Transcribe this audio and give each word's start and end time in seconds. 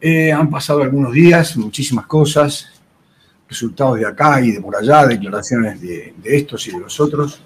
Eh, 0.00 0.32
han 0.32 0.48
pasado 0.48 0.82
algunos 0.82 1.12
días, 1.12 1.56
muchísimas 1.56 2.06
cosas, 2.06 2.68
resultados 3.48 3.98
de 3.98 4.06
acá 4.06 4.40
y 4.40 4.52
de 4.52 4.60
por 4.60 4.74
allá, 4.76 5.06
declaraciones 5.06 5.80
de, 5.80 6.14
estos 6.24 6.66
y 6.68 6.72
de 6.72 6.80
los 6.80 6.98
otros. 7.00 7.42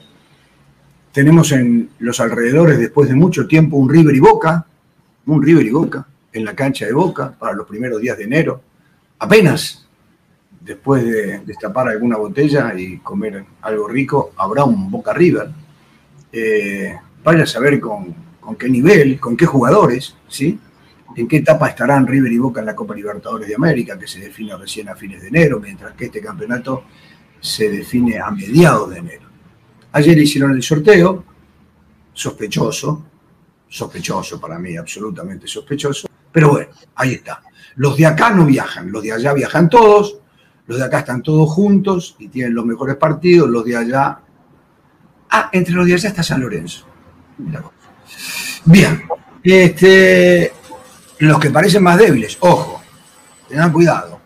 Tenemos 1.10 1.50
en 1.52 1.90
los 1.98 2.20
alrededores, 2.20 2.78
después 2.78 3.08
de 3.08 3.14
mucho 3.14 3.46
tiempo, 3.46 3.76
un 3.76 3.88
River 3.88 4.14
y 4.14 4.20
Boca, 4.20 4.66
un 5.26 5.42
River 5.42 5.66
y 5.66 5.70
Boca, 5.70 6.06
en 6.32 6.44
la 6.44 6.54
cancha 6.54 6.86
de 6.86 6.92
Boca 6.92 7.34
para 7.38 7.54
los 7.54 7.66
primeros 7.66 8.00
días 8.00 8.18
de 8.18 8.24
enero. 8.24 8.60
Apenas 9.18 9.84
después 10.64 11.04
de 11.04 11.40
destapar 11.40 11.88
alguna 11.88 12.16
botella 12.16 12.72
y 12.76 12.98
comer 12.98 13.44
algo 13.62 13.86
rico, 13.86 14.32
habrá 14.36 14.64
un 14.64 14.90
Boca 14.90 15.12
River. 15.12 15.50
Eh, 16.32 16.96
vaya 17.22 17.42
a 17.42 17.46
saber 17.46 17.78
con, 17.80 18.14
qué 18.58 18.68
nivel, 18.68 19.20
con 19.20 19.36
qué 19.36 19.46
jugadores, 19.46 20.16
¿sí? 20.28 20.58
En 21.16 21.28
qué 21.28 21.38
etapa 21.38 21.68
estarán 21.68 22.06
River 22.06 22.32
y 22.32 22.38
Boca 22.38 22.60
en 22.60 22.66
la 22.66 22.74
Copa 22.74 22.94
Libertadores 22.94 23.48
de 23.48 23.54
América, 23.54 23.98
que 23.98 24.06
se 24.06 24.20
define 24.20 24.56
recién 24.56 24.88
a 24.88 24.96
fines 24.96 25.22
de 25.22 25.28
enero, 25.28 25.60
mientras 25.60 25.94
que 25.94 26.06
este 26.06 26.20
campeonato 26.20 26.84
se 27.40 27.68
define 27.68 28.18
a 28.18 28.30
mediados 28.30 28.90
de 28.90 28.98
enero. 28.98 29.28
Ayer 29.92 30.18
hicieron 30.18 30.52
el 30.52 30.62
sorteo, 30.62 31.24
sospechoso, 32.12 33.04
sospechoso 33.68 34.40
para 34.40 34.58
mí, 34.58 34.76
absolutamente 34.76 35.46
sospechoso, 35.46 36.08
pero 36.32 36.50
bueno, 36.50 36.70
ahí 36.96 37.14
está. 37.14 37.42
Los 37.76 37.96
de 37.96 38.06
acá 38.06 38.30
no 38.30 38.46
viajan, 38.46 38.90
los 38.90 39.02
de 39.02 39.12
allá 39.12 39.32
viajan 39.32 39.68
todos, 39.68 40.18
los 40.66 40.78
de 40.78 40.84
acá 40.84 41.00
están 41.00 41.22
todos 41.22 41.50
juntos 41.50 42.16
y 42.18 42.28
tienen 42.28 42.54
los 42.54 42.64
mejores 42.64 42.96
partidos, 42.96 43.48
los 43.48 43.64
de 43.64 43.76
allá... 43.76 44.20
Ah, 45.30 45.50
entre 45.52 45.74
los 45.74 45.86
de 45.86 45.94
allá 45.94 46.08
está 46.08 46.22
San 46.22 46.40
Lorenzo. 46.40 46.86
Bien, 48.64 49.02
este, 49.42 50.52
los 51.18 51.38
que 51.38 51.50
parecen 51.50 51.82
más 51.82 51.98
débiles, 51.98 52.36
ojo, 52.40 52.82
tengan 53.48 53.72
cuidado, 53.72 54.20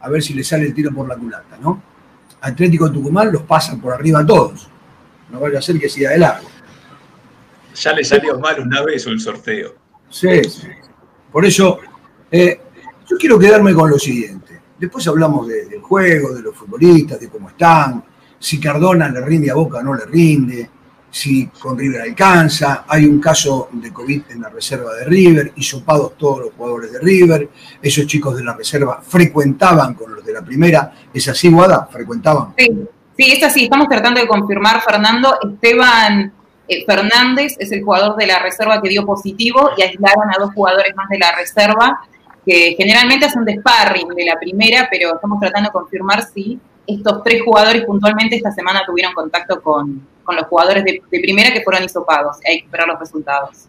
a 0.00 0.08
ver 0.08 0.22
si 0.22 0.34
les 0.34 0.46
sale 0.46 0.66
el 0.66 0.74
tiro 0.74 0.92
por 0.92 1.08
la 1.08 1.16
culata, 1.16 1.56
¿no? 1.60 1.82
Atlético 2.40 2.90
Tucumán 2.90 3.32
los 3.32 3.42
pasan 3.42 3.80
por 3.80 3.92
arriba 3.92 4.20
a 4.20 4.26
todos, 4.26 4.68
no 5.30 5.40
vaya 5.40 5.58
a 5.58 5.62
ser 5.62 5.78
que 5.78 5.88
siga 5.88 6.10
de 6.10 6.18
largo. 6.18 6.48
Ya 7.74 7.92
le 7.92 8.04
salió 8.04 8.38
mal 8.38 8.60
una 8.60 8.82
vez 8.82 9.06
el 9.06 9.20
sorteo. 9.20 9.74
Sí, 10.10 10.42
sí. 10.44 10.68
Por 11.30 11.44
eso, 11.44 11.78
eh, 12.30 12.60
yo 13.08 13.16
quiero 13.16 13.38
quedarme 13.38 13.74
con 13.74 13.90
lo 13.90 13.98
siguiente. 13.98 14.60
Después 14.78 15.06
hablamos 15.06 15.46
del 15.48 15.80
juego, 15.80 16.34
de 16.34 16.42
los 16.42 16.56
futbolistas, 16.56 17.20
de 17.20 17.28
cómo 17.28 17.48
están, 17.50 18.04
si 18.38 18.60
Cardona 18.60 19.08
le 19.08 19.20
rinde 19.20 19.50
a 19.50 19.54
Boca 19.54 19.78
o 19.78 19.82
no 19.82 19.94
le 19.94 20.06
rinde, 20.06 20.70
si 21.10 21.46
con 21.48 21.78
River 21.78 22.02
alcanza. 22.02 22.84
Hay 22.88 23.04
un 23.04 23.20
caso 23.20 23.68
de 23.72 23.92
COVID 23.92 24.22
en 24.30 24.42
la 24.42 24.48
reserva 24.48 24.94
de 24.94 25.04
River, 25.04 25.52
hisopados 25.56 26.16
todos 26.16 26.40
los 26.40 26.54
jugadores 26.54 26.92
de 26.92 27.00
River. 27.00 27.48
Esos 27.80 28.06
chicos 28.06 28.36
de 28.36 28.44
la 28.44 28.54
reserva 28.54 29.00
frecuentaban 29.02 29.94
con 29.94 30.14
los 30.14 30.24
de 30.24 30.32
la 30.32 30.42
primera. 30.42 30.92
¿Es 31.12 31.28
así, 31.28 31.50
Guada? 31.50 31.88
¿Frecuentaban? 31.90 32.54
Sí, 32.56 32.68
sí, 33.16 33.32
es 33.32 33.42
así. 33.42 33.64
Estamos 33.64 33.88
tratando 33.88 34.20
de 34.20 34.26
confirmar, 34.26 34.82
Fernando. 34.82 35.38
Esteban 35.42 36.32
eh, 36.68 36.84
Fernández 36.84 37.54
es 37.58 37.72
el 37.72 37.82
jugador 37.82 38.16
de 38.16 38.26
la 38.26 38.38
reserva 38.40 38.80
que 38.82 38.90
dio 38.90 39.06
positivo 39.06 39.70
y 39.76 39.82
aislaron 39.82 40.28
a 40.30 40.38
dos 40.38 40.52
jugadores 40.54 40.94
más 40.94 41.08
de 41.08 41.18
la 41.18 41.32
reserva 41.34 42.00
que 42.44 42.74
generalmente 42.76 43.26
hacen 43.26 43.44
de 43.44 43.56
sparring 43.56 44.08
de 44.08 44.24
la 44.24 44.38
primera, 44.38 44.88
pero 44.90 45.14
estamos 45.14 45.38
tratando 45.38 45.68
de 45.68 45.72
confirmar 45.72 46.26
si 46.32 46.58
estos 46.88 47.22
tres 47.22 47.42
jugadores 47.44 47.84
puntualmente 47.84 48.36
esta 48.36 48.50
semana 48.50 48.82
tuvieron 48.86 49.12
contacto 49.12 49.60
con, 49.60 50.06
los 50.26 50.46
jugadores 50.46 50.84
de, 50.84 51.02
primera 51.10 51.52
que 51.52 51.62
fueron 51.62 51.84
hisopados. 51.84 52.38
Hay 52.46 52.60
que 52.60 52.64
esperar 52.64 52.88
los 52.88 52.98
resultados. 52.98 53.66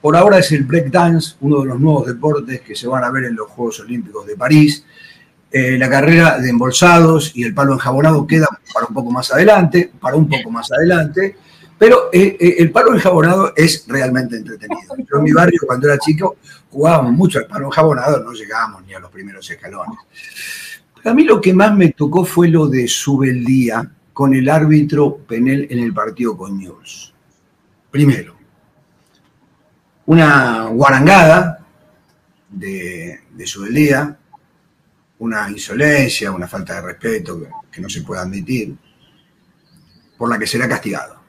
Por 0.00 0.16
ahora 0.16 0.38
es 0.38 0.52
el 0.52 0.62
breakdance, 0.62 1.36
uno 1.40 1.60
de 1.60 1.66
los 1.66 1.80
nuevos 1.80 2.06
deportes 2.06 2.60
que 2.60 2.76
se 2.76 2.86
van 2.86 3.02
a 3.02 3.10
ver 3.10 3.24
en 3.24 3.34
los 3.34 3.48
Juegos 3.48 3.80
Olímpicos 3.80 4.26
de 4.26 4.36
París. 4.36 4.84
Eh, 5.50 5.78
la 5.78 5.88
carrera 5.88 6.38
de 6.38 6.50
embolsados 6.50 7.32
y 7.34 7.42
el 7.42 7.54
palo 7.54 7.72
enjabonado 7.72 8.26
queda 8.26 8.46
para 8.72 8.86
un 8.86 8.94
poco 8.94 9.10
más 9.10 9.32
adelante, 9.32 9.90
para 10.00 10.16
un 10.16 10.28
poco 10.28 10.50
más 10.50 10.70
adelante. 10.70 11.36
Pero 11.78 12.10
eh, 12.12 12.36
eh, 12.38 12.56
el 12.58 12.70
palo 12.70 12.94
enjabonado 12.94 13.52
es 13.56 13.84
realmente 13.88 14.36
entretenido. 14.36 14.94
Yo 14.98 15.18
en 15.18 15.22
mi 15.22 15.32
barrio, 15.32 15.60
cuando 15.66 15.88
era 15.88 15.98
chico, 15.98 16.36
jugábamos 16.70 17.12
mucho 17.12 17.38
al 17.38 17.46
palo 17.46 17.66
enjabonado, 17.66 18.22
no 18.22 18.32
llegábamos 18.32 18.84
ni 18.84 18.94
a 18.94 19.00
los 19.00 19.10
primeros 19.10 19.48
escalones. 19.48 19.98
A 21.08 21.14
mí 21.14 21.24
lo 21.24 21.40
que 21.40 21.54
más 21.54 21.74
me 21.74 21.92
tocó 21.92 22.24
fue 22.24 22.48
lo 22.48 22.66
de 22.68 22.86
Subeldía 22.88 23.90
con 24.12 24.34
el 24.34 24.48
árbitro 24.48 25.18
Penel 25.18 25.66
en 25.70 25.78
el 25.78 25.92
partido 25.92 26.36
con. 26.36 27.14
Primero, 27.90 28.36
una 30.06 30.66
guarangada 30.66 31.66
de, 32.50 33.20
de 33.32 33.46
Subeldía, 33.46 34.18
una 35.18 35.50
insolencia, 35.50 36.30
una 36.30 36.46
falta 36.46 36.74
de 36.74 36.82
respeto 36.82 37.40
que 37.70 37.80
no 37.80 37.88
se 37.88 38.02
puede 38.02 38.20
admitir, 38.20 38.76
por 40.16 40.28
la 40.28 40.38
que 40.38 40.46
será 40.46 40.68
castigado. 40.68 41.20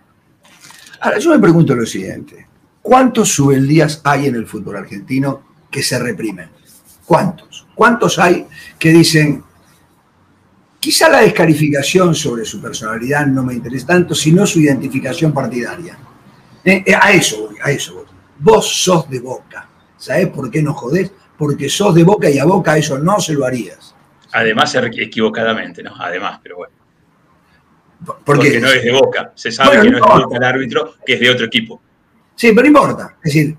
Ahora, 1.02 1.20
yo 1.20 1.32
me 1.32 1.40
pregunto 1.40 1.76
lo 1.76 1.86
siguiente. 1.86 2.48
¿Cuántos 2.82 3.30
subeldías 3.30 4.02
hay 4.04 4.28
en 4.28 4.36
el 4.36 4.48
fútbol 4.48 4.78
argentino 4.78 5.44
que 5.70 5.84
se 5.84 6.00
reprimen? 6.00 6.50
¿Cuántos? 7.06 7.68
¿Cuántos 7.76 8.20
hay 8.20 8.48
que 8.78 8.92
dicen, 8.92 9.44
quizá 10.80 11.10
la 11.10 11.22
descalificación 11.22 12.16
sobre 12.16 12.46
su 12.46 12.62
personalidad 12.62 13.28
no 13.28 13.44
me 13.44 13.54
interesa 13.54 13.88
tanto, 13.88 14.16
sino 14.16 14.46
su 14.46 14.60
identificación 14.60 15.34
partidaria? 15.34 15.98
Eh, 16.64 16.84
eh, 16.86 16.96
a 17.00 17.12
eso 17.12 17.48
voy, 17.48 17.56
a 17.62 17.72
eso 17.72 17.96
voy. 17.96 18.06
Vos 18.40 18.84
sos 18.84 19.10
de 19.10 19.20
Boca. 19.20 19.68
¿Sabés 19.98 20.28
por 20.28 20.50
qué 20.50 20.62
no 20.62 20.74
jodés? 20.74 21.12
Porque 21.38 21.70
sos 21.70 21.94
de 21.96 22.04
Boca 22.04 22.30
y 22.30 22.40
a 22.40 22.46
Boca 22.46 22.78
eso 22.78 22.98
no 23.00 23.20
se 23.20 23.34
lo 23.34 23.46
harías. 23.46 23.96
Además, 24.32 24.76
equivocadamente, 24.76 25.82
¿no? 25.84 25.94
Además, 25.98 26.40
pero 26.42 26.58
bueno. 26.58 26.74
Porque, 28.24 28.60
no 28.60 28.68
es 28.68 28.84
de 28.84 28.92
Boca. 28.92 29.34
Se 29.36 29.52
sabe 29.52 29.82
que 29.82 29.90
no, 29.90 29.98
es 29.98 30.04
de 30.04 30.24
Boca 30.24 30.38
el 30.38 30.44
árbitro, 30.44 30.96
que 31.06 31.14
es 31.14 31.20
de 31.20 31.30
otro 31.30 31.46
equipo. 31.48 31.82
Sí, 32.36 32.50
pero 32.50 32.62
no 32.62 32.68
importa. 32.68 33.18
Es 33.24 33.34
decir, 33.34 33.58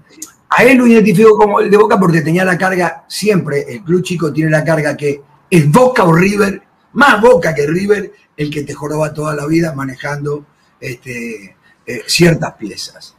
a 0.49 0.65
él 0.65 0.79
lo 0.79 0.87
identifico 0.87 1.37
como 1.37 1.61
el 1.61 1.71
de 1.71 1.77
Boca 1.77 1.99
porque 1.99 2.23
tenía 2.23 2.45
la 2.45 2.57
carga, 2.57 3.05
siempre 3.09 3.65
el 3.69 3.83
club 3.83 4.03
chico 4.03 4.33
tiene 4.33 4.51
la 4.51 4.65
carga 4.65 4.97
que 4.97 5.21
es 5.51 5.71
Boca 5.71 6.05
o 6.05 6.13
River, 6.13 6.63
más 6.93 7.21
Boca 7.21 7.55
que 7.55 7.67
River, 7.67 8.13
el 8.37 8.51
que 8.51 8.63
te 8.63 8.75
joroba 8.75 9.13
toda 9.13 9.35
la 9.35 9.47
vida 9.47 9.73
manejando 9.75 10.47
este, 10.81 11.57
eh, 11.87 12.03
ciertas 12.07 12.55
piezas. 12.55 13.15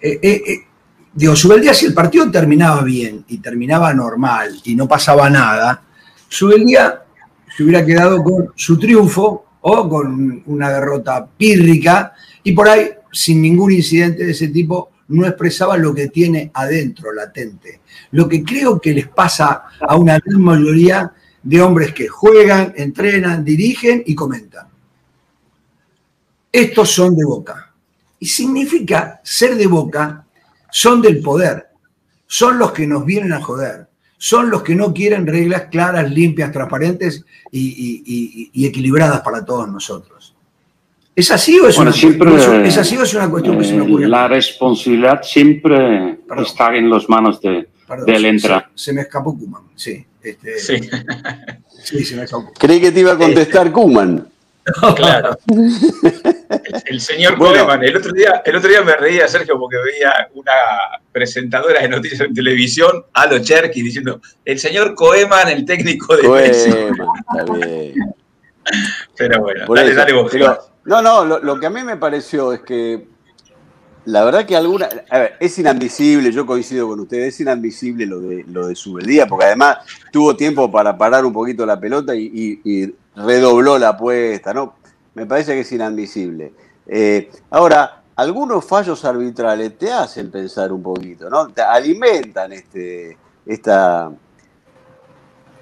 Eh, 0.00 0.18
eh, 0.22 0.42
eh 0.46 0.66
digo, 1.12 1.34
Subeldía, 1.34 1.74
si 1.74 1.86
el 1.86 1.94
partido 1.94 2.30
terminaba 2.30 2.82
bien 2.82 3.24
y 3.28 3.38
terminaba 3.38 3.92
normal 3.92 4.60
y 4.64 4.74
no 4.74 4.86
pasaba 4.88 5.28
nada, 5.28 5.82
Subeldía 6.28 7.02
se 7.56 7.64
hubiera 7.64 7.84
quedado 7.84 8.22
con 8.22 8.52
su 8.54 8.78
triunfo 8.78 9.46
o 9.60 9.88
con 9.88 10.42
una 10.46 10.70
derrota 10.70 11.26
pírrica 11.26 12.12
y 12.42 12.52
por 12.52 12.68
ahí, 12.68 12.90
sin 13.12 13.42
ningún 13.42 13.72
incidente 13.72 14.24
de 14.24 14.32
ese 14.32 14.48
tipo, 14.48 14.90
no 15.08 15.26
expresaba 15.26 15.76
lo 15.76 15.94
que 15.94 16.08
tiene 16.08 16.50
adentro, 16.54 17.12
latente. 17.12 17.80
Lo 18.12 18.28
que 18.28 18.44
creo 18.44 18.80
que 18.80 18.92
les 18.92 19.08
pasa 19.08 19.64
a 19.80 19.96
una 19.96 20.18
gran 20.18 20.40
mayoría 20.40 21.12
de 21.42 21.62
hombres 21.62 21.92
que 21.92 22.08
juegan, 22.08 22.74
entrenan, 22.76 23.44
dirigen 23.44 24.02
y 24.06 24.14
comentan. 24.14 24.66
Estos 26.50 26.90
son 26.90 27.16
de 27.16 27.24
boca. 27.24 27.72
Y 28.18 28.26
significa 28.26 29.20
ser 29.22 29.56
de 29.56 29.66
boca, 29.66 30.26
son 30.70 31.00
del 31.00 31.20
poder, 31.20 31.68
son 32.26 32.58
los 32.58 32.72
que 32.72 32.86
nos 32.86 33.04
vienen 33.04 33.32
a 33.32 33.40
joder 33.40 33.88
son 34.18 34.50
los 34.50 34.62
que 34.62 34.74
no 34.74 34.92
quieren 34.92 35.26
reglas 35.26 35.66
claras, 35.70 36.10
limpias, 36.10 36.50
transparentes 36.50 37.24
y, 37.52 38.66
equilibradas 38.66 39.20
para 39.20 39.44
todos 39.44 39.68
nosotros. 39.68 40.34
¿Es 41.14 41.30
así 41.30 41.58
o 41.58 41.68
es, 41.68 41.78
una, 41.78 41.90
¿es 41.90 42.76
así 42.76 42.96
o 42.96 43.02
es 43.02 43.14
una 43.14 43.28
cuestión 43.30 43.58
que 43.58 43.64
se 43.64 43.74
me 43.74 43.82
ocurre? 43.82 44.06
La 44.06 44.28
responsabilidad 44.28 45.22
siempre 45.22 46.18
está 46.36 46.76
en 46.76 46.90
las 46.90 47.08
manos 47.08 47.40
de, 47.40 47.68
del 48.06 48.24
entra. 48.24 48.70
Se, 48.74 48.92
me 48.92 49.02
escapó 49.02 49.36
Kuman, 49.36 49.62
sí. 49.74 50.04
Este, 50.22 50.58
sí. 50.58 50.80
sí. 51.82 52.04
se 52.04 52.16
me 52.16 52.24
escapó. 52.24 52.52
Creí 52.58 52.80
que 52.80 52.92
te 52.92 53.00
iba 53.00 53.12
a 53.12 53.18
contestar 53.18 53.72
Kuman. 53.72 54.28
Claro. 54.96 55.38
El, 56.84 57.00
señor 57.00 57.38
Koeman, 57.38 57.82
el 57.82 57.96
otro, 57.96 58.12
día, 58.12 58.42
el 58.44 58.56
otro 58.56 58.68
día 58.68 58.82
me 58.82 58.96
reía, 58.96 59.28
Sergio, 59.28 59.58
porque 59.58 59.76
veía 59.78 60.28
una 60.34 60.52
presentadora 61.12 61.80
de 61.80 61.88
noticias 61.88 62.20
en 62.20 62.34
televisión, 62.34 63.04
Alo 63.12 63.38
Cherky, 63.38 63.82
diciendo, 63.82 64.20
el 64.44 64.58
señor 64.58 64.94
Koeman, 64.94 65.48
el 65.48 65.64
técnico 65.64 66.16
de 66.16 66.22
Koeman, 66.22 67.12
Pero 69.16 69.40
bueno, 69.40 69.64
dale, 69.74 69.94
dale 69.94 70.12
vos. 70.12 70.32
no, 70.84 71.02
no, 71.02 71.24
lo, 71.24 71.60
que 71.60 71.66
a 71.66 71.70
mí 71.70 71.82
me 71.82 71.96
pareció 71.96 72.52
es 72.52 72.60
que 72.60 73.06
la 74.08 74.24
verdad 74.24 74.46
que 74.46 74.56
alguna. 74.56 74.88
A 75.10 75.18
ver, 75.18 75.36
es 75.38 75.58
inadmisible, 75.58 76.32
yo 76.32 76.46
coincido 76.46 76.88
con 76.88 77.00
ustedes, 77.00 77.34
es 77.34 77.40
inadmisible 77.40 78.06
lo 78.06 78.20
de, 78.20 78.44
lo 78.48 78.66
de 78.66 78.74
Subeldía, 78.74 79.26
porque 79.26 79.44
además 79.44 79.78
tuvo 80.10 80.34
tiempo 80.34 80.70
para 80.70 80.96
parar 80.96 81.24
un 81.24 81.32
poquito 81.32 81.66
la 81.66 81.78
pelota 81.78 82.14
y 82.14 82.94
redobló 83.14 83.78
la 83.78 83.90
apuesta, 83.90 84.54
¿no? 84.54 84.74
Me 85.14 85.26
parece 85.26 85.52
que 85.54 85.60
es 85.60 85.72
inadmisible. 85.72 86.52
Eh, 86.86 87.30
ahora, 87.50 88.02
algunos 88.16 88.64
fallos 88.64 89.04
arbitrales 89.04 89.76
te 89.76 89.92
hacen 89.92 90.30
pensar 90.30 90.72
un 90.72 90.82
poquito, 90.82 91.28
¿no? 91.28 91.48
Te 91.48 91.60
alimentan 91.60 92.52
este, 92.52 93.16
esta, 93.44 94.10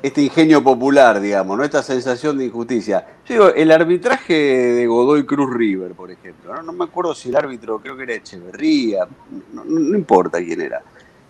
este 0.03 0.23
ingenio 0.23 0.63
popular, 0.63 1.21
digamos, 1.21 1.57
¿no? 1.57 1.65
esta 1.65 1.83
sensación 1.83 2.39
de 2.39 2.47
injusticia. 2.47 3.07
Yo 3.25 3.35
digo, 3.35 3.49
el 3.49 3.71
arbitraje 3.71 4.35
de 4.35 4.87
Godoy 4.87 5.25
Cruz 5.25 5.53
River, 5.55 5.93
por 5.93 6.11
ejemplo, 6.11 6.63
no, 6.63 6.73
me 6.73 6.85
acuerdo 6.85 7.15
si 7.15 7.29
el 7.29 7.37
árbitro, 7.37 7.79
creo 7.81 7.97
que 7.97 8.05
era 8.05 8.15
Echeverría, 8.15 9.07
no, 9.53 9.97
importa 9.97 10.39
quién 10.39 10.61
era. 10.61 10.83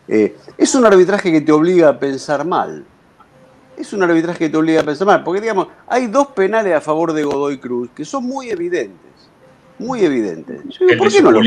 Eh, 0.09 0.37
es 0.57 0.75
un 0.75 0.85
arbitraje 0.85 1.33
que 1.33 1.41
te 1.41 1.53
obliga 1.53 1.89
a 1.91 1.99
pensar 1.99 2.45
mal. 2.45 2.85
Es 3.77 3.93
un 3.93 4.03
arbitraje 4.03 4.39
que 4.39 4.49
te 4.49 4.57
obliga 4.57 4.81
a 4.81 4.85
pensar 4.85 5.07
mal, 5.07 5.23
porque 5.23 5.41
digamos, 5.41 5.69
hay 5.87 6.07
dos 6.07 6.29
penales 6.29 6.75
a 6.75 6.81
favor 6.81 7.13
de 7.13 7.25
Godoy 7.25 7.59
Cruz 7.59 7.91
que 7.95 8.05
son 8.05 8.25
muy 8.25 8.51
evidentes, 8.51 9.31
muy 9.79 10.01
evidentes. 10.01 10.63
¿Por 10.99 11.13
qué 11.13 11.23
no 11.23 11.31
lo 11.31 11.41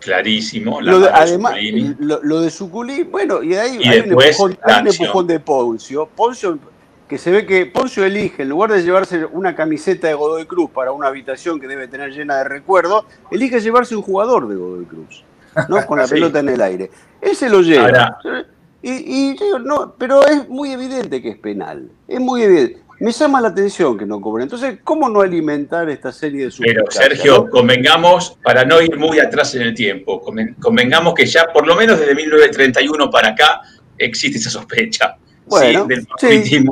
clarísimo. 0.00 0.80
lo 0.80 1.00
de, 1.00 1.08
además, 1.08 1.54
lo, 1.98 2.40
de 2.40 3.04
bueno, 3.10 3.42
y 3.42 3.54
ahí 3.54 3.82
hay, 3.84 4.00
un 4.00 4.22
empujón, 4.86 5.26
de 5.26 5.40
Poncio. 5.40 6.06
Poncio, 6.14 6.58
que 7.08 7.18
se 7.18 7.30
ve 7.30 7.46
que 7.46 7.66
Poncio 7.66 8.04
elige, 8.04 8.42
en 8.42 8.48
lugar 8.48 8.72
de 8.72 8.82
llevarse 8.82 9.24
una 9.24 9.54
camiseta 9.54 10.08
de 10.08 10.14
Godoy 10.14 10.46
Cruz 10.46 10.70
para 10.70 10.92
una 10.92 11.08
habitación 11.08 11.60
que 11.60 11.68
debe 11.68 11.88
tener 11.88 12.10
llena 12.10 12.38
de 12.38 12.44
recuerdos, 12.44 13.04
elige 13.30 13.60
llevarse 13.60 13.96
un 13.96 14.02
jugador 14.02 14.48
de 14.48 14.56
Godoy 14.56 14.84
Cruz, 14.84 15.24
¿no? 15.68 15.84
Con 15.86 15.98
la 15.98 16.06
pelota 16.08 16.40
en 16.40 16.48
el 16.48 16.60
aire. 16.60 16.90
Él 17.20 17.36
se 17.36 17.48
lo 17.48 17.60
lleva. 17.60 18.18
y, 18.82 19.32
y 19.32 19.36
no, 19.64 19.94
pero 19.98 20.26
es 20.26 20.48
muy 20.48 20.72
evidente 20.72 21.20
que 21.20 21.30
es 21.30 21.38
penal. 21.38 21.90
Es 22.06 22.20
muy 22.20 22.42
evidente 22.42 22.85
me 23.00 23.12
llama 23.12 23.40
la 23.40 23.48
atención 23.48 23.98
que 23.98 24.06
no 24.06 24.20
cobren. 24.20 24.44
Entonces, 24.44 24.78
¿cómo 24.82 25.08
no 25.08 25.20
alimentar 25.20 25.88
esta 25.90 26.12
serie 26.12 26.46
de 26.46 26.52
Pero 26.58 26.84
Sergio, 26.90 27.48
convengamos, 27.50 28.38
para 28.42 28.64
no 28.64 28.80
ir 28.80 28.96
muy 28.96 29.18
atrás 29.18 29.54
en 29.54 29.62
el 29.62 29.74
tiempo, 29.74 30.22
convengamos 30.60 31.14
que 31.14 31.26
ya 31.26 31.46
por 31.52 31.66
lo 31.66 31.74
menos 31.74 31.98
desde 31.98 32.14
1931 32.14 33.10
para 33.10 33.28
acá 33.30 33.60
existe 33.98 34.38
esa 34.38 34.50
sospecha. 34.50 35.16
Bueno, 35.46 35.86
¿sí? 36.18 36.26
Del 36.26 36.70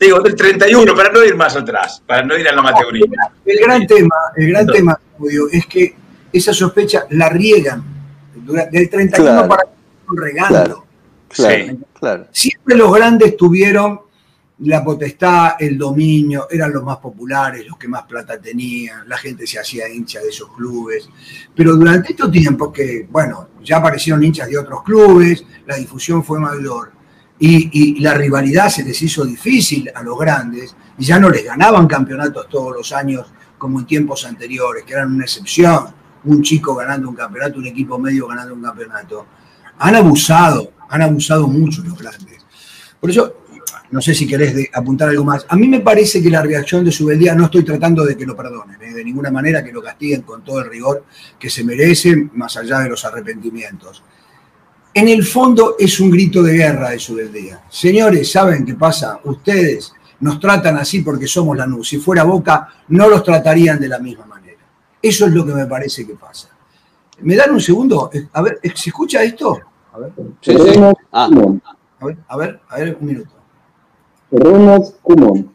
Digo, 0.00 0.20
del 0.20 0.34
31, 0.34 0.94
para 0.94 1.12
no 1.12 1.24
ir 1.24 1.36
más 1.36 1.54
atrás, 1.54 2.02
para 2.04 2.24
no 2.24 2.36
ir 2.36 2.48
a 2.48 2.52
la 2.52 2.62
materia. 2.62 3.06
El 3.44 3.58
gran 3.60 3.86
tema, 3.86 4.16
el 4.34 4.48
gran 4.48 4.66
tema, 4.66 4.98
es 5.52 5.66
que 5.66 5.94
esa 6.32 6.52
sospecha 6.52 7.06
la 7.10 7.28
riegan 7.28 7.84
del 8.34 8.90
31 8.90 9.48
para 9.48 9.68
regando. 10.08 10.84
Claro, 11.28 11.78
claro. 11.98 12.26
Siempre 12.32 12.76
los 12.76 12.92
grandes 12.92 13.36
tuvieron 13.36 14.00
la 14.58 14.82
potestad, 14.82 15.56
el 15.58 15.76
dominio, 15.76 16.46
eran 16.50 16.72
los 16.72 16.82
más 16.82 16.96
populares, 16.96 17.66
los 17.66 17.76
que 17.76 17.88
más 17.88 18.04
plata 18.04 18.40
tenían, 18.40 19.06
la 19.08 19.18
gente 19.18 19.46
se 19.46 19.58
hacía 19.58 19.88
hincha 19.88 20.20
de 20.20 20.30
esos 20.30 20.50
clubes. 20.56 21.08
Pero 21.54 21.76
durante 21.76 22.12
estos 22.12 22.30
tiempos 22.30 22.72
que, 22.72 23.06
bueno, 23.10 23.50
ya 23.62 23.76
aparecieron 23.76 24.22
hinchas 24.24 24.48
de 24.48 24.58
otros 24.58 24.82
clubes, 24.82 25.44
la 25.66 25.76
difusión 25.76 26.24
fue 26.24 26.40
mayor 26.40 26.92
y, 27.38 28.00
la 28.00 28.14
rivalidad 28.14 28.68
se 28.68 28.82
les 28.82 29.00
hizo 29.02 29.24
difícil 29.24 29.90
a 29.94 30.02
los 30.02 30.18
grandes 30.18 30.74
y 30.98 31.04
ya 31.04 31.18
no 31.18 31.28
les 31.28 31.44
ganaban 31.44 31.86
campeonatos 31.86 32.48
todos 32.48 32.74
los 32.74 32.92
años 32.92 33.26
como 33.58 33.80
en 33.80 33.86
tiempos 33.86 34.24
anteriores, 34.24 34.84
que 34.84 34.92
eran 34.94 35.14
una 35.14 35.24
excepción, 35.24 35.94
un 36.24 36.42
chico 36.42 36.74
ganando 36.74 37.08
un 37.08 37.14
campeonato, 37.14 37.58
un 37.58 37.66
equipo 37.66 37.98
medio 37.98 38.26
ganando 38.26 38.54
un 38.54 38.62
campeonato. 38.62 39.26
Han 39.78 39.96
abusado, 39.96 40.72
han 40.88 41.02
abusado 41.02 41.46
mucho 41.46 41.82
los 41.82 41.98
grandes. 41.98 42.44
Por 42.98 43.10
eso 43.10 43.45
no 43.90 44.00
sé 44.00 44.14
si 44.14 44.26
querés 44.26 44.68
apuntar 44.72 45.08
algo 45.08 45.24
más. 45.24 45.46
A 45.48 45.56
mí 45.56 45.68
me 45.68 45.80
parece 45.80 46.22
que 46.22 46.30
la 46.30 46.42
reacción 46.42 46.84
de 46.84 46.92
Subeldía, 46.92 47.34
no 47.34 47.44
estoy 47.44 47.64
tratando 47.64 48.04
de 48.04 48.16
que 48.16 48.26
lo 48.26 48.36
perdonen, 48.36 48.80
¿eh? 48.82 48.92
de 48.92 49.04
ninguna 49.04 49.30
manera 49.30 49.62
que 49.64 49.72
lo 49.72 49.82
castiguen 49.82 50.22
con 50.22 50.42
todo 50.42 50.60
el 50.60 50.70
rigor 50.70 51.04
que 51.38 51.48
se 51.50 51.64
merece, 51.64 52.28
más 52.34 52.56
allá 52.56 52.80
de 52.80 52.88
los 52.88 53.04
arrepentimientos. 53.04 54.02
En 54.92 55.08
el 55.08 55.24
fondo 55.24 55.76
es 55.78 56.00
un 56.00 56.10
grito 56.10 56.42
de 56.42 56.54
guerra 56.54 56.90
de 56.90 56.98
Subeldía. 56.98 57.62
Señores, 57.68 58.30
¿saben 58.32 58.64
qué 58.64 58.74
pasa? 58.74 59.20
Ustedes 59.24 59.92
nos 60.20 60.40
tratan 60.40 60.76
así 60.78 61.00
porque 61.00 61.26
somos 61.26 61.56
la 61.56 61.66
NU. 61.66 61.84
Si 61.84 61.98
fuera 61.98 62.24
Boca, 62.24 62.68
no 62.88 63.08
los 63.08 63.22
tratarían 63.22 63.78
de 63.78 63.88
la 63.88 63.98
misma 63.98 64.24
manera. 64.24 64.62
Eso 65.02 65.26
es 65.26 65.32
lo 65.32 65.44
que 65.44 65.52
me 65.52 65.66
parece 65.66 66.06
que 66.06 66.14
pasa. 66.14 66.48
¿Me 67.20 67.36
dan 67.36 67.52
un 67.52 67.60
segundo? 67.60 68.10
A 68.32 68.42
ver, 68.42 68.58
¿se 68.74 68.90
escucha 68.90 69.22
esto? 69.22 69.60
A 69.92 69.98
ver. 69.98 70.12
Ah. 71.12 71.28
A 71.98 72.04
ver, 72.04 72.18
a 72.28 72.36
ver, 72.36 72.60
a 72.68 72.76
ver, 72.78 72.96
un 73.00 73.06
minuto. 73.06 73.35
Ronald 74.36 74.84
Kumon. 75.02 75.50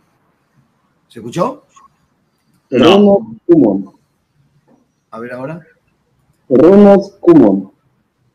¿Se 1.07 1.19
escuchó? 1.19 1.65
Ronald 2.69 3.39
Kumon. 3.45 3.93
A 5.11 5.19
ver 5.19 5.33
ahora. 5.33 5.61
Ronald 6.49 7.19
Kumon. 7.19 7.71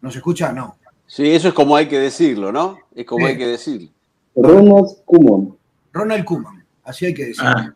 ¿No 0.00 0.10
se 0.10 0.18
escucha? 0.18 0.52
No. 0.52 0.76
Sí, 1.06 1.30
eso 1.32 1.48
es 1.48 1.54
como 1.54 1.74
hay 1.74 1.88
que 1.88 1.98
decirlo, 1.98 2.52
¿no? 2.52 2.78
Es 2.94 3.06
como 3.06 3.26
hay 3.26 3.36
que 3.36 3.46
decirlo. 3.46 3.88
Ronald 4.36 5.04
Kumon. 5.04 5.56
Ronald 5.92 6.24
Kumon, 6.24 6.64
así 6.84 7.06
hay 7.06 7.14
que 7.14 7.26
decirlo. 7.26 7.50
Ah. 7.50 7.74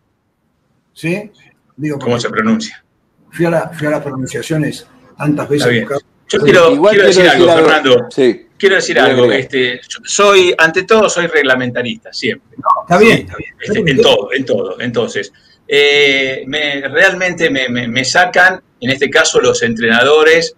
¿Sí? 0.93 1.31
Digo, 1.77 1.99
¿Cómo 1.99 2.21
se 2.21 2.29
pronuncia? 2.29 2.85
Fui 3.31 3.47
a, 3.47 3.51
las 3.51 4.03
pronunciaciones 4.03 4.87
tantas 5.17 5.49
veces. 5.49 5.89
Yo 6.29 6.41
quiero, 6.41 6.77
decir, 6.93 7.29
algo, 7.29 7.47
Fernando. 7.47 8.07
Sí. 8.11 8.47
Quiero 8.61 8.75
decir 8.75 9.01
algo. 9.01 9.33
Este, 9.33 9.81
soy, 10.05 10.55
ante 10.59 10.83
todo, 10.83 11.09
soy 11.09 11.29
reglamentarista, 11.29 12.13
siempre. 12.13 12.59
está 12.83 12.99
bien, 12.99 13.21
está 13.21 13.37
bien. 13.39 13.55
Este, 13.59 13.91
en 13.91 14.03
todo, 14.03 14.29
en 14.35 14.45
todo. 14.45 14.81
Entonces, 14.81 15.33
eh, 15.67 16.45
me, 16.47 16.83
realmente 16.83 17.49
me, 17.49 18.05
sacan, 18.05 18.61
en 18.79 18.91
este 18.91 19.09
caso, 19.09 19.41
los 19.41 19.63
entrenadores, 19.63 20.55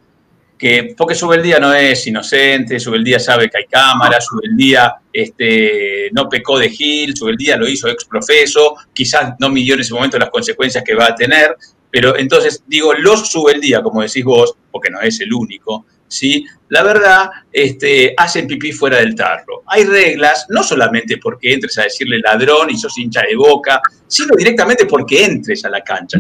que, 0.58 0.94
porque 0.96 1.14
día 1.40 1.60
no 1.60 1.72
es 1.72 2.04
inocente, 2.08 2.78
día 3.04 3.20
sabe 3.20 3.48
que 3.48 3.58
hay 3.58 3.66
cámaras, 3.66 4.26
día 4.56 4.96
este, 5.12 6.10
no 6.12 6.28
pecó 6.28 6.58
de 6.58 6.70
Gil, 6.70 7.14
día 7.38 7.56
lo 7.56 7.68
hizo 7.68 7.86
ex 7.86 8.04
profeso, 8.04 8.74
quizás 8.92 9.34
no 9.38 9.48
midió 9.48 9.74
en 9.74 9.80
ese 9.80 9.94
momento 9.94 10.18
las 10.18 10.30
consecuencias 10.30 10.82
que 10.82 10.96
va 10.96 11.06
a 11.06 11.14
tener, 11.14 11.56
pero 11.88 12.16
entonces 12.18 12.64
digo, 12.66 12.94
los 12.94 13.30
sube 13.30 13.52
el 13.52 13.60
día, 13.60 13.80
como 13.80 14.02
decís 14.02 14.24
vos, 14.24 14.56
porque 14.72 14.90
no 14.90 15.00
es 15.00 15.20
el 15.20 15.32
único, 15.32 15.86
¿sí? 16.12 16.44
La 16.68 16.82
verdad, 16.82 17.30
este, 17.52 18.14
hacen 18.16 18.46
pipí 18.46 18.72
fuera 18.72 18.98
del 18.98 19.14
tarro. 19.14 19.62
Hay 19.66 19.84
reglas, 19.84 20.46
no 20.48 20.62
solamente 20.62 21.18
porque 21.18 21.52
entres 21.52 21.78
a 21.78 21.82
decirle 21.84 22.18
ladrón 22.20 22.70
y 22.70 22.76
sos 22.76 22.96
hincha 22.98 23.22
de 23.22 23.36
boca, 23.36 23.80
sino 24.06 24.34
directamente 24.36 24.86
porque 24.86 25.24
entres 25.24 25.64
a 25.64 25.70
la 25.70 25.82
cancha. 25.82 26.18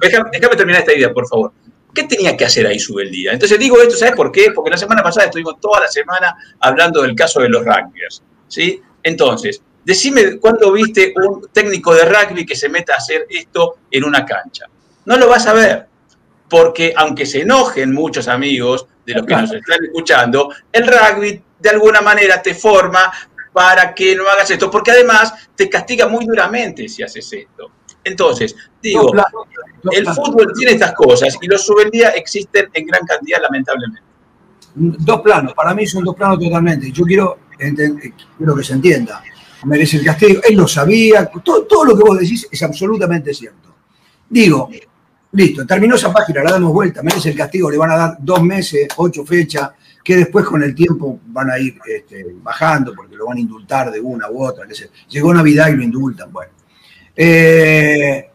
déjame, 0.00 0.56
terminar 0.56 0.80
esta 0.80 0.94
idea, 0.94 1.12
por 1.12 1.28
favor. 1.28 1.52
¿Qué 1.94 2.04
tenía 2.04 2.36
que 2.36 2.44
hacer 2.44 2.66
ahí 2.66 2.78
sube 2.78 3.02
el 3.02 3.10
día? 3.10 3.32
Entonces 3.32 3.58
digo 3.58 3.80
esto, 3.80 3.96
¿sabes 3.96 4.14
por 4.14 4.30
qué? 4.30 4.52
Porque 4.54 4.70
la 4.70 4.76
semana 4.76 5.02
pasada 5.02 5.26
estuvimos 5.26 5.60
toda 5.60 5.80
la 5.80 5.88
semana 5.88 6.36
hablando 6.60 7.02
del 7.02 7.16
caso 7.16 7.40
de 7.40 7.48
los 7.48 7.64
Rangers, 7.64 8.22
¿sí? 8.46 8.80
Entonces, 9.02 9.60
Decime 9.82 10.38
cuándo 10.38 10.72
viste 10.72 11.14
un 11.16 11.48
técnico 11.52 11.94
de 11.94 12.04
rugby 12.04 12.44
que 12.44 12.54
se 12.54 12.68
meta 12.68 12.94
a 12.94 12.98
hacer 12.98 13.26
esto 13.30 13.78
en 13.90 14.04
una 14.04 14.26
cancha. 14.26 14.66
No 15.06 15.16
lo 15.16 15.26
vas 15.26 15.46
a 15.46 15.54
ver, 15.54 15.86
porque 16.50 16.92
aunque 16.94 17.24
se 17.24 17.42
enojen 17.42 17.94
muchos 17.94 18.28
amigos 18.28 18.86
de 19.06 19.14
los 19.14 19.24
que 19.24 19.36
nos 19.36 19.52
están 19.52 19.84
escuchando, 19.84 20.52
el 20.70 20.86
rugby 20.86 21.42
de 21.58 21.70
alguna 21.70 22.02
manera 22.02 22.42
te 22.42 22.54
forma 22.54 23.10
para 23.52 23.94
que 23.94 24.14
no 24.14 24.28
hagas 24.28 24.50
esto, 24.50 24.70
porque 24.70 24.90
además 24.90 25.32
te 25.54 25.70
castiga 25.70 26.08
muy 26.08 26.26
duramente 26.26 26.88
si 26.88 27.02
haces 27.02 27.32
esto. 27.32 27.70
Entonces, 28.04 28.54
digo, 28.82 29.12
el 29.92 30.06
fútbol 30.06 30.52
tiene 30.54 30.72
estas 30.72 30.92
cosas 30.92 31.36
y 31.40 31.46
los 31.46 31.64
subeldía 31.64 32.10
existen 32.10 32.68
en 32.72 32.86
gran 32.86 33.06
cantidad, 33.06 33.40
lamentablemente. 33.40 34.02
Dos 34.74 35.20
planos, 35.20 35.54
para 35.54 35.74
mí 35.74 35.86
son 35.86 36.04
dos 36.04 36.14
planos 36.14 36.38
totalmente. 36.38 36.92
Yo 36.92 37.04
quiero, 37.04 37.38
quiero 38.36 38.56
que 38.56 38.64
se 38.64 38.74
entienda 38.74 39.22
merece 39.64 39.98
el 39.98 40.04
castigo. 40.04 40.40
Él 40.48 40.56
lo 40.56 40.66
sabía, 40.66 41.30
todo, 41.42 41.84
lo 41.84 41.96
que 41.96 42.02
vos 42.02 42.18
decís 42.18 42.46
es 42.50 42.62
absolutamente 42.62 43.34
cierto. 43.34 43.74
Digo, 44.28 44.70
listo, 45.32 45.66
terminó 45.66 45.94
esa 45.94 46.12
página, 46.12 46.42
la 46.42 46.52
damos 46.52 46.72
vuelta, 46.72 47.02
merece 47.02 47.30
el 47.30 47.36
castigo, 47.36 47.70
le 47.70 47.78
van 47.78 47.90
a 47.90 47.96
dar 47.96 48.16
dos 48.20 48.42
meses, 48.42 48.88
ocho 48.96 49.24
fechas, 49.24 49.70
que 50.02 50.16
después 50.16 50.44
con 50.44 50.62
el 50.62 50.74
tiempo 50.74 51.20
van 51.26 51.50
a 51.50 51.58
ir 51.58 51.78
este, 51.86 52.26
bajando 52.42 52.94
porque 52.94 53.16
lo 53.16 53.26
van 53.26 53.36
a 53.36 53.40
indultar 53.40 53.90
de 53.90 54.00
una 54.00 54.30
u 54.30 54.42
otra. 54.42 54.66
Llegó 55.08 55.34
Navidad 55.34 55.68
y 55.68 55.76
lo 55.76 55.82
indultan. 55.82 56.32
Bueno, 56.32 56.52
eh, 57.14 58.28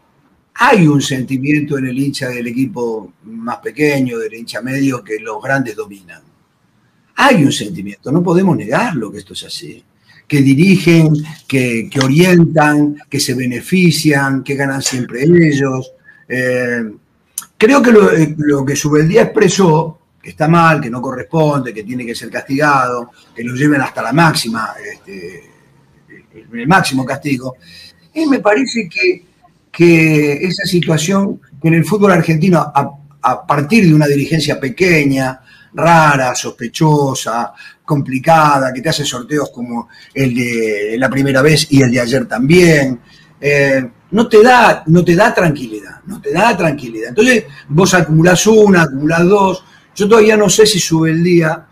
hay 0.54 0.86
un 0.86 1.02
sentimiento 1.02 1.76
en 1.76 1.86
el 1.86 1.98
hincha 1.98 2.28
del 2.28 2.46
equipo 2.46 3.14
más 3.24 3.58
pequeño, 3.58 4.18
del 4.18 4.34
hincha 4.34 4.62
medio, 4.62 5.02
que 5.02 5.18
los 5.18 5.42
grandes 5.42 5.74
dominan. 5.74 6.22
Hay 7.16 7.44
un 7.44 7.52
sentimiento, 7.52 8.12
no 8.12 8.22
podemos 8.22 8.56
negarlo 8.56 9.10
que 9.10 9.18
esto 9.18 9.32
es 9.32 9.44
así 9.44 9.84
que 10.26 10.42
dirigen, 10.42 11.12
que, 11.46 11.88
orientan, 12.02 12.96
que 13.08 13.20
se 13.20 13.34
benefician, 13.34 14.42
que 14.42 14.54
ganan 14.54 14.82
siempre 14.82 15.22
ellos. 15.22 15.92
Eh, 16.28 16.90
creo 17.56 17.82
que 17.82 17.92
lo, 17.92 18.10
lo 18.38 18.64
que 18.64 18.76
Subeldía 18.76 19.22
expresó, 19.22 19.98
que 20.22 20.30
está 20.30 20.48
mal, 20.48 20.80
que 20.80 20.90
no 20.90 21.00
corresponde, 21.00 21.72
que 21.72 21.84
tiene 21.84 22.04
que 22.04 22.14
ser 22.14 22.30
castigado, 22.30 23.10
que 23.34 23.44
lo 23.44 23.54
lleven 23.54 23.80
hasta 23.80 24.02
la 24.02 24.12
máxima, 24.12 24.74
este, 24.84 25.44
el 26.52 26.66
máximo 26.66 27.04
castigo, 27.04 27.56
y 28.14 28.26
me 28.26 28.40
parece 28.40 28.88
que, 28.88 29.24
que 29.70 30.32
esa 30.32 30.64
situación 30.64 31.40
que 31.60 31.68
en 31.68 31.74
el 31.74 31.84
fútbol 31.84 32.12
argentino, 32.12 32.58
a, 32.58 32.90
a 33.22 33.46
partir 33.46 33.86
de 33.86 33.94
una 33.94 34.06
dirigencia 34.06 34.58
pequeña, 34.58 35.40
rara, 35.74 36.34
sospechosa, 36.34 37.52
complicada, 37.84 38.72
que 38.72 38.80
te 38.80 38.88
hace 38.88 39.04
sorteos 39.04 39.50
como 39.50 39.88
el 40.12 40.34
de 40.34 40.96
la 40.98 41.08
primera 41.08 41.42
vez 41.42 41.68
y 41.70 41.82
el 41.82 41.92
de 41.92 42.00
ayer 42.00 42.26
también. 42.26 43.00
Eh, 43.40 43.88
no 44.10 44.28
te 44.28 44.42
da, 44.42 44.84
no 44.86 45.04
te 45.04 45.14
da 45.14 45.34
tranquilidad, 45.34 46.00
no 46.06 46.20
te 46.20 46.32
da 46.32 46.56
tranquilidad. 46.56 47.08
Entonces, 47.10 47.44
vos 47.68 47.92
acumulás 47.94 48.46
una, 48.46 48.82
acumulás 48.82 49.24
dos. 49.24 49.64
Yo 49.94 50.08
todavía 50.08 50.36
no 50.36 50.48
sé 50.48 50.66
si 50.66 50.78
sube 50.78 51.10
el 51.10 51.24
día 51.24 51.66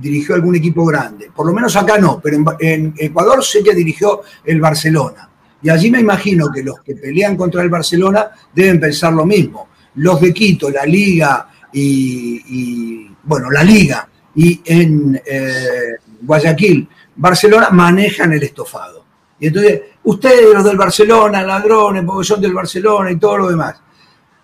dirigió 0.00 0.34
algún 0.34 0.56
equipo 0.56 0.84
grande. 0.84 1.30
Por 1.34 1.46
lo 1.46 1.52
menos 1.52 1.74
acá 1.76 1.98
no, 1.98 2.20
pero 2.22 2.38
en, 2.60 2.94
Ecuador 2.96 3.44
sé 3.44 3.62
que 3.62 3.74
dirigió 3.74 4.22
el 4.44 4.60
Barcelona. 4.60 5.28
Y 5.60 5.70
allí 5.70 5.90
me 5.90 6.00
imagino 6.00 6.50
que 6.52 6.62
los 6.62 6.80
que 6.82 6.94
pelean 6.94 7.36
contra 7.36 7.62
el 7.62 7.68
Barcelona 7.68 8.30
deben 8.54 8.78
pensar 8.78 9.12
lo 9.12 9.26
mismo. 9.26 9.68
Los 9.96 10.20
de 10.20 10.32
Quito, 10.32 10.70
la 10.70 10.84
Liga 10.84 11.48
y, 11.72 13.10
bueno, 13.24 13.50
la 13.50 13.62
Liga 13.64 14.08
y 14.34 14.60
en 14.64 15.20
eh, 15.26 15.96
Guayaquil, 16.22 16.88
Barcelona 17.16 17.70
manejan 17.70 18.32
el 18.32 18.42
estofado. 18.44 19.04
Y 19.40 19.48
entonces, 19.48 19.80
ustedes 20.08 20.54
los 20.54 20.64
del 20.64 20.76
Barcelona, 20.76 21.42
ladrones, 21.42 22.02
porque 22.04 22.26
son 22.26 22.40
del 22.40 22.54
Barcelona 22.54 23.10
y 23.10 23.16
todo 23.16 23.38
lo 23.38 23.48
demás. 23.48 23.76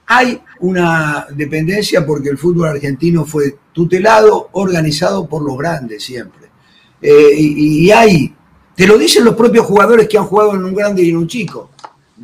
Hay 0.06 0.38
una 0.60 1.26
dependencia 1.30 2.04
porque 2.04 2.28
el 2.28 2.36
fútbol 2.36 2.68
argentino 2.68 3.24
fue 3.24 3.56
tutelado, 3.72 4.50
organizado 4.52 5.26
por 5.26 5.42
los 5.42 5.56
grandes 5.56 6.04
siempre. 6.04 6.50
Eh, 7.00 7.34
y, 7.36 7.90
hay, 7.90 8.34
te 8.74 8.86
lo 8.86 8.98
dicen 8.98 9.24
los 9.24 9.34
propios 9.34 9.64
jugadores 9.64 10.06
que 10.06 10.18
han 10.18 10.26
jugado 10.26 10.54
en 10.54 10.64
un 10.64 10.74
grande 10.74 11.02
y 11.02 11.10
en 11.10 11.16
un 11.16 11.26
chico. 11.26 11.70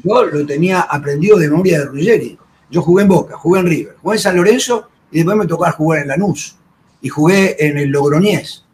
Yo 0.05 0.25
lo 0.25 0.45
tenía 0.47 0.83
aprendido 0.83 1.39
de 1.39 1.49
memoria 1.49 1.79
de 1.79 1.85
Ruggeri. 1.87 2.39
Yo 2.71 2.83
jugué 2.83 3.03
en 3.03 3.09
Boca, 3.09 3.37
jugué 3.37 3.61
en 3.61 3.67
River, 3.67 3.97
jugué 4.03 4.17
en 4.17 4.23
San 4.23 4.37
Lorenzo 4.37 4.89
y 5.11 5.17
después 5.17 5.37
me 5.37 5.47
tocó 5.47 5.71
jugar 5.73 6.03
en 6.03 6.09
Lanús. 6.09 6.57
Y 7.01 7.09
jugué 7.09 7.57
en 7.59 7.79
el 7.79 7.89
Logroñés. 7.89 8.65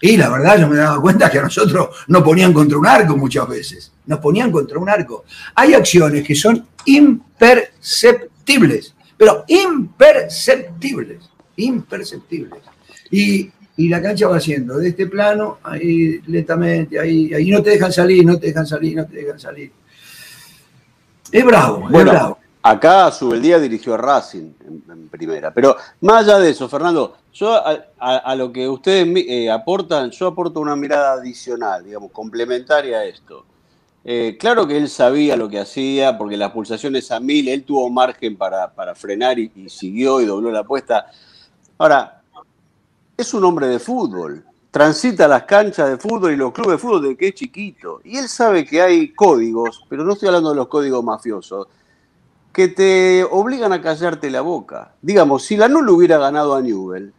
Y 0.00 0.16
la 0.16 0.28
verdad 0.28 0.60
yo 0.60 0.68
me 0.68 0.76
daba 0.76 1.00
cuenta 1.00 1.28
que 1.30 1.40
a 1.40 1.42
nosotros 1.42 1.88
nos 2.06 2.22
ponían 2.22 2.52
contra 2.52 2.78
un 2.78 2.86
arco 2.86 3.16
muchas 3.16 3.48
veces. 3.48 3.93
Nos 4.06 4.20
ponían 4.20 4.50
contra 4.50 4.78
un 4.78 4.88
arco. 4.88 5.24
Hay 5.54 5.74
acciones 5.74 6.26
que 6.26 6.34
son 6.34 6.66
imperceptibles 6.84 8.94
pero 9.16 9.44
imperceptibles, 9.48 11.30
imperceptibles. 11.56 12.62
Y, 13.10 13.50
la 13.88 14.00
cancha 14.00 14.28
va 14.28 14.36
haciendo 14.36 14.78
de 14.78 14.90
este 14.90 15.06
plano, 15.06 15.58
ahí 15.64 16.20
lentamente, 16.28 16.98
ahí, 16.98 17.34
ahí 17.34 17.50
no 17.50 17.60
te 17.60 17.70
dejan 17.70 17.92
salir, 17.92 18.24
no 18.24 18.38
te 18.38 18.46
dejan 18.46 18.66
salir, 18.66 18.96
no 18.96 19.04
te 19.04 19.16
dejan 19.16 19.40
salir. 19.40 19.72
Es 21.32 21.44
bravo, 21.44 21.88
es 21.90 22.04
bravo. 22.04 22.38
Acá 22.62 23.10
Subeldía 23.10 23.58
dirigió 23.58 23.94
a 23.94 23.96
Racing 23.96 24.52
en, 24.88 25.08
primera. 25.08 25.52
Pero 25.52 25.76
más 26.02 26.24
allá 26.24 26.38
de 26.38 26.50
eso, 26.50 26.68
Fernando, 26.68 27.16
yo 27.32 27.60
a, 27.98 28.36
lo 28.36 28.52
que 28.52 28.68
ustedes 28.68 29.08
eh, 29.28 29.50
aportan, 29.50 30.10
yo 30.10 30.28
aporto 30.28 30.60
una 30.60 30.76
mirada 30.76 31.14
adicional, 31.14 31.84
digamos, 31.84 32.12
complementaria 32.12 32.98
a 32.98 33.04
esto. 33.04 33.44
Eh, 34.06 34.36
claro 34.38 34.66
que 34.66 34.76
él 34.76 34.90
sabía 34.90 35.34
lo 35.34 35.48
que 35.48 35.58
hacía, 35.58 36.18
porque 36.18 36.36
las 36.36 36.52
pulsaciones 36.52 37.10
a 37.10 37.20
mil, 37.20 37.48
él 37.48 37.64
tuvo 37.64 37.88
margen 37.88 38.36
para, 38.36 38.94
frenar 38.94 39.38
y, 39.38 39.50
siguió 39.68 40.20
y 40.20 40.26
dobló 40.26 40.50
la 40.52 40.60
apuesta. 40.60 41.06
Ahora, 41.78 42.22
es 43.16 43.32
un 43.32 43.44
hombre 43.44 43.66
de 43.66 43.78
fútbol, 43.78 44.44
transita 44.70 45.26
las 45.26 45.44
canchas 45.44 45.88
de 45.88 45.96
fútbol 45.96 46.32
y 46.32 46.36
los 46.36 46.52
clubes 46.52 46.72
de 46.72 46.78
fútbol 46.78 47.02
de 47.02 47.16
que 47.16 47.28
es 47.28 47.34
chiquito. 47.34 48.00
Y 48.04 48.18
él 48.18 48.28
sabe 48.28 48.66
que 48.66 48.82
hay 48.82 49.12
códigos, 49.14 49.84
pero 49.88 50.04
no 50.04 50.12
estoy 50.12 50.28
hablando 50.28 50.50
de 50.50 50.56
los 50.56 50.68
códigos 50.68 51.02
mafiosos, 51.02 51.66
que 52.52 52.68
te 52.68 53.24
obligan 53.24 53.72
a 53.72 53.80
callarte 53.80 54.30
la 54.30 54.42
boca. 54.42 54.92
Digamos, 55.00 55.44
si 55.44 55.56
la 55.56 55.66
NUL 55.66 55.88
hubiera 55.88 56.18
ganado 56.18 56.54
a 56.54 56.60
Newell, 56.60 57.12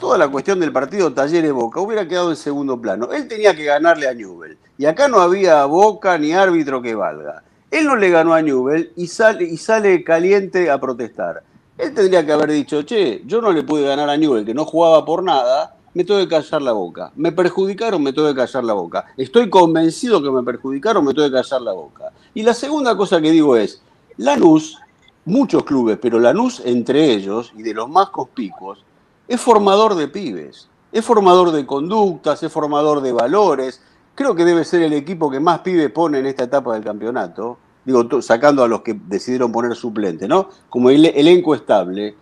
toda 0.00 0.18
la 0.18 0.28
cuestión 0.28 0.58
del 0.58 0.72
partido 0.72 1.12
Talleres 1.12 1.52
Boca 1.52 1.78
hubiera 1.78 2.08
quedado 2.08 2.30
en 2.30 2.36
segundo 2.36 2.80
plano. 2.80 3.12
Él 3.12 3.28
tenía 3.28 3.54
que 3.54 3.64
ganarle 3.64 4.08
a 4.08 4.14
Newell. 4.14 4.58
Y 4.78 4.86
acá 4.86 5.06
no 5.06 5.20
había 5.20 5.64
Boca 5.66 6.18
ni 6.18 6.32
árbitro 6.32 6.82
que 6.82 6.96
valga. 6.96 7.44
Él 7.70 7.86
no 7.86 7.94
le 7.94 8.10
ganó 8.10 8.34
a 8.34 8.42
Newell 8.42 8.92
y 8.96 9.06
sale, 9.06 9.44
y 9.44 9.56
sale 9.58 10.02
caliente 10.02 10.70
a 10.70 10.80
protestar. 10.80 11.44
Él 11.78 11.94
tendría 11.94 12.26
que 12.26 12.32
haber 12.32 12.50
dicho, 12.50 12.82
che, 12.82 13.22
yo 13.26 13.40
no 13.40 13.52
le 13.52 13.62
pude 13.62 13.84
ganar 13.84 14.10
a 14.10 14.16
Newell, 14.16 14.44
que 14.44 14.54
no 14.54 14.64
jugaba 14.64 15.04
por 15.04 15.22
nada, 15.22 15.76
me 15.94 16.04
tengo 16.04 16.20
que 16.20 16.28
callar 16.28 16.62
la 16.62 16.72
boca. 16.72 17.12
Me 17.14 17.30
perjudicaron, 17.30 18.02
me 18.02 18.12
tengo 18.12 18.28
que 18.28 18.34
callar 18.34 18.64
la 18.64 18.72
boca. 18.72 19.06
Estoy 19.16 19.48
convencido 19.48 20.22
que 20.22 20.30
me 20.30 20.42
perjudicaron, 20.42 21.04
me 21.04 21.14
tengo 21.14 21.28
que 21.28 21.34
callar 21.34 21.62
la 21.62 21.72
boca. 21.72 22.10
Y 22.34 22.42
la 22.42 22.54
segunda 22.54 22.96
cosa 22.96 23.20
que 23.20 23.30
digo 23.30 23.56
es, 23.56 23.82
Lanús, 24.16 24.78
muchos 25.26 25.62
clubes, 25.64 25.98
pero 26.00 26.18
Lanús 26.18 26.60
entre 26.64 27.12
ellos, 27.12 27.52
y 27.56 27.62
de 27.62 27.74
los 27.74 27.88
más 27.88 28.08
conspicuos, 28.08 28.84
es 29.30 29.40
formador 29.40 29.94
de 29.94 30.08
pibes, 30.08 30.68
es 30.90 31.04
formador 31.04 31.52
de 31.52 31.64
conductas, 31.64 32.42
es 32.42 32.52
formador 32.52 33.00
de 33.00 33.12
valores. 33.12 33.80
Creo 34.16 34.34
que 34.34 34.44
debe 34.44 34.64
ser 34.64 34.82
el 34.82 34.92
equipo 34.92 35.30
que 35.30 35.38
más 35.38 35.60
pibes 35.60 35.88
pone 35.92 36.18
en 36.18 36.26
esta 36.26 36.42
etapa 36.42 36.74
del 36.74 36.82
campeonato. 36.82 37.56
Digo, 37.84 38.20
sacando 38.22 38.64
a 38.64 38.68
los 38.68 38.80
que 38.80 38.98
decidieron 39.06 39.52
poner 39.52 39.76
suplente, 39.76 40.26
¿no? 40.26 40.48
Como 40.68 40.90
el 40.90 41.06
elenco 41.06 41.54
estable. 41.54 42.16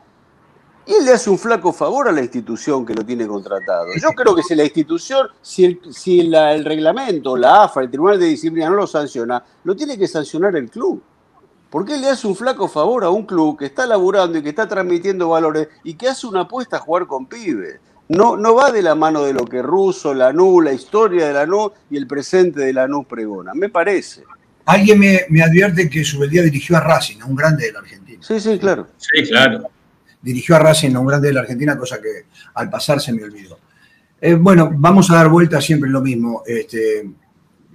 Y 0.84 0.92
él 0.92 1.06
le 1.06 1.12
hace 1.12 1.30
un 1.30 1.38
flaco 1.38 1.72
favor 1.72 2.08
a 2.08 2.12
la 2.12 2.20
institución 2.20 2.84
que 2.84 2.92
lo 2.92 3.06
tiene 3.06 3.26
contratado. 3.26 3.86
Yo 3.98 4.10
creo 4.10 4.34
que 4.34 4.42
si 4.42 4.54
la 4.54 4.64
institución, 4.64 5.28
si 5.40 5.64
el, 5.64 5.80
si 5.90 6.20
el 6.20 6.62
reglamento, 6.62 7.38
la 7.38 7.64
AFA, 7.64 7.80
el 7.80 7.90
Tribunal 7.90 8.20
de 8.20 8.26
Disciplina 8.26 8.68
no 8.68 8.76
lo 8.76 8.86
sanciona, 8.86 9.42
lo 9.64 9.74
tiene 9.74 9.96
que 9.96 10.06
sancionar 10.06 10.54
el 10.56 10.70
club. 10.70 11.02
¿Por 11.70 11.84
qué 11.84 11.98
le 11.98 12.08
hace 12.08 12.26
un 12.26 12.34
flaco 12.34 12.68
favor 12.68 13.04
a 13.04 13.10
un 13.10 13.26
club 13.26 13.58
que 13.58 13.66
está 13.66 13.86
laburando 13.86 14.38
y 14.38 14.42
que 14.42 14.48
está 14.48 14.66
transmitiendo 14.66 15.28
valores 15.28 15.68
y 15.84 15.94
que 15.94 16.08
hace 16.08 16.26
una 16.26 16.42
apuesta 16.42 16.76
a 16.76 16.80
jugar 16.80 17.06
con 17.06 17.26
pibes? 17.26 17.80
No, 18.08 18.38
no 18.38 18.54
va 18.54 18.72
de 18.72 18.80
la 18.80 18.94
mano 18.94 19.22
de 19.24 19.34
lo 19.34 19.44
que 19.44 19.60
Russo, 19.60 20.14
Lanús, 20.14 20.64
la 20.64 20.72
historia 20.72 21.26
de 21.26 21.34
Lanús 21.34 21.72
y 21.90 21.98
el 21.98 22.06
presente 22.06 22.60
de 22.60 22.72
Lanús 22.72 23.06
pregona, 23.06 23.52
me 23.52 23.68
parece. 23.68 24.22
Alguien 24.64 24.98
me, 24.98 25.42
advierte 25.42 25.88
que 25.90 26.04
Subeldía 26.04 26.42
dirigió 26.42 26.76
a 26.76 26.80
Racing, 26.80 27.20
a 27.20 27.26
un 27.26 27.36
grande 27.36 27.66
de 27.66 27.72
la 27.72 27.80
Argentina. 27.80 28.18
Sí, 28.22 28.40
sí, 28.40 28.58
claro. 28.58 28.88
Sí, 28.96 29.22
claro. 29.24 29.64
Dirigió 30.22 30.56
a 30.56 30.58
Racing, 30.58 30.94
a 30.94 31.00
un 31.00 31.06
grande 31.06 31.28
de 31.28 31.34
la 31.34 31.40
Argentina, 31.40 31.76
cosa 31.76 32.00
que 32.00 32.26
al 32.54 32.70
pasar 32.70 33.00
se 33.00 33.12
me 33.12 33.24
olvidó. 33.24 33.58
Eh, 34.20 34.34
bueno, 34.34 34.70
vamos 34.74 35.10
a 35.10 35.14
dar 35.14 35.28
vuelta 35.28 35.60
siempre 35.60 35.88
lo 35.88 36.00
mismo. 36.00 36.42
Este, 36.46 37.08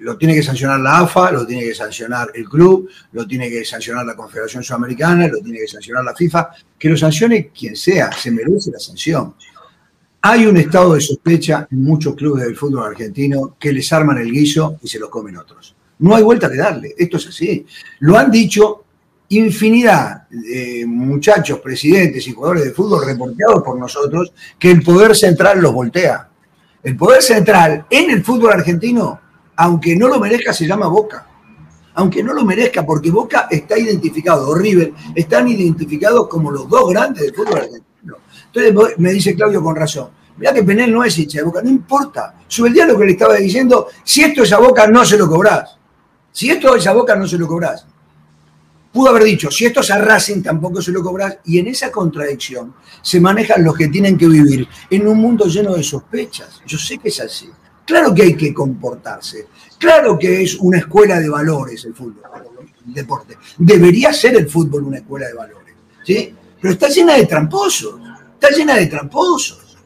lo 0.03 0.17
tiene 0.17 0.35
que 0.35 0.43
sancionar 0.43 0.81
la 0.81 0.99
AFA, 0.99 1.31
lo 1.31 1.45
tiene 1.45 1.63
que 1.63 1.73
sancionar 1.73 2.29
el 2.35 2.47
club, 2.47 2.89
lo 3.13 3.25
tiene 3.25 3.49
que 3.49 3.63
sancionar 3.63 4.05
la 4.05 4.15
Confederación 4.15 4.61
Sudamericana, 4.61 5.27
lo 5.29 5.39
tiene 5.39 5.59
que 5.59 5.67
sancionar 5.67 6.03
la 6.03 6.13
FIFA, 6.13 6.49
que 6.77 6.89
lo 6.89 6.97
sancione 6.97 7.49
quien 7.49 7.75
sea, 7.75 8.11
se 8.11 8.29
merece 8.29 8.69
la 8.69 8.79
sanción. 8.79 9.33
Hay 10.21 10.45
un 10.45 10.57
estado 10.57 10.95
de 10.95 11.01
sospecha 11.01 11.67
en 11.71 11.83
muchos 11.83 12.15
clubes 12.15 12.43
del 12.43 12.55
fútbol 12.55 12.85
argentino 12.85 13.55
que 13.57 13.71
les 13.71 13.91
arman 13.93 14.17
el 14.17 14.29
guiso 14.29 14.77
y 14.81 14.89
se 14.89 14.99
lo 14.99 15.09
comen 15.09 15.37
otros. 15.37 15.73
No 15.99 16.15
hay 16.15 16.23
vuelta 16.23 16.49
que 16.49 16.57
darle, 16.57 16.93
esto 16.97 17.15
es 17.15 17.27
así. 17.27 17.65
Lo 17.99 18.17
han 18.17 18.29
dicho 18.29 18.83
infinidad 19.29 20.27
de 20.29 20.83
muchachos, 20.85 21.59
presidentes 21.59 22.27
y 22.27 22.33
jugadores 22.33 22.65
de 22.65 22.71
fútbol 22.71 23.05
reporteados 23.05 23.63
por 23.63 23.79
nosotros 23.79 24.33
que 24.59 24.69
el 24.69 24.83
poder 24.83 25.15
central 25.15 25.61
los 25.61 25.71
voltea. 25.73 26.27
El 26.83 26.97
poder 26.97 27.21
central 27.21 27.85
en 27.89 28.11
el 28.11 28.21
fútbol 28.21 28.51
argentino 28.51 29.22
aunque 29.55 29.95
no 29.95 30.07
lo 30.07 30.19
merezca, 30.19 30.53
se 30.53 30.67
llama 30.67 30.87
Boca. 30.87 31.27
Aunque 31.95 32.23
no 32.23 32.33
lo 32.33 32.43
merezca, 32.43 32.85
porque 32.85 33.11
Boca 33.11 33.47
está 33.49 33.77
identificado, 33.77 34.49
o 34.49 34.55
River, 34.55 34.93
están 35.13 35.47
identificados 35.47 36.27
como 36.27 36.51
los 36.51 36.67
dos 36.67 36.89
grandes 36.89 37.23
del 37.23 37.35
fútbol 37.35 37.59
argentino. 37.59 38.17
Entonces 38.45 38.97
me 38.97 39.11
dice 39.11 39.35
Claudio 39.35 39.61
con 39.61 39.75
razón. 39.75 40.09
Mira 40.37 40.53
que 40.53 40.63
Penel 40.63 40.91
no 40.91 41.03
es 41.03 41.17
hincha 41.17 41.39
de 41.39 41.43
Boca, 41.43 41.61
no 41.61 41.69
importa. 41.69 42.35
Sube 42.47 42.69
el 42.69 42.73
día 42.73 42.85
lo 42.87 42.97
que 42.97 43.05
le 43.05 43.11
estaba 43.11 43.35
diciendo, 43.35 43.87
si 44.03 44.23
esto 44.23 44.43
es 44.43 44.51
a 44.51 44.57
Boca, 44.57 44.87
no 44.87 45.05
se 45.05 45.17
lo 45.17 45.27
cobrás. 45.27 45.77
Si 46.31 46.49
esto 46.49 46.75
es 46.75 46.87
a 46.87 46.93
Boca, 46.93 47.15
no 47.15 47.27
se 47.27 47.37
lo 47.37 47.47
cobrás. 47.47 47.85
Pudo 48.91 49.09
haber 49.09 49.23
dicho, 49.23 49.49
si 49.49 49.65
esto 49.65 49.81
es 49.81 49.89
a 49.89 49.97
Racing, 49.97 50.41
tampoco 50.41 50.81
se 50.81 50.91
lo 50.91 51.01
cobrás. 51.01 51.37
Y 51.45 51.59
en 51.59 51.67
esa 51.67 51.91
contradicción 51.91 52.75
se 53.01 53.19
manejan 53.19 53.63
los 53.63 53.75
que 53.75 53.87
tienen 53.87 54.17
que 54.17 54.27
vivir 54.27 54.67
en 54.89 55.07
un 55.07 55.17
mundo 55.17 55.45
lleno 55.45 55.75
de 55.75 55.83
sospechas. 55.83 56.61
Yo 56.65 56.77
sé 56.77 56.97
que 56.97 57.09
es 57.09 57.19
así. 57.19 57.49
Claro 57.85 58.13
que 58.13 58.23
hay 58.23 58.35
que 58.35 58.53
comportarse. 58.53 59.47
Claro 59.77 60.17
que 60.17 60.43
es 60.43 60.55
una 60.55 60.77
escuela 60.77 61.19
de 61.19 61.29
valores 61.29 61.83
el 61.85 61.93
fútbol, 61.93 62.23
el 62.87 62.93
deporte. 62.93 63.37
Debería 63.57 64.13
ser 64.13 64.35
el 64.35 64.49
fútbol 64.49 64.83
una 64.83 64.97
escuela 64.97 65.27
de 65.27 65.33
valores. 65.33 65.75
¿sí? 66.03 66.33
Pero 66.61 66.73
está 66.73 66.87
llena 66.87 67.15
de 67.15 67.25
tramposos. 67.25 67.99
Está 68.35 68.49
llena 68.55 68.75
de 68.75 68.87
tramposos. 68.87 69.77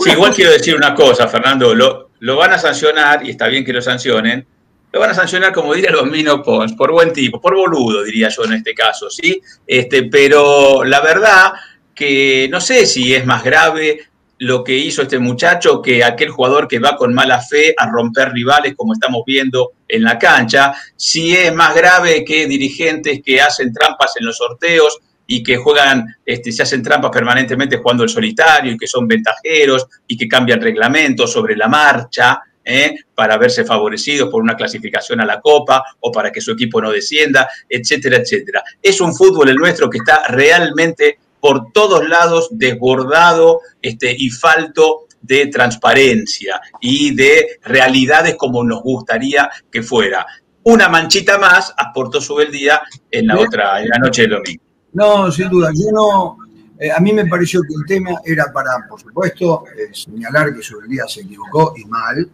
Sí, 0.00 0.10
igual 0.10 0.32
quiero 0.34 0.52
decir 0.52 0.76
una 0.76 0.94
cosa, 0.94 1.28
Fernando. 1.28 1.74
Lo, 1.74 2.10
lo, 2.20 2.36
van 2.36 2.52
a 2.52 2.58
sancionar, 2.58 3.26
y 3.26 3.30
está 3.30 3.48
bien 3.48 3.64
que 3.64 3.72
lo 3.72 3.82
sancionen, 3.82 4.46
lo 4.92 5.00
van 5.00 5.10
a 5.10 5.14
sancionar, 5.14 5.52
como 5.52 5.74
diría 5.74 5.90
los 5.90 6.06
Mino 6.06 6.42
Pons, 6.42 6.74
por 6.74 6.92
buen 6.92 7.12
tipo, 7.12 7.40
por 7.40 7.56
boludo, 7.56 8.04
diría 8.04 8.28
yo 8.28 8.44
en 8.44 8.52
este 8.52 8.74
caso, 8.74 9.10
¿sí? 9.10 9.40
Este, 9.66 10.04
pero 10.04 10.84
la 10.84 11.00
verdad 11.00 11.52
que 11.94 12.48
no 12.50 12.60
sé 12.60 12.86
si 12.86 13.14
es 13.14 13.26
más 13.26 13.42
grave 13.42 14.11
lo 14.42 14.64
que 14.64 14.76
hizo 14.76 15.02
este 15.02 15.20
muchacho 15.20 15.80
que 15.80 16.02
aquel 16.02 16.30
jugador 16.30 16.66
que 16.66 16.80
va 16.80 16.96
con 16.96 17.14
mala 17.14 17.40
fe 17.40 17.74
a 17.78 17.88
romper 17.88 18.32
rivales, 18.32 18.74
como 18.76 18.92
estamos 18.92 19.22
viendo 19.24 19.72
en 19.86 20.02
la 20.02 20.18
cancha, 20.18 20.74
si 20.96 21.36
es 21.36 21.54
más 21.54 21.74
grave 21.76 22.24
que 22.24 22.48
dirigentes 22.48 23.20
que 23.24 23.40
hacen 23.40 23.72
trampas 23.72 24.14
en 24.18 24.26
los 24.26 24.36
sorteos, 24.36 24.98
y 25.24 25.42
que 25.42 25.56
juegan, 25.56 26.04
este, 26.26 26.50
se 26.50 26.64
hacen 26.64 26.82
trampas 26.82 27.12
permanentemente 27.12 27.78
jugando 27.78 28.02
el 28.02 28.10
solitario 28.10 28.72
y 28.72 28.76
que 28.76 28.88
son 28.88 29.06
ventajeros 29.06 29.86
y 30.06 30.16
que 30.16 30.28
cambian 30.28 30.60
reglamentos 30.60 31.32
sobre 31.32 31.56
la 31.56 31.68
marcha. 31.68 32.40
¿eh? 32.64 32.96
para 33.14 33.36
verse 33.38 33.64
favorecidos 33.64 34.28
por 34.28 34.40
una 34.40 34.54
clasificación 34.54 35.20
a 35.20 35.24
la 35.26 35.40
Copa 35.40 35.82
o 35.98 36.12
para 36.12 36.30
que 36.30 36.40
su 36.40 36.52
equipo 36.52 36.80
no 36.80 36.92
descienda, 36.92 37.48
etcétera, 37.68 38.18
etcétera. 38.18 38.62
Es 38.80 39.00
un 39.00 39.14
fútbol 39.14 39.48
el 39.48 39.56
nuestro 39.56 39.90
que 39.90 39.98
está 39.98 40.22
realmente 40.28 41.18
por 41.42 41.72
todos 41.72 42.08
lados 42.08 42.50
desbordado 42.52 43.58
este, 43.82 44.14
y 44.16 44.30
falto 44.30 45.06
de 45.20 45.48
transparencia 45.48 46.60
y 46.80 47.16
de 47.16 47.58
realidades 47.64 48.36
como 48.36 48.62
nos 48.62 48.80
gustaría 48.80 49.50
que 49.68 49.82
fuera. 49.82 50.24
Una 50.62 50.88
manchita 50.88 51.38
más 51.38 51.74
aportó 51.76 52.20
su 52.20 52.38
día 52.38 52.80
en 53.10 53.26
la 53.26 53.40
otra, 53.40 53.82
en 53.82 53.88
la 53.88 53.98
noche 53.98 54.22
del 54.22 54.30
domingo. 54.30 54.62
No, 54.92 55.32
sin 55.32 55.48
duda, 55.48 55.70
yo 55.74 55.90
no, 55.90 56.38
eh, 56.78 56.92
a 56.92 57.00
mí 57.00 57.12
me 57.12 57.26
pareció 57.26 57.60
que 57.62 57.74
el 57.74 57.86
tema 57.88 58.20
era 58.24 58.52
para, 58.52 58.86
por 58.88 59.00
supuesto, 59.00 59.64
eh, 59.76 59.92
señalar 59.92 60.54
que 60.54 60.62
día 60.88 61.08
se 61.08 61.22
equivocó 61.22 61.74
y 61.76 61.84
mal. 61.86 62.30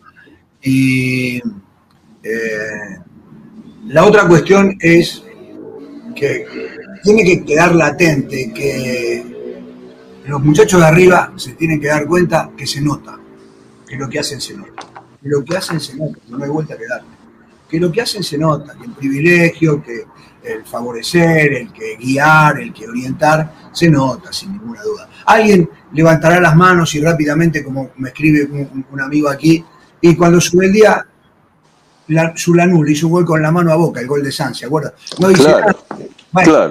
Y 0.60 1.38
eh, 2.22 2.98
la 3.86 4.04
otra 4.04 4.28
cuestión 4.28 4.76
es 4.80 5.24
que 6.14 6.77
tiene 7.02 7.24
que 7.24 7.44
quedar 7.44 7.74
latente 7.74 8.52
que 8.52 9.24
los 10.26 10.42
muchachos 10.42 10.80
de 10.80 10.86
arriba 10.86 11.32
se 11.36 11.52
tienen 11.52 11.80
que 11.80 11.88
dar 11.88 12.06
cuenta 12.06 12.50
que 12.56 12.66
se 12.66 12.80
nota, 12.80 13.18
que 13.86 13.96
lo 13.96 14.08
que 14.08 14.18
hacen 14.18 14.40
se 14.40 14.54
nota, 14.54 14.86
que 15.22 15.28
lo 15.28 15.44
que 15.44 15.56
hacen 15.56 15.80
se 15.80 15.96
nota, 15.96 16.18
no 16.28 16.44
hay 16.44 16.50
vuelta 16.50 16.76
que 16.76 16.86
darle, 16.86 17.08
que 17.68 17.80
lo 17.80 17.90
que 17.90 18.02
hacen 18.02 18.22
se 18.22 18.36
nota, 18.36 18.74
que 18.76 18.84
el 18.84 18.92
privilegio, 18.92 19.82
que 19.82 20.04
el 20.42 20.64
favorecer, 20.64 21.52
el 21.52 21.72
que 21.72 21.96
guiar, 21.96 22.60
el 22.60 22.72
que 22.72 22.88
orientar, 22.88 23.70
se 23.72 23.90
nota 23.90 24.32
sin 24.32 24.52
ninguna 24.52 24.82
duda. 24.82 25.08
Alguien 25.26 25.68
levantará 25.92 26.40
las 26.40 26.54
manos 26.54 26.94
y 26.94 27.00
rápidamente, 27.00 27.64
como 27.64 27.90
me 27.96 28.08
escribe 28.10 28.48
un, 28.90 29.00
amigo 29.00 29.28
aquí, 29.28 29.64
y 30.00 30.14
cuando 30.14 30.40
sube 30.40 30.66
el 30.66 30.72
día, 30.72 31.06
la, 32.08 32.32
su 32.36 32.54
Lanul 32.54 32.88
hizo 32.90 33.06
un 33.06 33.12
gol 33.14 33.24
con 33.24 33.42
la 33.42 33.50
mano 33.50 33.72
a 33.72 33.76
boca, 33.76 34.00
el 34.00 34.06
gol 34.06 34.22
de 34.22 34.32
San, 34.32 34.54
¿se 34.54 34.66
acuerda? 34.66 34.94
No 35.18 35.28
dice 35.28 35.44
nada. 35.44 35.76
Bueno, 36.32 36.70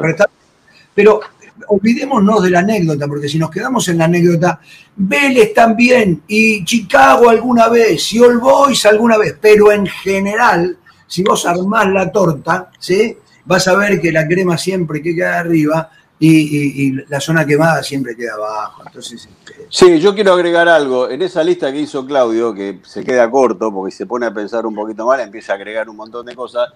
pero, 0.94 1.20
olvidémonos 1.68 2.44
de 2.44 2.50
la 2.50 2.60
anécdota, 2.60 3.08
porque 3.08 3.30
si 3.30 3.38
nos 3.38 3.50
quedamos 3.50 3.88
en 3.88 3.98
la 3.98 4.06
anécdota, 4.06 4.60
Vélez 4.96 5.54
también, 5.54 6.24
y 6.28 6.64
Chicago 6.66 7.30
alguna 7.30 7.70
vez, 7.70 8.14
y 8.14 8.20
All 8.20 8.40
Boys 8.40 8.86
alguna 8.86 9.18
vez, 9.18 9.36
pero 9.40 9.72
en 9.72 9.86
general, 9.86 10.78
si 11.08 11.24
vos 11.24 11.46
armás 11.46 11.88
la 11.90 12.12
torta, 12.12 12.72
¿sí? 12.80 13.18
vas 13.48 13.68
a 13.68 13.76
ver 13.76 14.00
que 14.02 14.12
la 14.12 14.28
crema 14.28 14.58
siempre 14.58 15.02
queda 15.02 15.40
arriba 15.40 15.90
y, 16.20 16.94
la 17.10 17.20
zona 17.20 17.46
quemada 17.46 17.84
siempre 17.84 18.16
queda 18.16 18.34
abajo. 18.34 18.84
Entonces, 18.86 19.28
este, 19.28 19.68
Sí, 19.70 20.00
yo 20.00 20.16
quiero 20.16 20.34
agregar 20.34 20.68
algo. 20.68 21.10
En 21.10 21.22
esa 21.22 21.44
lista 21.44 21.72
que 21.72 21.82
hizo 21.82 22.06
Claudio, 22.06 22.54
que 22.54 22.80
se 22.84 23.04
queda 23.04 23.30
corto 23.30 23.72
porque 23.72 23.96
se 23.96 24.06
pone 24.06 24.26
a 24.26 24.34
pensar 24.34 24.66
un 24.66 24.76
poquito 24.76 25.06
mal, 25.06 25.20
empieza 25.20 25.54
a 25.54 25.56
agregar 25.56 25.90
un 25.90 25.96
montón 25.96 26.26
de 26.26 26.36
cosas. 26.36 26.70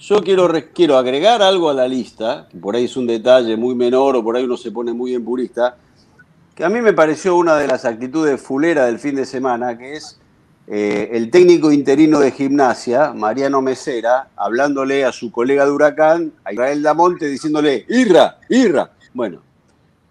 Yo 0.00 0.22
quiero, 0.22 0.50
quiero 0.72 0.96
agregar 0.96 1.42
algo 1.42 1.68
a 1.68 1.74
la 1.74 1.86
lista, 1.86 2.48
que 2.50 2.56
por 2.56 2.74
ahí 2.74 2.86
es 2.86 2.96
un 2.96 3.06
detalle 3.06 3.54
muy 3.58 3.74
menor 3.74 4.16
o 4.16 4.24
por 4.24 4.34
ahí 4.34 4.44
uno 4.44 4.56
se 4.56 4.72
pone 4.72 4.94
muy 4.94 5.14
en 5.14 5.22
purista, 5.22 5.76
que 6.54 6.64
a 6.64 6.70
mí 6.70 6.80
me 6.80 6.94
pareció 6.94 7.36
una 7.36 7.56
de 7.56 7.66
las 7.66 7.84
actitudes 7.84 8.40
fulera 8.40 8.86
del 8.86 8.98
fin 8.98 9.14
de 9.14 9.26
semana, 9.26 9.76
que 9.76 9.96
es 9.96 10.18
eh, 10.66 11.10
el 11.12 11.30
técnico 11.30 11.70
interino 11.70 12.18
de 12.18 12.30
gimnasia, 12.30 13.12
Mariano 13.12 13.60
Mesera, 13.60 14.30
hablándole 14.36 15.04
a 15.04 15.12
su 15.12 15.30
colega 15.30 15.66
de 15.66 15.70
Huracán, 15.70 16.32
a 16.44 16.52
Israel 16.54 16.82
Damonte, 16.82 17.26
diciéndole, 17.26 17.84
Irra, 17.90 18.38
Irra. 18.48 18.92
Bueno, 19.12 19.42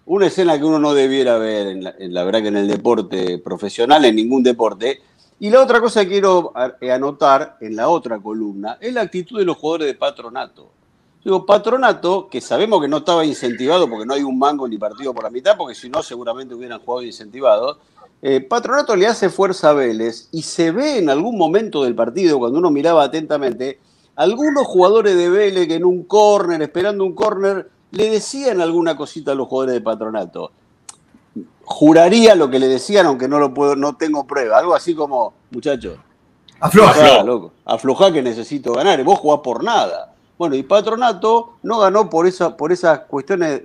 una 0.05 0.27
escena 0.27 0.59
que 0.59 0.65
uno 0.65 0.77
no 0.77 0.93
debiera 0.93 1.39
ver, 1.39 1.65
en 1.65 1.83
la, 1.85 1.95
en 1.97 2.13
la 2.13 2.23
verdad 2.25 2.43
que 2.43 2.49
en 2.49 2.57
el 2.57 2.67
deporte 2.67 3.39
profesional, 3.39 4.05
en 4.05 4.17
ningún 4.17 4.43
deporte, 4.43 5.01
y 5.41 5.49
la 5.49 5.61
otra 5.61 5.79
cosa 5.79 6.03
que 6.03 6.09
quiero 6.09 6.51
eh, 6.81 6.91
anotar 6.91 7.57
en 7.61 7.75
la 7.75 7.87
otra 7.87 8.19
columna 8.19 8.77
es 8.81 8.93
la 8.93 9.01
actitud 9.01 9.39
de 9.39 9.45
los 9.45 9.57
jugadores 9.57 9.87
de 9.87 9.93
patronato. 9.93 10.69
Digo, 11.23 11.45
patronato, 11.45 12.27
que 12.29 12.41
sabemos 12.41 12.81
que 12.81 12.89
no 12.89 12.97
estaba 12.97 13.25
incentivado 13.25 13.89
porque 13.89 14.05
no 14.05 14.13
hay 14.13 14.23
un 14.23 14.37
mango 14.37 14.67
ni 14.67 14.77
partido 14.77 15.13
por 15.13 15.23
la 15.23 15.29
mitad, 15.29 15.55
porque 15.57 15.75
si 15.75 15.89
no 15.89 16.03
seguramente 16.03 16.55
hubieran 16.55 16.79
jugado 16.79 17.05
incentivados. 17.05 17.77
Eh, 18.21 18.41
patronato 18.41 18.97
le 18.97 19.07
hace 19.07 19.29
fuerza 19.29 19.69
a 19.69 19.73
Vélez 19.73 20.27
y 20.33 20.41
se 20.41 20.71
ve 20.71 20.97
en 20.97 21.09
algún 21.09 21.37
momento 21.37 21.83
del 21.83 21.95
partido, 21.95 22.37
cuando 22.37 22.59
uno 22.59 22.69
miraba 22.69 23.03
atentamente, 23.03 23.79
algunos 24.17 24.67
jugadores 24.67 25.15
de 25.15 25.29
Vélez 25.29 25.69
que 25.69 25.75
en 25.75 25.85
un 25.85 26.03
córner, 26.03 26.61
esperando 26.61 27.05
un 27.05 27.13
córner, 27.13 27.69
le 27.91 28.09
decían 28.09 28.59
alguna 28.59 28.97
cosita 28.97 29.31
a 29.31 29.35
los 29.35 29.47
jugadores 29.47 29.75
de 29.75 29.81
patronato 29.81 30.51
juraría 31.69 32.33
lo 32.33 32.49
que 32.49 32.57
le 32.57 32.67
decían, 32.67 33.05
aunque 33.05 33.27
no 33.27 33.37
lo 33.39 33.53
puedo, 33.53 33.75
no 33.75 33.95
tengo 33.95 34.25
prueba. 34.25 34.57
Algo 34.57 34.73
así 34.73 34.95
como, 34.95 35.33
muchachos. 35.51 35.97
Afloja. 36.59 37.23
loco. 37.23 37.53
Afloja 37.63 38.11
que 38.11 38.23
necesito 38.23 38.73
ganar. 38.73 38.99
Y 38.99 39.03
vos 39.03 39.19
jugás 39.19 39.41
por 39.43 39.63
nada. 39.63 40.13
Bueno, 40.37 40.55
y 40.55 40.63
Patronato 40.63 41.57
no 41.61 41.77
ganó 41.77 42.09
por, 42.09 42.25
esa, 42.25 42.57
por 42.57 42.71
esas 42.71 43.01
cuestiones 43.01 43.61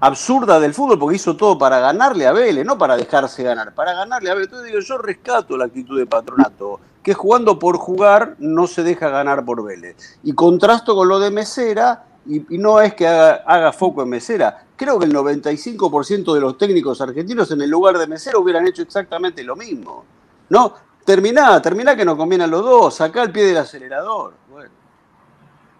absurdas 0.00 0.60
del 0.60 0.74
fútbol, 0.74 0.98
porque 0.98 1.16
hizo 1.16 1.36
todo 1.36 1.56
para 1.56 1.78
ganarle 1.78 2.26
a 2.26 2.32
Vélez, 2.32 2.66
no 2.66 2.76
para 2.76 2.96
dejarse 2.96 3.44
ganar, 3.44 3.72
para 3.72 3.94
ganarle 3.94 4.30
a 4.30 4.34
Vélez. 4.34 4.48
Entonces 4.48 4.72
digo, 4.72 4.80
yo 4.80 4.98
rescato 4.98 5.56
la 5.56 5.66
actitud 5.66 5.96
de 5.96 6.06
Patronato, 6.06 6.80
que 7.04 7.14
jugando 7.14 7.58
por 7.58 7.76
jugar 7.76 8.34
no 8.40 8.66
se 8.66 8.82
deja 8.82 9.10
ganar 9.10 9.44
por 9.44 9.62
Vélez. 9.64 10.18
Y 10.24 10.32
contrasto 10.32 10.96
con 10.96 11.08
lo 11.08 11.20
de 11.20 11.30
Mesera, 11.30 12.04
y, 12.26 12.58
no 12.58 12.80
es 12.80 12.94
que 12.94 13.06
haga, 13.06 13.72
foco 13.72 14.02
en 14.02 14.08
Mesera, 14.08 14.64
creo 14.76 14.98
que 14.98 15.06
el 15.06 15.14
95% 15.14 16.34
de 16.34 16.40
los 16.40 16.56
técnicos 16.56 17.00
argentinos 17.00 17.50
en 17.50 17.62
el 17.62 17.70
lugar 17.70 17.98
de 17.98 18.06
Mesera 18.06 18.38
hubieran 18.38 18.66
hecho 18.66 18.82
exactamente 18.82 19.42
lo 19.42 19.56
mismo. 19.56 20.04
¿No? 20.50 20.74
Terminá, 21.04 21.60
terminá 21.60 21.96
que 21.96 22.04
nos 22.04 22.16
conviene 22.16 22.44
a 22.44 22.46
los 22.46 22.62
dos, 22.62 22.94
sacá 22.94 23.22
el 23.22 23.32
pie 23.32 23.46
del 23.46 23.56
acelerador. 23.56 24.34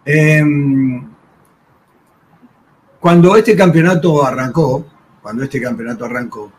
Em, 0.05 1.09
cuando 2.99 3.37
este 3.37 3.55
campeonato 3.55 4.25
arrancó, 4.25 4.85
cuando 5.21 5.43
este 5.43 5.61
campeonato 5.61 6.03
arrancó, 6.05 6.51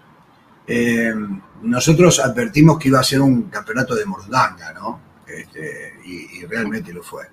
em, 0.67 1.41
nosotros 1.63 2.21
advertimos 2.21 2.79
que 2.79 2.89
iba 2.89 3.01
a 3.01 3.05
ser 3.05 3.21
un 3.21 3.45
campeonato 3.45 3.95
de 3.95 4.07
mordanga, 4.07 4.73
¿no? 4.73 5.01
Este, 5.27 5.95
y 6.05 6.45
realmente 6.47 6.93
lo 6.93 7.03
fue. 7.03 7.25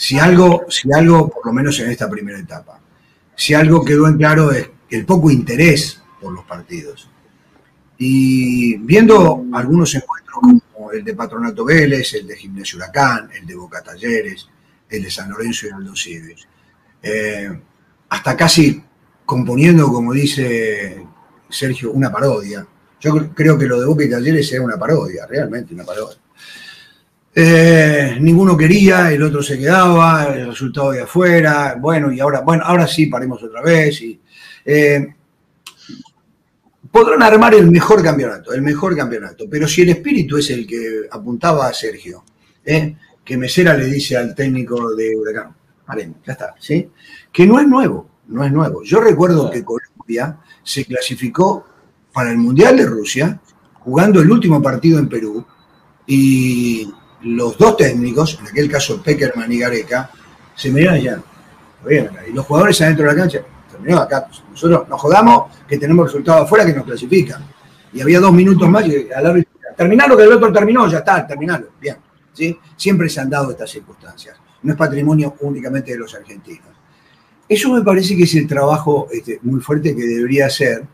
Si 0.00 0.18
algo, 0.18 0.64
si 0.70 0.90
algo, 0.90 1.28
por 1.28 1.44
lo 1.44 1.52
menos 1.52 1.78
en 1.78 1.90
esta 1.90 2.08
primera 2.08 2.38
etapa, 2.38 2.80
si 3.36 3.52
algo 3.52 3.84
quedó 3.84 4.08
en 4.08 4.16
claro 4.16 4.50
es 4.50 4.70
el 4.88 5.04
poco 5.04 5.30
interés 5.30 6.00
por 6.18 6.32
los 6.32 6.42
partidos. 6.46 7.10
Y 7.98 8.78
viendo 8.78 9.44
algunos 9.52 9.94
encuentros 9.94 10.62
como 10.72 10.90
el 10.90 11.04
de 11.04 11.12
Patronato 11.12 11.66
Vélez, 11.66 12.14
el 12.14 12.26
de 12.26 12.34
Gimnasio 12.34 12.78
Huracán, 12.78 13.28
el 13.38 13.46
de 13.46 13.54
Boca 13.54 13.82
Talleres, 13.82 14.48
el 14.88 15.02
de 15.02 15.10
San 15.10 15.28
Lorenzo 15.28 15.66
y 15.66 15.70
Aldo 15.70 15.94
Cives, 15.94 16.48
eh, 17.02 17.60
hasta 18.08 18.34
casi 18.34 18.82
componiendo, 19.26 19.86
como 19.92 20.14
dice 20.14 21.04
Sergio, 21.50 21.92
una 21.92 22.10
parodia. 22.10 22.66
Yo 23.00 23.34
creo 23.34 23.58
que 23.58 23.66
lo 23.66 23.78
de 23.78 23.84
Boca 23.84 24.04
y 24.04 24.08
Talleres 24.08 24.50
era 24.50 24.62
una 24.62 24.78
parodia, 24.78 25.26
realmente 25.26 25.74
una 25.74 25.84
parodia. 25.84 26.16
Eh, 27.32 28.18
ninguno 28.20 28.56
quería, 28.56 29.12
el 29.12 29.22
otro 29.22 29.42
se 29.42 29.58
quedaba, 29.58 30.34
el 30.34 30.48
resultado 30.48 30.90
de 30.90 31.02
afuera, 31.02 31.76
bueno, 31.78 32.12
y 32.12 32.18
ahora, 32.18 32.40
bueno, 32.40 32.64
ahora 32.64 32.86
sí 32.86 33.06
paremos 33.06 33.42
otra 33.42 33.62
vez. 33.62 34.02
Y, 34.02 34.20
eh, 34.64 35.14
podrán 36.90 37.22
armar 37.22 37.54
el 37.54 37.70
mejor 37.70 38.02
campeonato, 38.02 38.52
el 38.52 38.62
mejor 38.62 38.96
campeonato, 38.96 39.46
pero 39.48 39.68
si 39.68 39.82
el 39.82 39.90
espíritu 39.90 40.38
es 40.38 40.50
el 40.50 40.66
que 40.66 41.06
apuntaba 41.10 41.68
a 41.68 41.72
Sergio, 41.72 42.24
eh, 42.64 42.96
que 43.24 43.36
Mesera 43.36 43.76
le 43.76 43.86
dice 43.86 44.16
al 44.16 44.34
técnico 44.34 44.94
de 44.94 45.16
Huracán, 45.16 45.54
haremos, 45.86 46.18
ya 46.26 46.32
está, 46.32 46.54
¿sí? 46.58 46.90
Que 47.32 47.46
no 47.46 47.60
es 47.60 47.66
nuevo, 47.66 48.10
no 48.28 48.44
es 48.44 48.52
nuevo. 48.52 48.82
Yo 48.82 49.00
recuerdo 49.00 49.50
que 49.50 49.64
Colombia 49.64 50.38
se 50.64 50.84
clasificó 50.84 51.64
para 52.12 52.30
el 52.32 52.38
Mundial 52.38 52.76
de 52.76 52.86
Rusia, 52.86 53.40
jugando 53.74 54.20
el 54.20 54.30
último 54.30 54.60
partido 54.60 54.98
en 54.98 55.08
Perú, 55.08 55.46
y 56.06 56.92
los 57.22 57.56
dos 57.58 57.76
técnicos, 57.76 58.38
en 58.40 58.48
aquel 58.48 58.70
caso 58.70 59.02
Peckerman 59.02 59.50
y 59.52 59.58
Gareca, 59.58 60.10
se 60.54 60.70
miraron 60.70 60.98
allá. 60.98 61.22
Y 62.28 62.32
los 62.32 62.46
jugadores 62.46 62.80
adentro 62.82 63.06
de 63.06 63.12
la 63.12 63.16
cancha, 63.16 63.40
terminó 63.70 63.98
acá. 63.98 64.28
Nosotros 64.50 64.88
nos 64.88 65.00
jodamos 65.00 65.56
que 65.66 65.78
tenemos 65.78 66.06
resultados 66.06 66.42
afuera 66.42 66.66
que 66.66 66.74
nos 66.74 66.84
clasifican. 66.84 67.42
Y 67.92 68.00
había 68.00 68.20
dos 68.20 68.32
minutos 68.32 68.68
más 68.68 68.86
y 68.86 69.08
al 69.12 69.26
árbitro, 69.26 69.52
terminaron 69.76 70.16
que 70.16 70.24
el 70.24 70.32
otro 70.32 70.52
terminó, 70.52 70.88
ya 70.88 70.98
está, 70.98 71.26
terminaron. 71.26 71.68
Bien. 71.80 71.96
¿sí? 72.32 72.58
Siempre 72.76 73.08
se 73.08 73.20
han 73.20 73.30
dado 73.30 73.50
estas 73.50 73.70
circunstancias. 73.70 74.36
No 74.62 74.72
es 74.72 74.78
patrimonio 74.78 75.36
únicamente 75.40 75.92
de 75.92 75.98
los 75.98 76.14
argentinos. 76.14 76.68
Eso 77.48 77.72
me 77.72 77.82
parece 77.82 78.16
que 78.16 78.24
es 78.24 78.34
el 78.36 78.46
trabajo 78.46 79.08
este, 79.10 79.40
muy 79.42 79.60
fuerte 79.60 79.96
que 79.96 80.02
debería 80.02 80.46
hacer 80.46 80.84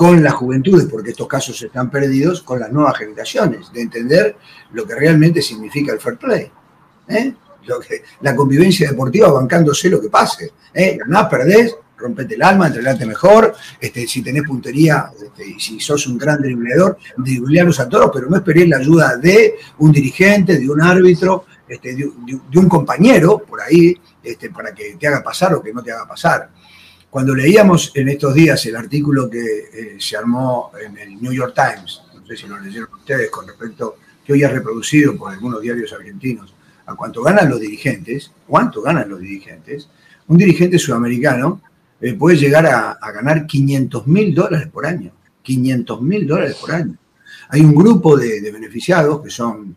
con 0.00 0.24
las 0.24 0.32
juventudes, 0.32 0.86
porque 0.86 1.10
estos 1.10 1.28
casos 1.28 1.60
están 1.60 1.90
perdidos, 1.90 2.40
con 2.40 2.58
las 2.58 2.72
nuevas 2.72 2.96
generaciones, 2.96 3.70
de 3.70 3.82
entender 3.82 4.34
lo 4.72 4.86
que 4.86 4.94
realmente 4.94 5.42
significa 5.42 5.92
el 5.92 6.00
fair 6.00 6.16
play. 6.16 6.50
¿eh? 7.06 7.34
Lo 7.66 7.78
que, 7.80 8.02
la 8.22 8.34
convivencia 8.34 8.88
deportiva 8.88 9.30
bancándose 9.30 9.90
lo 9.90 10.00
que 10.00 10.08
pase. 10.08 10.52
¿eh? 10.72 10.96
Ganás, 10.98 11.26
perdés, 11.28 11.76
rompete 11.98 12.34
el 12.34 12.42
alma, 12.42 12.68
entrenate 12.68 13.04
mejor, 13.04 13.54
este, 13.78 14.06
si 14.08 14.22
tenés 14.22 14.44
puntería, 14.44 15.10
este, 15.22 15.46
y 15.46 15.60
si 15.60 15.78
sos 15.80 16.06
un 16.06 16.16
gran 16.16 16.40
dribleador, 16.40 16.96
driblearos 17.18 17.78
a 17.78 17.86
todos, 17.86 18.10
pero 18.14 18.30
no 18.30 18.36
esperéis 18.36 18.70
la 18.70 18.78
ayuda 18.78 19.18
de 19.18 19.56
un 19.80 19.92
dirigente, 19.92 20.58
de 20.58 20.70
un 20.70 20.80
árbitro, 20.80 21.44
este, 21.68 21.94
de, 21.94 22.10
de- 22.50 22.58
un 22.58 22.68
compañero 22.70 23.40
por 23.46 23.60
ahí, 23.60 23.94
este, 24.22 24.48
para 24.48 24.72
que 24.72 24.96
te 24.98 25.06
haga 25.06 25.22
pasar 25.22 25.52
o 25.52 25.62
que 25.62 25.74
no 25.74 25.82
te 25.82 25.92
haga 25.92 26.08
pasar. 26.08 26.48
Cuando 27.10 27.34
leíamos 27.34 27.90
en 27.96 28.08
estos 28.08 28.32
días 28.34 28.64
el 28.66 28.76
artículo 28.76 29.28
que 29.28 29.40
eh, 29.40 29.96
se 29.98 30.16
armó 30.16 30.70
en 30.80 30.96
el 30.96 31.20
New 31.20 31.32
York 31.32 31.54
Times, 31.56 32.02
no 32.14 32.24
sé 32.24 32.36
si 32.36 32.46
lo 32.46 32.56
leyeron 32.60 32.88
ustedes, 32.94 33.28
con 33.30 33.48
respecto, 33.48 33.96
que 34.24 34.32
hoy 34.32 34.44
es 34.44 34.52
reproducido 34.52 35.16
por 35.16 35.32
algunos 35.32 35.60
diarios 35.60 35.92
argentinos, 35.92 36.54
a 36.86 36.94
cuánto 36.94 37.20
ganan 37.22 37.50
los 37.50 37.58
dirigentes, 37.58 38.30
cuánto 38.46 38.80
ganan 38.80 39.08
los 39.08 39.20
dirigentes, 39.20 39.88
un 40.28 40.38
dirigente 40.38 40.78
sudamericano 40.78 41.60
eh, 42.00 42.14
puede 42.14 42.36
llegar 42.36 42.64
a, 42.66 42.96
ganar 43.12 43.44
500 43.44 44.06
mil 44.06 44.32
dólares 44.32 44.68
por 44.68 44.86
año. 44.86 45.10
500 45.42 46.02
mil 46.02 46.28
dólares 46.28 46.56
por 46.60 46.70
año. 46.70 46.96
Hay 47.48 47.62
un 47.62 47.74
grupo 47.74 48.16
de 48.16 48.52
beneficiados, 48.52 49.20
que 49.20 49.30
son 49.30 49.74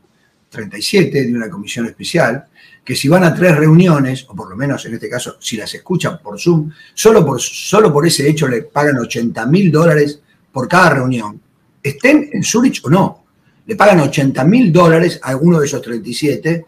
37 0.49 1.23
de 1.25 1.35
una 1.35 1.49
comisión 1.49 1.87
especial, 1.87 2.45
que 2.83 2.95
si 2.95 3.07
van 3.07 3.23
a 3.23 3.33
tres 3.33 3.55
reuniones, 3.55 4.25
o 4.27 4.35
por 4.35 4.49
lo 4.49 4.55
menos 4.55 4.85
en 4.85 4.95
este 4.95 5.09
caso, 5.09 5.37
si 5.39 5.55
las 5.55 5.73
escuchan 5.73 6.19
por 6.21 6.39
Zoom, 6.39 6.69
solo 6.93 7.25
por, 7.25 7.39
solo 7.39 7.93
por 7.93 8.05
ese 8.05 8.29
hecho 8.29 8.47
le 8.47 8.63
pagan 8.63 8.97
80 8.97 9.45
mil 9.45 9.71
dólares 9.71 10.19
por 10.51 10.67
cada 10.67 10.89
reunión, 10.89 11.39
estén 11.81 12.29
en 12.31 12.43
Zurich 12.43 12.81
o 12.85 12.89
no. 12.89 13.23
Le 13.65 13.75
pagan 13.75 14.01
80 14.01 14.43
mil 14.43 14.73
dólares 14.73 15.19
a 15.23 15.29
alguno 15.29 15.59
de 15.59 15.65
esos 15.65 15.81
37. 15.81 16.65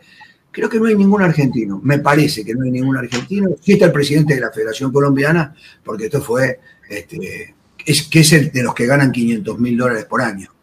Creo 0.50 0.70
que 0.70 0.80
no 0.80 0.86
hay 0.86 0.96
ningún 0.96 1.22
argentino. 1.22 1.82
Me 1.84 2.00
parece 2.00 2.46
que 2.46 2.56
no 2.56 2.64
hay 2.64 2.72
ningún 2.72 2.96
argentino. 2.96 3.50
Sí 3.62 3.74
está 3.74 3.86
el 3.86 3.92
presidente 3.92 4.36
de 4.36 4.42
la 4.42 4.52
Federación 4.52 4.94
Colombiana, 4.94 5.54
porque 5.84 6.06
esto 6.06 6.22
fue, 6.22 6.62
este, 6.90 7.54
es, 7.86 8.04
que 8.04 8.22
es 8.22 8.32
el 8.32 8.52
de 8.52 8.64
los 8.64 8.74
que 8.74 8.86
ganan 8.86 9.12
500 9.12 9.60
mil 9.60 9.78
dólares 9.78 10.06
por 10.06 10.22
año. 10.22 10.55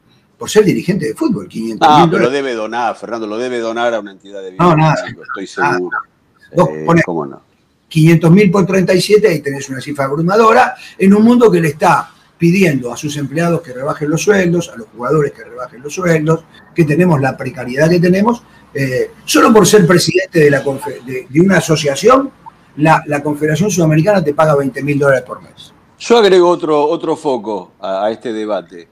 Por 0.43 0.51
ser 0.51 0.65
dirigente 0.65 1.07
de 1.07 1.15
fútbol, 1.15 1.47
500 1.47 1.89
Ah, 1.89 2.09
pero 2.11 2.25
lo 2.25 2.29
debe 2.31 2.53
donar, 2.55 2.97
Fernando, 2.97 3.29
lo 3.29 3.39
debe 3.39 3.61
donar 3.61 3.95
a 3.95 4.01
una 4.01 4.11
entidad 4.11 4.43
de 4.43 4.51
No, 4.57 4.75
bienes, 4.75 4.77
nada. 4.87 5.05
chico, 5.07 5.23
estoy 5.23 5.63
Nada. 5.63 5.75
seguro. 5.75 5.99
Vos 6.57 6.69
Eh, 6.69 6.83
ponés 6.85 7.05
¿Cómo 7.05 7.27
no? 7.27 7.43
500 7.89 8.31
mil 8.33 8.51
por 8.51 8.67
37, 8.67 9.29
ahí 9.29 9.39
tenés 9.39 9.69
una 9.69 9.81
cifra 9.81 10.07
abrumadora, 10.07 10.75
en 10.99 11.15
un 11.15 11.23
mundo 11.23 11.49
que 11.49 11.61
le 11.61 11.69
está 11.69 12.11
pidiendo 12.37 12.93
a 12.93 12.97
sus 12.97 13.17
empleados 13.19 13.63
que 13.63 13.73
rebajen 13.73 14.11
los 14.11 14.21
sueldos, 14.21 14.69
a 14.71 14.77
los 14.79 14.89
jugadores 14.89 15.31
que 15.31 15.45
rebajen 15.45 15.81
los 15.81 15.95
sueldos, 15.95 16.43
que 16.75 16.85
tenemos 16.87 17.21
la 17.21 17.37
precariedad 17.37 17.89
que 17.89 18.01
tenemos, 18.01 18.43
eh, 18.75 19.13
solo 19.25 19.53
por 19.53 19.65
ser 19.65 19.87
presidente 19.87 20.41
de, 20.41 20.51
la 20.51 20.65
confe- 20.65 21.05
de, 21.05 21.29
de 21.31 21.41
una 21.41 21.59
asociación, 21.59 22.33
la, 22.79 23.01
la 23.07 23.23
Confederación 23.23 23.71
Sudamericana 23.71 24.25
te 24.25 24.35
paga 24.35 24.57
20 24.57 24.83
mil 24.83 24.99
dólares 24.99 25.23
por 25.23 25.41
mes. 25.41 25.73
Yo 26.01 26.17
agrego 26.19 26.49
otro, 26.49 26.85
otro 26.85 27.15
foco 27.15 27.75
a, 27.79 28.07
a 28.07 28.11
este 28.11 28.33
debate. 28.33 28.89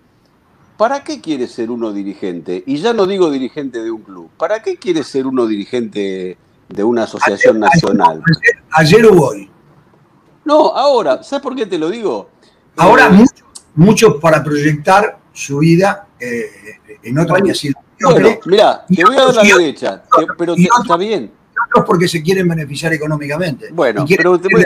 ¿Para 0.81 1.05
qué 1.05 1.21
quiere 1.21 1.47
ser 1.47 1.71
uno 1.71 1.93
dirigente? 1.93 2.65
Y 2.67 2.79
ya 2.79 2.95
no 2.95 3.05
digo 3.07 3.31
dirigente 3.31 3.83
de 3.83 3.91
un 3.91 4.01
club. 4.01 4.31
¿Para 4.39 4.63
qué 4.63 4.79
quiere 4.79 5.05
ser 5.05 5.27
uno 5.27 5.47
dirigente 5.47 6.39
de 6.71 6.83
una 6.85 7.03
asociación 7.03 7.61
nacional? 7.61 8.23
Ayer, 8.71 9.05
o 9.05 9.13
hoy. 9.27 9.51
No, 10.43 10.69
ahora, 10.75 11.23
¿sabes 11.23 11.43
por 11.43 11.55
qué 11.55 11.67
te 11.67 11.77
lo 11.77 11.91
digo? 11.91 12.31
Ahora 12.79 13.09
Eh, 13.09 13.11
muchos 13.11 13.45
mucho 13.75 14.19
para 14.19 14.43
proyectar 14.43 15.19
su 15.35 15.59
vida 15.59 16.07
eh, 16.19 16.47
en 17.03 17.19
otra 17.19 17.35
Bueno, 17.41 17.53
mediocre, 17.99 18.41
mira, 18.47 18.87
te 18.87 19.05
voy 19.05 19.17
a 19.19 19.21
dar 19.27 19.35
la 19.35 19.45
y 19.45 19.53
derecha, 19.53 20.03
pero 20.39 20.55
te- 20.55 20.63
otros- 20.63 20.81
está 20.83 20.97
bien. 20.97 21.31
otros 21.69 21.85
porque 21.85 22.09
se 22.09 22.23
quieren 22.23 22.49
beneficiar 22.49 22.95
económicamente. 22.95 23.69
Bueno, 23.71 24.05
Y 24.05 24.07
quieren, 24.07 24.23
pero 24.25 24.41
te 24.41 24.49
voy- 24.51 24.65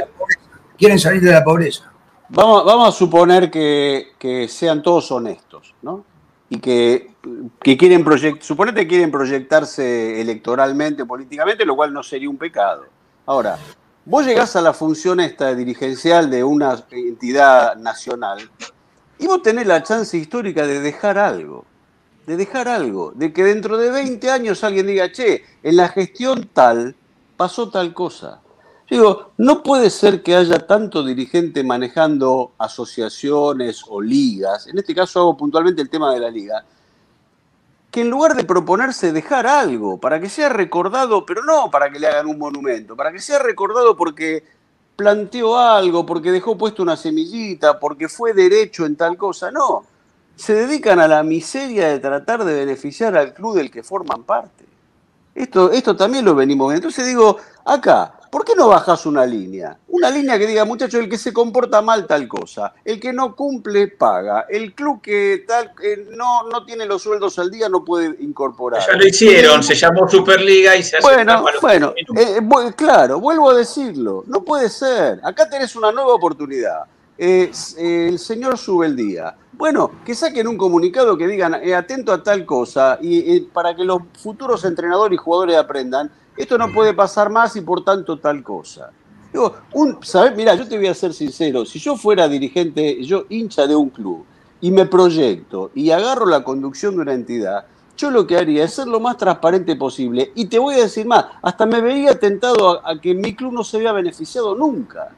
quieren 0.79 1.01
salir 1.01 1.23
de 1.23 1.33
la 1.33 1.43
pobreza. 1.43 1.91
Vamos, 2.29 2.65
vamos 2.65 2.89
a 2.89 2.93
suponer 2.93 3.51
que, 3.51 4.47
sean 4.49 4.83
todos 4.83 5.11
honestos, 5.13 5.75
¿no? 5.83 6.05
Y 6.49 6.59
que, 6.59 7.13
que 7.61 7.77
quieren 7.77 8.05
proyectar, 8.05 8.43
suponete 8.43 8.83
que 8.83 8.89
quieren 8.89 9.11
proyectarse 9.11 10.21
electoralmente, 10.21 11.05
políticamente, 11.05 11.65
lo 11.65 11.77
cual 11.77 11.93
no 11.93 12.03
sería 12.03 12.31
un 12.31 12.37
pecado. 12.37 12.85
Ahora, 13.27 13.59
vos 14.05 14.27
llegás 14.27 14.57
a 14.57 14.61
la 14.61 14.73
función 14.73 15.21
esta 15.21 15.55
dirigencial 15.55 16.31
de 16.31 16.45
una 16.45 16.85
entidad 16.91 17.77
nacional 17.77 18.51
y 19.19 19.27
vos 19.27 19.43
tenés 19.43 19.67
la 19.67 19.83
chance 19.83 20.17
histórica 20.17 20.67
de 20.67 20.81
dejar 20.81 21.19
algo, 21.19 21.65
de 22.27 22.37
dejar 22.37 22.69
algo, 22.69 23.13
de 23.15 23.33
que 23.33 23.45
dentro 23.45 23.77
de 23.77 23.91
20 23.91 24.31
años 24.31 24.65
alguien 24.65 24.87
diga, 24.87 25.11
che, 25.13 25.45
en 25.63 25.77
la 25.77 25.89
gestión 25.89 26.49
tal 26.53 26.95
pasó 27.37 27.71
tal 27.71 27.95
cosa. 27.95 28.41
Digo, 28.89 29.33
no 29.39 29.63
puede 29.63 29.89
ser 29.89 30.23
que 30.23 30.37
haya 30.37 30.67
tanto 30.67 31.03
dirigente 31.03 31.65
manejando 31.65 32.53
asociaciones 32.59 33.83
o 33.89 34.01
ligas, 34.01 34.67
en 34.67 34.79
este 34.79 34.95
caso 34.95 35.21
hago 35.21 35.37
puntualmente 35.37 35.81
el 35.81 35.89
tema 35.89 36.13
de 36.13 36.21
la 36.21 36.31
liga, 36.31 36.65
que 37.91 38.03
en 38.03 38.11
lugar 38.11 38.35
de 38.35 38.45
proponerse 38.45 39.13
dejar 39.13 39.47
algo 39.47 39.99
para 39.99 40.21
que 40.21 40.29
sea 40.29 40.49
recordado, 40.49 41.25
pero 41.25 41.43
no 41.45 41.71
para 41.71 41.91
que 41.91 41.99
le 41.99 42.09
hagan 42.09 42.27
un 42.27 42.39
monumento, 42.39 42.95
para 42.97 43.13
que 43.13 43.21
sea 43.21 43.39
recordado 43.39 43.97
porque 43.97 44.45
planteó 44.97 45.57
algo, 45.57 46.05
porque 46.05 46.31
dejó 46.31 46.59
puesto 46.59 46.83
una 46.83 46.97
semillita, 46.97 47.79
porque 47.79 48.09
fue 48.09 48.33
derecho 48.33 48.85
en 48.85 48.97
tal 48.97 49.17
cosa, 49.17 49.51
no. 49.51 49.85
Se 50.37 50.55
dedican 50.55 50.99
a 50.99 51.09
la 51.09 51.23
miseria 51.23 51.89
de 51.89 52.01
tratar 52.01 52.45
de 52.45 52.55
beneficiar 52.55 53.17
al 53.17 53.33
club 53.33 53.57
del 53.57 53.71
que 53.71 53.83
forman 53.83 54.25
parte. 54.25 54.65
Esto, 55.35 55.73
esto 55.73 55.97
también 55.97 56.25
lo 56.25 56.35
venimos 56.35 56.69
viendo. 56.69 56.89
Entonces 56.89 57.07
digo, 57.07 57.39
acá, 57.65 58.15
¿por 58.35 58.45
qué 58.45 58.57
no 58.57 58.67
bajas 58.67 59.07
una 59.07 59.25
línea? 59.25 59.79
Una 59.91 60.11
línea 60.11 60.37
que 60.41 60.49
diga, 60.49 60.65
muchachos, 60.65 60.99
el 61.01 61.09
que 61.09 61.17
se 61.17 61.33
comporta 61.33 61.81
mal 61.83 62.05
tal 62.05 62.27
cosa, 62.27 62.75
el 62.85 62.99
que 62.99 63.13
no 63.13 63.37
cumple 63.37 63.87
paga, 63.87 64.47
el 64.49 64.75
club 64.75 65.01
que 65.01 65.45
tal 65.47 65.71
eh, 65.81 66.09
no, 66.17 66.43
no 66.49 66.65
tiene 66.65 66.85
los 66.85 67.01
sueldos 67.01 67.39
al 67.39 67.49
día 67.49 67.69
no 67.69 67.85
puede 67.85 68.17
incorporar. 68.19 68.83
Ya 68.85 68.97
lo 68.97 69.07
hicieron, 69.07 69.63
se 69.63 69.77
llamó 69.77 70.09
Superliga 70.09 70.75
y 70.75 70.83
se 70.83 70.97
hace 70.97 71.07
Bueno, 71.07 71.45
bueno, 71.63 71.95
eh, 71.97 72.41
bu- 72.43 72.75
claro, 72.75 73.21
vuelvo 73.21 73.51
a 73.51 73.55
decirlo, 73.55 74.25
no 74.27 74.43
puede 74.43 74.69
ser. 74.69 75.21
Acá 75.23 75.49
tenés 75.49 75.77
una 75.77 75.93
nueva 75.93 76.13
oportunidad. 76.13 76.87
Eh, 77.17 77.53
eh, 77.79 78.07
el 78.09 78.19
señor 78.19 78.59
sube 78.59 78.87
el 78.87 78.97
día. 78.97 79.37
Bueno, 79.53 79.93
que 80.05 80.17
saquen 80.17 80.49
un 80.49 80.59
comunicado 80.59 81.17
que 81.17 81.29
digan, 81.29 81.55
eh, 81.63 81.73
atento 81.73 82.13
a 82.13 82.21
tal 82.21 82.45
cosa, 82.45 82.99
y 83.01 83.37
eh, 83.37 83.47
para 83.53 83.77
que 83.77 83.85
los 83.85 84.03
futuros 84.21 84.65
entrenadores 84.65 85.15
y 85.15 85.19
jugadores 85.19 85.57
aprendan, 85.57 86.11
esto 86.37 86.59
no 86.59 86.73
puede 86.73 86.95
pasar 86.95 87.31
más 87.31 87.57
y 87.57 87.61
por 87.61 87.85
tanto 87.85 88.19
tal 88.19 88.43
cosa. 88.43 88.91
Digo, 89.33 89.55
¿sabes? 90.03 90.37
Mira, 90.37 90.55
yo 90.55 90.69
te 90.69 90.77
voy 90.77 90.87
a 90.87 90.95
ser 90.95 91.13
sincero, 91.13 91.65
si 91.65 91.79
yo 91.79 91.97
fuera 91.97 92.29
dirigente, 92.29 93.03
yo 93.05 93.27
hincha 93.29 93.67
de 93.67 93.75
un 93.75 93.91
club, 93.91 94.25
y 94.61 94.71
me 94.71 94.87
proyecto 94.87 95.71
y 95.75 95.91
agarro 95.91 96.25
la 96.25 96.43
conducción 96.43 96.97
de 96.97 97.03
una 97.03 97.13
entidad, 97.13 97.67
yo 97.97 98.11
lo 98.11 98.27
que 98.27 98.37
haría 98.37 98.65
es 98.65 98.75
ser 98.75 98.87
lo 98.87 98.99
más 98.99 99.17
transparente 99.17 99.77
posible. 99.77 100.33
Y 100.35 100.47
te 100.47 100.59
voy 100.59 100.75
a 100.75 100.85
decir 100.85 101.07
más, 101.07 101.27
hasta 101.43 101.67
me 101.67 101.81
veía 101.81 102.19
tentado 102.19 102.81
a, 102.81 102.91
a 102.91 103.01
que 103.01 103.15
mi 103.15 103.35
club 103.35 103.53
no 103.53 103.63
se 103.63 103.79
vea 103.79 103.93
beneficiado 103.93 104.55
nunca. 104.55 105.11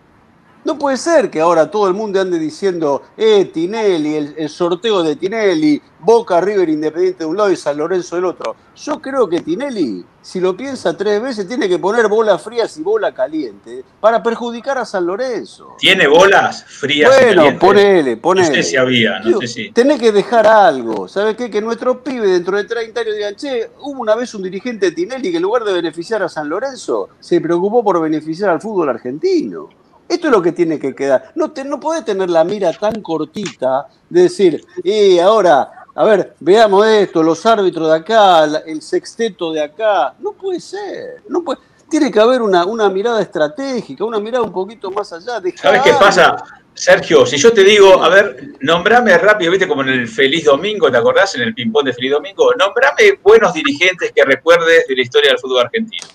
No 0.66 0.76
puede 0.76 0.96
ser 0.96 1.30
que 1.30 1.40
ahora 1.40 1.70
todo 1.70 1.86
el 1.86 1.94
mundo 1.94 2.20
ande 2.20 2.40
diciendo, 2.40 3.00
eh, 3.16 3.44
Tinelli, 3.44 4.16
el, 4.16 4.34
el 4.36 4.48
sorteo 4.48 5.04
de 5.04 5.14
Tinelli, 5.14 5.80
Boca, 6.00 6.40
River, 6.40 6.68
Independiente 6.68 7.20
de 7.20 7.26
un 7.30 7.36
lado 7.36 7.52
y 7.52 7.56
San 7.56 7.76
Lorenzo 7.76 8.16
del 8.16 8.24
otro. 8.24 8.56
Yo 8.74 9.00
creo 9.00 9.28
que 9.28 9.42
Tinelli, 9.42 10.04
si 10.20 10.40
lo 10.40 10.56
piensa 10.56 10.96
tres 10.96 11.22
veces, 11.22 11.46
tiene 11.46 11.68
que 11.68 11.78
poner 11.78 12.08
bolas 12.08 12.42
frías 12.42 12.76
y 12.78 12.82
bola 12.82 13.14
caliente 13.14 13.84
para 14.00 14.20
perjudicar 14.20 14.76
a 14.78 14.84
San 14.84 15.06
Lorenzo. 15.06 15.76
¿Tiene 15.78 16.08
bolas 16.08 16.64
frías? 16.64 17.12
y 17.12 17.14
Bueno, 17.24 17.36
calientes? 17.42 17.60
ponele, 17.60 18.16
ponele. 18.16 18.48
No 18.48 18.54
sé 18.56 18.62
si 18.64 18.76
había, 18.76 19.20
no 19.20 19.24
Digo, 19.26 19.40
sé 19.42 19.46
si. 19.46 19.70
Tenés 19.70 20.00
que 20.00 20.10
dejar 20.10 20.48
algo. 20.48 21.06
¿Sabes 21.06 21.36
qué? 21.36 21.48
Que 21.48 21.62
nuestros 21.62 21.98
pibes 21.98 22.28
dentro 22.28 22.56
de 22.56 22.64
30 22.64 23.00
años 23.02 23.14
digan, 23.14 23.36
che, 23.36 23.70
hubo 23.82 24.00
una 24.00 24.16
vez 24.16 24.34
un 24.34 24.42
dirigente 24.42 24.86
de 24.86 24.92
Tinelli 24.96 25.30
que 25.30 25.36
en 25.36 25.44
lugar 25.44 25.62
de 25.62 25.72
beneficiar 25.72 26.24
a 26.24 26.28
San 26.28 26.48
Lorenzo, 26.48 27.10
se 27.20 27.40
preocupó 27.40 27.84
por 27.84 28.00
beneficiar 28.02 28.50
al 28.50 28.60
fútbol 28.60 28.88
argentino. 28.88 29.68
Esto 30.08 30.28
es 30.28 30.32
lo 30.32 30.42
que 30.42 30.52
tiene 30.52 30.78
que 30.78 30.94
quedar. 30.94 31.32
No, 31.34 31.50
te, 31.50 31.64
no 31.64 31.80
podés 31.80 32.04
tener 32.04 32.30
la 32.30 32.44
mira 32.44 32.72
tan 32.72 33.02
cortita 33.02 33.86
de 34.08 34.22
decir, 34.22 34.64
y 34.84 35.18
ahora, 35.18 35.86
a 35.94 36.04
ver, 36.04 36.34
veamos 36.40 36.86
esto, 36.86 37.22
los 37.22 37.44
árbitros 37.44 37.88
de 37.88 37.96
acá, 37.96 38.44
el 38.66 38.82
sexteto 38.82 39.52
de 39.52 39.62
acá. 39.62 40.14
No 40.18 40.32
puede 40.32 40.60
ser. 40.60 41.22
No 41.28 41.42
puede, 41.42 41.58
tiene 41.88 42.10
que 42.10 42.20
haber 42.20 42.42
una, 42.42 42.64
una 42.64 42.88
mirada 42.88 43.20
estratégica, 43.20 44.04
una 44.04 44.20
mirada 44.20 44.44
un 44.44 44.52
poquito 44.52 44.90
más 44.90 45.12
allá. 45.12 45.40
dejar 45.40 45.74
¿Sabes 45.74 45.82
qué 45.82 45.92
pasa? 45.98 46.36
Sergio, 46.74 47.24
si 47.24 47.38
yo 47.38 47.52
te 47.52 47.64
digo, 47.64 48.02
a 48.02 48.10
ver, 48.10 48.50
nombrame 48.60 49.16
rápido, 49.16 49.50
viste 49.50 49.66
como 49.66 49.80
en 49.80 49.88
el 49.88 50.08
Feliz 50.08 50.44
Domingo, 50.44 50.90
¿te 50.90 50.98
acordás? 50.98 51.34
En 51.34 51.40
el 51.40 51.54
ping-pong 51.54 51.86
de 51.86 51.94
Feliz 51.94 52.12
Domingo, 52.12 52.52
nombrame 52.52 53.18
buenos 53.22 53.54
dirigentes 53.54 54.12
que 54.14 54.22
recuerdes 54.22 54.86
de 54.86 54.94
la 54.94 55.00
historia 55.00 55.30
del 55.30 55.38
fútbol 55.38 55.60
argentino. 55.60 56.06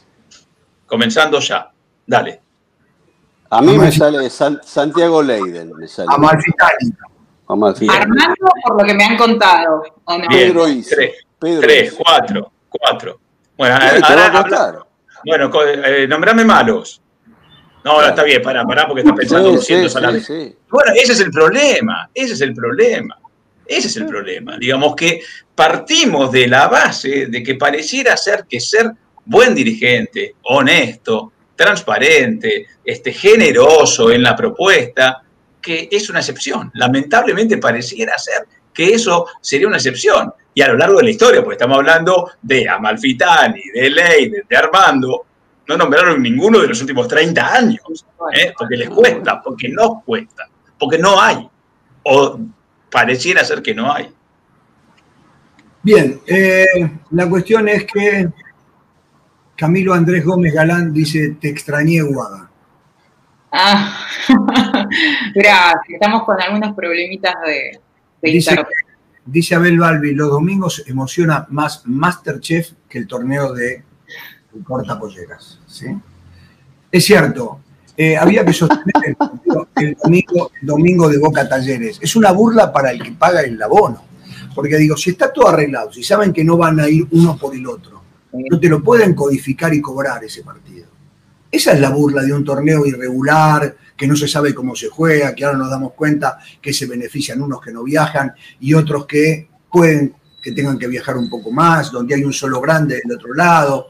Comenzando 0.85 1.39
ya. 1.39 1.71
Dale. 2.05 2.41
A 3.51 3.61
mí 3.61 3.77
me 3.77 3.91
sale 3.91 4.29
San- 4.29 4.59
Santiago 4.63 5.21
Leiden. 5.21 5.71
Me 5.77 5.87
sale. 5.87 6.07
Amalfitani. 6.11 6.93
Armando, 7.89 8.47
por 8.65 8.81
lo 8.81 8.87
que 8.87 8.93
me 8.93 9.03
han 9.03 9.17
contado. 9.17 9.83
¿o 10.05 10.17
no? 10.17 10.27
Bien. 10.29 10.47
Pedro 10.53 10.67
Iso. 10.69 10.95
Tres. 10.95 11.15
Pedro 11.37 11.61
Tres, 11.61 11.93
Iso. 11.93 11.97
cuatro, 12.03 12.51
cuatro. 12.69 13.19
Bueno, 13.57 13.77
Sí, 13.81 14.01
ahora 14.03 14.25
habla- 14.27 14.85
bueno, 15.25 15.51
eh, 15.65 16.07
nombrame 16.07 16.45
malos. 16.45 17.01
No, 17.83 18.01
está 18.01 18.23
bien, 18.23 18.41
pará, 18.41 18.63
pará, 18.65 18.87
porque 18.87 19.01
estás 19.01 19.15
pensando 19.17 19.51
200 19.53 19.95
a 19.95 19.99
la 20.01 20.11
vez. 20.11 20.27
Bueno, 20.69 20.91
ese 20.95 21.13
es 21.13 21.19
el 21.19 21.31
problema, 21.31 22.09
ese 22.13 22.33
es 22.33 22.41
el 22.41 22.53
problema. 22.53 23.17
Ese 23.65 23.87
es 23.87 23.97
el 23.97 24.05
problema. 24.05 24.57
Digamos 24.57 24.95
que 24.95 25.21
partimos 25.55 26.31
de 26.31 26.47
la 26.47 26.67
base 26.67 27.27
de 27.27 27.43
que 27.43 27.55
pareciera 27.55 28.15
ser 28.17 28.45
que 28.49 28.59
ser 28.59 28.91
buen 29.25 29.53
dirigente, 29.55 30.35
honesto, 30.43 31.31
transparente, 31.61 32.65
este, 32.83 33.13
generoso 33.13 34.11
en 34.11 34.23
la 34.23 34.35
propuesta, 34.35 35.21
que 35.61 35.87
es 35.91 36.09
una 36.09 36.19
excepción. 36.19 36.71
Lamentablemente 36.73 37.57
pareciera 37.57 38.17
ser 38.17 38.47
que 38.73 38.93
eso 38.93 39.27
sería 39.39 39.67
una 39.67 39.77
excepción. 39.77 40.33
Y 40.53 40.61
a 40.61 40.69
lo 40.69 40.77
largo 40.77 40.97
de 40.97 41.03
la 41.03 41.09
historia, 41.11 41.41
porque 41.41 41.55
estamos 41.55 41.77
hablando 41.77 42.31
de 42.41 42.67
Amalfitani, 42.67 43.61
de 43.73 43.89
Leiden, 43.89 44.43
de 44.49 44.57
Armando, 44.57 45.25
no 45.67 45.77
nombraron 45.77 46.21
ninguno 46.21 46.59
de 46.59 46.67
los 46.67 46.81
últimos 46.81 47.07
30 47.07 47.53
años, 47.53 48.05
¿eh? 48.33 48.53
porque 48.57 48.75
les 48.75 48.89
cuesta, 48.89 49.41
porque 49.41 49.69
no 49.69 50.01
cuesta, 50.03 50.49
porque 50.79 50.97
no 50.97 51.21
hay, 51.21 51.47
o 52.03 52.39
pareciera 52.89 53.45
ser 53.45 53.61
que 53.61 53.73
no 53.73 53.93
hay. 53.93 54.11
Bien, 55.83 56.19
eh, 56.25 56.65
la 57.11 57.29
cuestión 57.29 57.67
es 57.69 57.85
que 57.85 58.27
Camilo 59.61 59.93
Andrés 59.93 60.25
Gómez 60.25 60.55
Galán 60.55 60.91
dice, 60.91 61.37
te 61.39 61.47
extrañé, 61.47 62.01
Guada. 62.01 62.49
Ah, 63.51 63.95
gracias, 65.35 65.83
estamos 65.87 66.23
con 66.23 66.41
algunos 66.41 66.75
problemitas 66.75 67.35
de, 67.45 67.79
dice, 68.31 68.55
dice 69.23 69.53
Abel 69.53 69.77
Balbi, 69.77 70.15
los 70.15 70.31
domingos 70.31 70.83
emociona 70.87 71.45
más 71.51 71.83
Masterchef 71.85 72.71
que 72.89 72.97
el 72.97 73.05
torneo 73.05 73.53
de 73.53 73.83
corta 74.63 74.97
polleras. 74.97 75.59
¿sí? 75.67 75.95
Es 76.91 77.05
cierto, 77.05 77.59
eh, 77.95 78.17
había 78.17 78.43
que 78.43 78.53
sostener 78.53 79.15
el, 79.75 79.95
domingo, 80.63 81.07
de 81.07 81.19
Boca 81.19 81.47
Talleres. 81.47 81.99
Es 82.01 82.15
una 82.15 82.31
burla 82.31 82.73
para 82.73 82.89
el 82.89 83.03
que 83.03 83.11
paga 83.11 83.41
el 83.41 83.61
abono. 83.61 84.03
Porque 84.55 84.77
digo, 84.77 84.97
si 84.97 85.11
está 85.11 85.31
todo 85.31 85.49
arreglado, 85.49 85.93
si 85.93 86.03
saben 86.03 86.33
que 86.33 86.43
no 86.43 86.57
van 86.57 86.79
a 86.79 86.89
ir 86.89 87.05
uno 87.11 87.37
por 87.37 87.53
el 87.53 87.67
otro, 87.67 88.00
no 88.33 88.59
te 88.59 88.69
lo 88.69 88.83
pueden 88.83 89.13
codificar 89.13 89.73
y 89.73 89.81
cobrar 89.81 90.23
ese 90.23 90.43
partido. 90.43 90.87
Esa 91.51 91.73
es 91.73 91.79
la 91.79 91.89
burla 91.89 92.23
de 92.23 92.33
un 92.33 92.45
torneo 92.45 92.85
irregular, 92.85 93.75
que 93.97 94.07
no 94.07 94.15
se 94.15 94.27
sabe 94.27 94.53
cómo 94.53 94.75
se 94.75 94.87
juega, 94.87 95.35
que 95.35 95.43
ahora 95.43 95.57
nos 95.57 95.69
damos 95.69 95.93
cuenta 95.93 96.39
que 96.61 96.73
se 96.73 96.85
benefician 96.85 97.41
unos 97.41 97.61
que 97.61 97.71
no 97.71 97.83
viajan 97.83 98.33
y 98.59 98.73
otros 98.73 99.05
que 99.05 99.49
pueden 99.71 100.15
que 100.41 100.53
tengan 100.53 100.79
que 100.79 100.87
viajar 100.87 101.17
un 101.17 101.29
poco 101.29 101.51
más, 101.51 101.91
donde 101.91 102.15
hay 102.15 102.23
un 102.23 102.33
solo 102.33 102.59
grande 102.59 102.99
del 103.03 103.15
otro 103.15 103.33
lado 103.33 103.89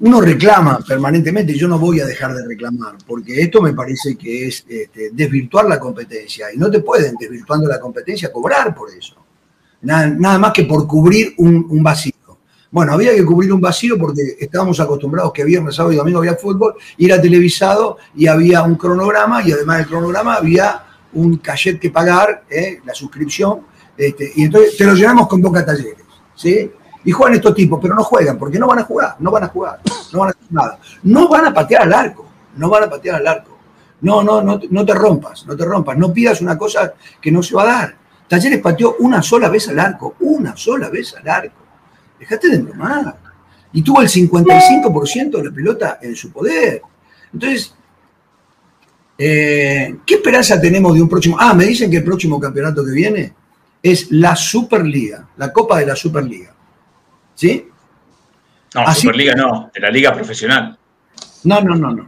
uno 0.00 0.20
reclama 0.20 0.78
permanentemente, 0.86 1.54
yo 1.54 1.66
no 1.66 1.78
voy 1.78 2.00
a 2.00 2.06
dejar 2.06 2.32
de 2.34 2.46
reclamar, 2.46 2.96
porque 3.06 3.40
esto 3.40 3.60
me 3.60 3.72
parece 3.72 4.16
que 4.16 4.46
es 4.46 4.64
este, 4.68 5.10
desvirtuar 5.12 5.66
la 5.66 5.80
competencia, 5.80 6.52
y 6.52 6.56
no 6.56 6.70
te 6.70 6.80
pueden, 6.80 7.16
desvirtuando 7.18 7.68
la 7.68 7.80
competencia, 7.80 8.32
cobrar 8.32 8.74
por 8.74 8.90
eso. 8.90 9.16
Nada, 9.82 10.38
más 10.38 10.52
que 10.52 10.64
por 10.64 10.86
cubrir 10.86 11.34
un, 11.38 11.82
vacío. 11.82 12.12
Bueno, 12.70 12.92
había 12.92 13.14
que 13.14 13.24
cubrir 13.24 13.52
un 13.52 13.60
vacío 13.60 13.96
porque 13.98 14.36
estábamos 14.38 14.78
acostumbrados 14.78 15.32
que 15.32 15.42
viernes, 15.42 15.74
sábado 15.74 15.94
y 15.94 15.96
domingo 15.96 16.18
había 16.18 16.34
fútbol, 16.34 16.74
y 16.98 17.06
era 17.06 17.20
televisado 17.20 17.96
y 18.14 18.26
había 18.26 18.62
un 18.62 18.74
cronograma, 18.74 19.42
y 19.42 19.52
además 19.52 19.78
del 19.78 19.86
cronograma 19.86 20.34
había 20.34 20.84
un 21.14 21.38
cachet 21.38 21.80
que 21.80 21.90
pagar, 21.90 22.44
¿eh? 22.50 22.80
la 22.84 22.94
suscripción, 22.94 23.60
este, 23.96 24.32
y 24.36 24.44
entonces 24.44 24.76
te 24.76 24.84
lo 24.84 24.94
llenamos 24.94 25.28
con 25.28 25.40
Boca 25.40 25.64
Talleres. 25.64 26.04
¿sí? 26.34 26.70
Y 27.04 27.10
juegan 27.10 27.36
estos 27.36 27.54
tipos, 27.54 27.78
pero 27.80 27.94
no 27.94 28.04
juegan, 28.04 28.38
porque 28.38 28.58
no 28.58 28.66
van 28.66 28.80
a 28.80 28.84
jugar, 28.84 29.16
no 29.18 29.30
van 29.30 29.44
a 29.44 29.48
jugar, 29.48 29.80
no 30.12 30.20
van 30.20 30.28
a 30.28 30.30
hacer 30.30 30.52
nada. 30.52 30.78
No 31.04 31.28
van 31.28 31.46
a 31.46 31.54
patear 31.54 31.82
al 31.82 31.92
arco, 31.94 32.26
no 32.56 32.68
van 32.68 32.84
a 32.84 32.90
patear 32.90 33.16
al 33.16 33.26
arco. 33.26 33.56
No, 34.02 34.22
no, 34.22 34.42
no, 34.42 34.60
no 34.70 34.84
te 34.84 34.94
rompas, 34.94 35.46
no 35.46 35.56
te 35.56 35.64
rompas, 35.64 35.96
no 35.96 36.12
pidas 36.12 36.40
una 36.42 36.56
cosa 36.56 36.92
que 37.20 37.32
no 37.32 37.42
se 37.42 37.54
va 37.54 37.62
a 37.62 37.66
dar. 37.66 37.96
Talleres 38.28 38.60
pateó 38.60 38.96
una 39.00 39.22
sola 39.22 39.48
vez 39.48 39.68
al 39.68 39.78
arco, 39.78 40.16
una 40.20 40.54
sola 40.54 40.90
vez 40.90 41.16
al 41.16 41.26
arco. 41.28 41.57
Dejate 42.18 42.48
de 42.48 42.58
bromar. 42.58 43.16
Y 43.72 43.82
tuvo 43.82 44.02
el 44.02 44.08
55% 44.08 45.30
de 45.30 45.44
la 45.44 45.50
pelota 45.50 45.98
en 46.00 46.16
su 46.16 46.32
poder. 46.32 46.82
Entonces, 47.32 47.74
eh, 49.18 49.96
¿qué 50.06 50.14
esperanza 50.14 50.60
tenemos 50.60 50.94
de 50.94 51.02
un 51.02 51.08
próximo? 51.08 51.36
Ah, 51.38 51.52
me 51.54 51.64
dicen 51.64 51.90
que 51.90 51.98
el 51.98 52.04
próximo 52.04 52.40
campeonato 52.40 52.84
que 52.84 52.92
viene 52.92 53.34
es 53.82 54.10
la 54.10 54.34
Superliga, 54.36 55.28
la 55.36 55.52
Copa 55.52 55.78
de 55.78 55.86
la 55.86 55.96
Superliga. 55.96 56.54
¿Sí? 57.34 57.68
No, 58.74 58.94
Superliga 58.94 59.34
no, 59.34 59.70
de 59.72 59.80
la 59.80 59.90
Liga 59.90 60.12
Profesional. 60.12 60.78
No, 61.44 61.60
no, 61.60 61.74
no, 61.74 61.90
no. 61.90 62.02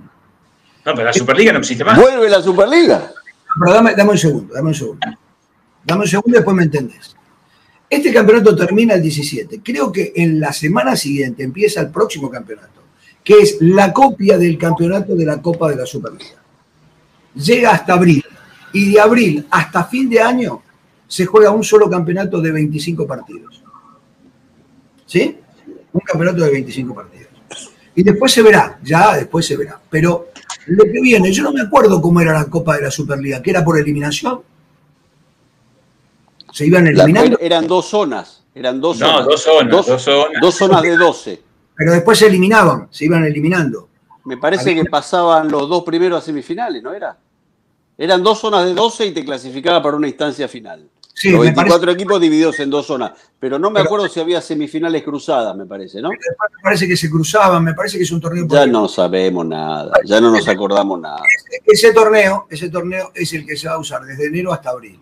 No, 0.84 0.94
pero 0.94 1.04
la 1.04 1.12
Superliga 1.12 1.52
no 1.52 1.58
existe 1.58 1.84
más. 1.84 1.98
Vuelve 1.98 2.28
la 2.28 2.42
Superliga. 2.42 3.10
Pero 3.58 3.72
dame, 3.74 4.10
un 4.10 4.18
segundo, 4.18 4.54
dame 4.54 4.68
un 4.68 4.74
segundo. 4.74 5.06
Dame 5.84 6.02
un 6.02 6.08
segundo 6.08 6.30
y 6.30 6.38
después 6.38 6.56
me 6.56 6.62
entendés. 6.62 7.16
Este 7.90 8.12
campeonato 8.12 8.54
termina 8.54 8.94
el 8.94 9.02
17. 9.02 9.60
Creo 9.64 9.90
que 9.90 10.12
en 10.14 10.38
la 10.38 10.52
semana 10.52 10.94
siguiente 10.94 11.42
empieza 11.42 11.80
el 11.80 11.90
próximo 11.90 12.30
campeonato, 12.30 12.84
que 13.24 13.40
es 13.40 13.56
la 13.60 13.92
copia 13.92 14.38
del 14.38 14.56
campeonato 14.56 15.16
de 15.16 15.26
la 15.26 15.42
Copa 15.42 15.68
de 15.68 15.76
la 15.76 15.86
Superliga. 15.86 16.40
Llega 17.34 17.72
hasta 17.72 17.94
abril. 17.94 18.24
Y 18.72 18.92
de 18.92 19.00
abril 19.00 19.44
hasta 19.50 19.82
fin 19.84 20.08
de 20.08 20.20
año 20.20 20.62
se 21.08 21.26
juega 21.26 21.50
un 21.50 21.64
solo 21.64 21.90
campeonato 21.90 22.40
de 22.40 22.52
25 22.52 23.04
partidos. 23.04 23.64
¿sí? 25.10 25.36
Un 25.92 26.00
campeonato 26.00 26.44
de 26.44 26.52
25 26.52 26.94
partidos. 26.94 27.26
Y 27.96 28.04
después 28.04 28.30
se 28.30 28.42
verá, 28.42 28.78
ya 28.84 29.16
después 29.16 29.44
se 29.44 29.56
verá. 29.56 29.80
Pero 29.90 30.28
lo 30.66 30.84
que 30.84 31.00
viene, 31.00 31.32
yo 31.32 31.42
no 31.42 31.52
me 31.52 31.62
acuerdo 31.62 32.00
cómo 32.00 32.20
era 32.20 32.32
la 32.34 32.44
Copa 32.44 32.76
de 32.76 32.82
la 32.82 32.90
Superliga, 32.92 33.42
que 33.42 33.50
era 33.50 33.64
por 33.64 33.76
eliminación. 33.76 34.40
Se 36.52 36.66
iban 36.66 36.86
eliminando. 36.86 37.38
eran 37.40 37.66
dos 37.66 37.86
zonas, 37.86 38.44
eran 38.54 38.80
dos 38.80 38.98
zonas. 38.98 39.20
No, 39.20 39.24
dos 39.24 39.42
zonas, 39.42 39.70
dos, 39.70 40.02
zonas. 40.02 40.40
Dos 40.40 40.54
zonas 40.54 40.82
de 40.82 40.96
12. 40.96 41.42
Pero 41.76 41.92
después 41.92 42.18
se 42.18 42.26
eliminaban, 42.26 42.88
se 42.90 43.06
iban 43.06 43.24
eliminando. 43.24 43.88
Me 44.24 44.36
parece 44.36 44.74
que 44.74 44.84
pasaban 44.84 45.50
los 45.50 45.68
dos 45.68 45.82
primeros 45.82 46.22
a 46.22 46.24
semifinales, 46.24 46.82
¿no 46.82 46.92
era? 46.92 47.16
Eran 47.96 48.22
dos 48.22 48.38
zonas 48.38 48.64
de 48.64 48.74
12 48.74 49.06
y 49.06 49.12
te 49.12 49.24
clasificaba 49.24 49.82
para 49.82 49.96
una 49.96 50.08
instancia 50.08 50.48
final. 50.48 50.88
Sí, 51.14 51.36
24 51.36 51.90
equipos 51.92 52.18
divididos 52.18 52.58
en 52.60 52.70
dos 52.70 52.86
zonas. 52.86 53.12
Pero 53.38 53.58
no 53.58 53.70
me 53.70 53.80
acuerdo 53.80 54.08
si 54.08 54.20
había 54.20 54.40
semifinales 54.40 55.02
cruzadas, 55.02 55.54
me 55.54 55.66
parece, 55.66 56.00
¿no? 56.00 56.08
Me 56.08 56.16
parece 56.62 56.88
que 56.88 56.96
se 56.96 57.10
cruzaban, 57.10 57.62
me 57.62 57.74
parece 57.74 57.98
que 57.98 58.04
es 58.04 58.10
un 58.10 58.22
torneo. 58.22 58.46
Ya 58.48 58.66
no 58.66 58.88
sabemos 58.88 59.44
nada, 59.44 59.92
ya 60.04 60.18
no 60.18 60.30
nos 60.30 60.48
acordamos 60.48 60.98
nada. 60.98 61.20
Ese, 61.66 61.92
torneo, 61.92 62.46
ese 62.48 62.70
torneo 62.70 63.12
es 63.14 63.32
el 63.34 63.44
que 63.44 63.54
se 63.54 63.68
va 63.68 63.74
a 63.74 63.78
usar 63.78 64.02
desde 64.04 64.28
enero 64.28 64.50
hasta 64.52 64.70
abril. 64.70 64.98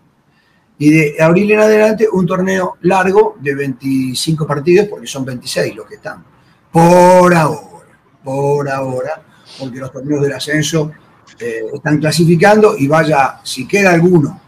Y 0.79 0.89
de 0.89 1.21
abril 1.21 1.51
en 1.51 1.59
adelante, 1.59 2.07
un 2.11 2.25
torneo 2.25 2.77
largo 2.81 3.35
de 3.39 3.53
25 3.53 4.47
partidos, 4.47 4.87
porque 4.87 5.07
son 5.07 5.25
26 5.25 5.75
los 5.75 5.85
que 5.85 5.95
están. 5.95 6.23
Por 6.71 7.35
ahora, 7.35 7.99
por 8.23 8.69
ahora, 8.69 9.21
porque 9.59 9.79
los 9.79 9.91
torneos 9.91 10.21
del 10.21 10.33
ascenso 10.33 10.91
eh, 11.39 11.65
están 11.73 11.99
clasificando 11.99 12.77
y 12.77 12.87
vaya, 12.87 13.39
si 13.43 13.67
queda 13.67 13.93
alguno 13.93 14.39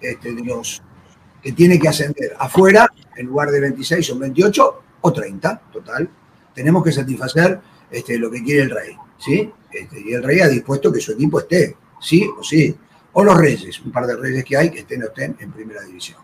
este, 0.00 0.32
de 0.32 0.44
los 0.44 0.82
que 1.42 1.52
tiene 1.52 1.78
que 1.78 1.88
ascender 1.88 2.34
afuera, 2.38 2.88
en 3.16 3.26
lugar 3.26 3.50
de 3.50 3.60
26 3.60 4.06
son 4.06 4.18
28 4.18 4.82
o 5.00 5.12
30, 5.12 5.62
total. 5.72 6.08
Tenemos 6.54 6.82
que 6.82 6.92
satisfacer 6.92 7.60
este, 7.90 8.18
lo 8.18 8.30
que 8.30 8.42
quiere 8.42 8.62
el 8.62 8.70
rey, 8.70 8.96
¿sí? 9.18 9.50
Este, 9.70 10.00
y 10.00 10.12
el 10.12 10.22
rey 10.22 10.40
ha 10.40 10.48
dispuesto 10.48 10.92
que 10.92 11.00
su 11.00 11.12
equipo 11.12 11.40
esté, 11.40 11.76
sí 12.00 12.28
o 12.38 12.42
sí. 12.42 12.74
O 13.18 13.24
los 13.24 13.34
reyes, 13.34 13.80
un 13.80 13.90
par 13.90 14.06
de 14.06 14.14
reyes 14.14 14.44
que 14.44 14.58
hay 14.58 14.70
que 14.70 14.80
estén 14.80 15.02
o 15.02 15.06
estén 15.06 15.36
en 15.40 15.50
primera 15.50 15.80
división. 15.82 16.18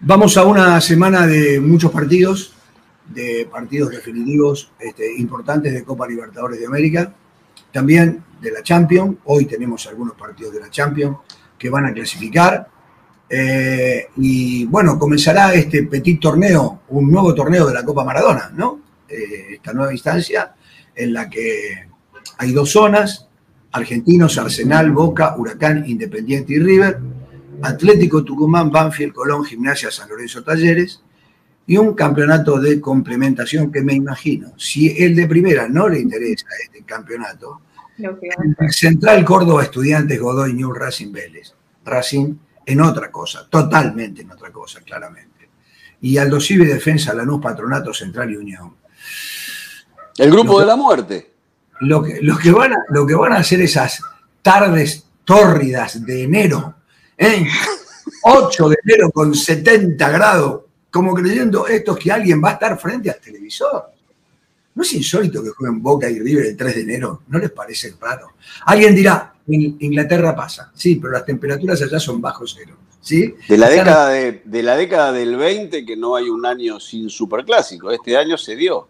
Vamos 0.00 0.38
a 0.38 0.44
una 0.44 0.80
semana 0.80 1.26
de 1.26 1.60
muchos 1.60 1.92
partidos, 1.92 2.54
de 3.06 3.46
partidos 3.52 3.90
definitivos 3.90 4.72
este, 4.78 5.04
importantes 5.18 5.74
de 5.74 5.84
Copa 5.84 6.08
Libertadores 6.08 6.58
de 6.58 6.64
América, 6.64 7.14
también 7.70 8.24
de 8.40 8.52
la 8.52 8.62
Champions. 8.62 9.18
Hoy 9.24 9.44
tenemos 9.44 9.86
algunos 9.86 10.14
partidos 10.14 10.54
de 10.54 10.60
la 10.60 10.70
Champions 10.70 11.18
que 11.58 11.68
van 11.68 11.84
a 11.84 11.92
clasificar. 11.92 12.66
Eh, 13.28 14.08
y 14.16 14.64
bueno, 14.64 14.98
comenzará 14.98 15.52
este 15.52 15.82
petit 15.82 16.22
torneo, 16.22 16.84
un 16.88 17.10
nuevo 17.10 17.34
torneo 17.34 17.66
de 17.66 17.74
la 17.74 17.84
Copa 17.84 18.02
Maradona, 18.02 18.50
¿no? 18.56 18.80
Eh, 19.06 19.56
esta 19.56 19.74
nueva 19.74 19.92
instancia 19.92 20.54
en 20.94 21.12
la 21.12 21.28
que 21.28 21.86
hay 22.38 22.52
dos 22.52 22.70
zonas, 22.70 23.23
Argentinos, 23.74 24.38
Arsenal, 24.38 24.92
Boca, 24.92 25.34
Huracán, 25.36 25.84
Independiente 25.88 26.52
y 26.52 26.60
River, 26.60 27.00
Atlético 27.60 28.22
Tucumán, 28.22 28.70
Banfield, 28.70 29.12
Colón, 29.12 29.44
Gimnasia, 29.44 29.90
San 29.90 30.08
Lorenzo, 30.08 30.44
Talleres, 30.44 31.02
y 31.66 31.76
un 31.76 31.94
campeonato 31.94 32.60
de 32.60 32.80
complementación 32.80 33.72
que 33.72 33.82
me 33.82 33.94
imagino, 33.94 34.52
si 34.56 35.02
el 35.02 35.16
de 35.16 35.26
primera 35.26 35.68
no 35.68 35.88
le 35.88 35.98
interesa 35.98 36.46
este 36.62 36.84
campeonato, 36.84 37.62
Central 38.70 39.24
Córdoba, 39.24 39.64
Estudiantes, 39.64 40.20
Godoy, 40.20 40.52
New 40.52 40.72
Racing 40.72 41.10
Vélez. 41.10 41.52
Racing 41.84 42.34
en 42.66 42.80
otra 42.80 43.10
cosa, 43.10 43.48
totalmente 43.50 44.22
en 44.22 44.30
otra 44.30 44.52
cosa, 44.52 44.82
claramente. 44.82 45.48
Y 46.00 46.16
Aldo 46.16 46.40
Civi 46.40 46.64
Defensa, 46.64 47.12
Lanús, 47.12 47.40
Patronato, 47.42 47.92
Central 47.92 48.30
y 48.30 48.36
Unión. 48.36 48.74
El 50.16 50.30
grupo 50.30 50.60
de 50.60 50.66
la 50.66 50.76
muerte. 50.76 51.33
Lo 51.80 52.02
que, 52.02 52.20
lo 52.22 52.36
que, 52.36 52.50
van, 52.50 52.72
a, 52.72 52.78
lo 52.90 53.06
que 53.06 53.14
van 53.14 53.32
a 53.32 53.36
hacer 53.36 53.60
esas 53.60 54.00
tardes 54.42 55.04
tórridas 55.24 56.04
de 56.04 56.22
enero, 56.24 56.74
¿eh? 57.16 57.46
8 58.22 58.68
de 58.68 58.76
enero 58.84 59.10
con 59.10 59.34
70 59.34 60.10
grados, 60.10 60.62
como 60.90 61.14
creyendo 61.14 61.66
esto 61.66 61.94
que 61.94 62.12
alguien 62.12 62.42
va 62.42 62.50
a 62.50 62.52
estar 62.52 62.78
frente 62.78 63.10
al 63.10 63.20
televisor. 63.20 63.90
¿No 64.74 64.82
es 64.82 64.92
insólito 64.92 65.42
que 65.42 65.50
jueguen 65.50 65.82
Boca 65.82 66.10
y 66.10 66.18
River 66.18 66.46
el 66.46 66.56
3 66.56 66.74
de 66.74 66.80
enero? 66.82 67.22
¿No 67.28 67.38
les 67.38 67.50
parece 67.50 67.94
raro? 68.00 68.32
Alguien 68.66 68.94
dirá, 68.94 69.34
en 69.46 69.76
Inglaterra 69.80 70.34
pasa, 70.34 70.72
sí, 70.74 70.96
pero 70.96 71.12
las 71.12 71.24
temperaturas 71.24 71.80
allá 71.82 72.00
son 72.00 72.20
bajo 72.20 72.44
cero. 72.46 72.76
¿sí? 73.00 73.34
De 73.48 73.58
la, 73.58 73.68
década 73.68 74.08
de, 74.08 74.42
de 74.44 74.62
la 74.62 74.76
década 74.76 75.12
del 75.12 75.36
20 75.36 75.84
que 75.84 75.96
no 75.96 76.16
hay 76.16 76.28
un 76.28 76.44
año 76.44 76.80
sin 76.80 77.08
superclásico, 77.08 77.90
este 77.90 78.16
año 78.16 78.36
se 78.36 78.56
dio 78.56 78.88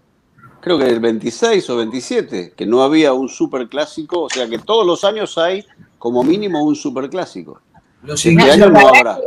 creo 0.64 0.79
que 0.79 0.87
el 0.87 0.98
26 0.98 1.68
o 1.68 1.77
27, 1.77 2.55
que 2.57 2.64
no 2.64 2.83
había 2.83 3.12
un 3.12 3.29
superclásico, 3.29 4.22
o 4.22 4.31
sea 4.31 4.48
que 4.48 4.59
todos 4.59 4.87
los 4.87 5.05
años 5.05 5.37
hay 5.37 5.62
como 5.98 6.24
mínimo 6.24 6.64
un 6.64 6.74
superclásico. 6.74 7.61
Los 8.03 8.24
este 8.24 8.50
año 8.50 8.70
no 8.70 8.88
habrá. 8.88 9.18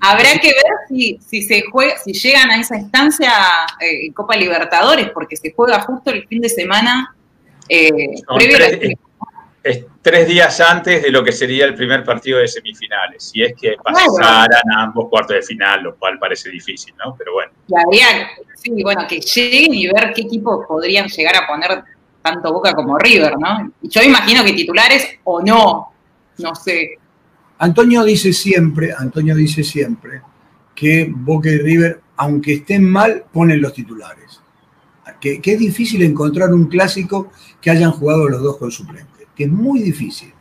Habrá 0.00 0.38
que 0.38 0.48
ver 0.48 0.72
si, 0.88 1.18
si 1.26 1.42
se 1.42 1.62
juega, 1.70 1.96
si 1.96 2.12
llegan 2.12 2.50
a 2.50 2.60
esa 2.60 2.76
instancia 2.76 3.32
eh, 3.80 4.12
Copa 4.12 4.36
Libertadores, 4.36 5.08
porque 5.14 5.34
se 5.34 5.54
juega 5.56 5.80
justo 5.80 6.10
el 6.10 6.26
fin 6.28 6.42
de 6.42 6.50
semana 6.50 7.14
eh, 7.70 7.90
previo 8.36 8.56
tres, 8.58 8.98
es 9.62 9.84
tres 10.00 10.26
días 10.26 10.60
antes 10.60 11.02
de 11.02 11.10
lo 11.10 11.22
que 11.22 11.32
sería 11.32 11.64
el 11.64 11.74
primer 11.74 12.04
partido 12.04 12.38
de 12.38 12.48
semifinales, 12.48 13.30
si 13.30 13.42
es 13.42 13.54
que 13.60 13.76
pasaran 13.82 14.48
a 14.76 14.82
ambos 14.82 15.08
cuartos 15.08 15.36
de 15.36 15.42
final, 15.42 15.82
lo 15.82 15.96
cual 15.96 16.18
parece 16.18 16.50
difícil, 16.50 16.94
¿no? 17.04 17.14
Pero 17.16 17.32
bueno. 17.34 17.52
sí, 18.56 18.82
bueno, 18.82 19.06
que 19.08 19.20
lleguen 19.20 19.74
y 19.74 19.86
ver 19.86 20.12
qué 20.14 20.22
equipo 20.22 20.66
podrían 20.66 21.06
llegar 21.08 21.36
a 21.36 21.46
poner 21.46 21.84
tanto 22.22 22.52
Boca 22.52 22.72
como 22.72 22.98
River, 22.98 23.38
¿no? 23.38 23.72
Yo 23.82 24.02
imagino 24.02 24.44
que 24.44 24.52
titulares 24.52 25.18
o 25.24 25.40
no, 25.40 25.92
no 26.38 26.54
sé. 26.54 26.98
Antonio 27.58 28.02
dice 28.04 28.32
siempre, 28.32 28.92
Antonio 28.96 29.34
dice 29.34 29.62
siempre 29.62 30.22
que 30.74 31.08
Boca 31.14 31.48
y 31.48 31.58
River, 31.58 32.00
aunque 32.16 32.54
estén 32.54 32.84
mal, 32.84 33.24
ponen 33.32 33.60
los 33.60 33.72
titulares. 33.72 34.40
Que, 35.20 35.40
es 35.40 35.58
difícil 35.58 36.02
encontrar 36.02 36.52
un 36.52 36.66
clásico 36.66 37.30
que 37.60 37.70
hayan 37.70 37.92
jugado 37.92 38.28
los 38.28 38.42
dos 38.42 38.56
con 38.56 38.72
suplente, 38.72 39.11
es 39.42 39.50
muy 39.50 39.80
difícil. 39.80 40.32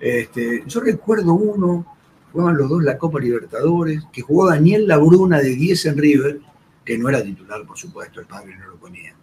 Este, 0.00 0.62
yo 0.66 0.80
recuerdo 0.80 1.34
uno, 1.34 1.86
jugaban 2.32 2.56
los 2.56 2.68
dos 2.68 2.82
la 2.82 2.98
Copa 2.98 3.18
Libertadores, 3.20 4.04
que 4.12 4.22
jugó 4.22 4.48
Daniel 4.48 4.86
Labruna 4.86 5.38
de 5.38 5.56
10 5.56 5.86
en 5.86 5.98
River, 5.98 6.40
que 6.84 6.98
no 6.98 7.08
era 7.08 7.22
titular, 7.22 7.64
por 7.66 7.78
supuesto, 7.78 8.20
el 8.20 8.26
padre 8.26 8.56
no 8.56 8.66
lo 8.68 8.76
ponía 8.76 9.14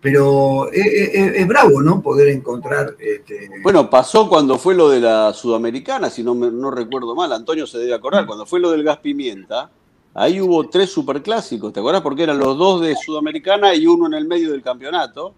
pero 0.00 0.70
es, 0.72 1.46
bravo, 1.46 1.82
¿no? 1.82 2.00
Poder 2.00 2.28
encontrar. 2.28 2.94
Este... 3.00 3.50
Bueno, 3.62 3.90
pasó 3.90 4.28
cuando 4.28 4.58
fue 4.58 4.74
lo 4.74 4.88
de 4.88 5.00
la 5.00 5.32
Sudamericana, 5.32 6.08
si 6.08 6.22
no, 6.22 6.34
no 6.34 6.70
recuerdo 6.70 7.14
mal, 7.14 7.32
Antonio 7.32 7.66
se 7.66 7.78
debe 7.78 7.94
acordar, 7.94 8.26
cuando 8.26 8.46
fue 8.46 8.60
lo 8.60 8.70
del 8.70 8.84
gas 8.84 8.98
pimienta, 8.98 9.70
ahí 10.14 10.40
hubo 10.40 10.68
tres 10.68 10.90
superclásicos, 10.90 11.72
¿te 11.72 11.80
acuerdas? 11.80 12.02
Porque 12.02 12.22
eran 12.22 12.38
los 12.38 12.56
dos 12.56 12.80
de 12.80 12.94
Sudamericana 12.94 13.74
y 13.74 13.86
uno 13.86 14.06
en 14.06 14.14
el 14.14 14.26
medio 14.26 14.52
del 14.52 14.62
campeonato, 14.62 15.34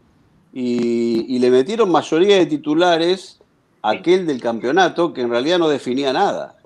y, 0.53 1.39
le 1.39 1.51
metieron 1.51 1.91
mayoría 1.91 2.37
de 2.37 2.47
titulares 2.47 3.41
a 3.83 3.91
aquel 3.91 4.27
del 4.27 4.41
campeonato 4.41 5.13
que 5.13 5.23
en 5.23 5.31
realidad 5.31 5.59
no 5.59 5.69
definía 5.69 6.13
nada. 6.13 6.57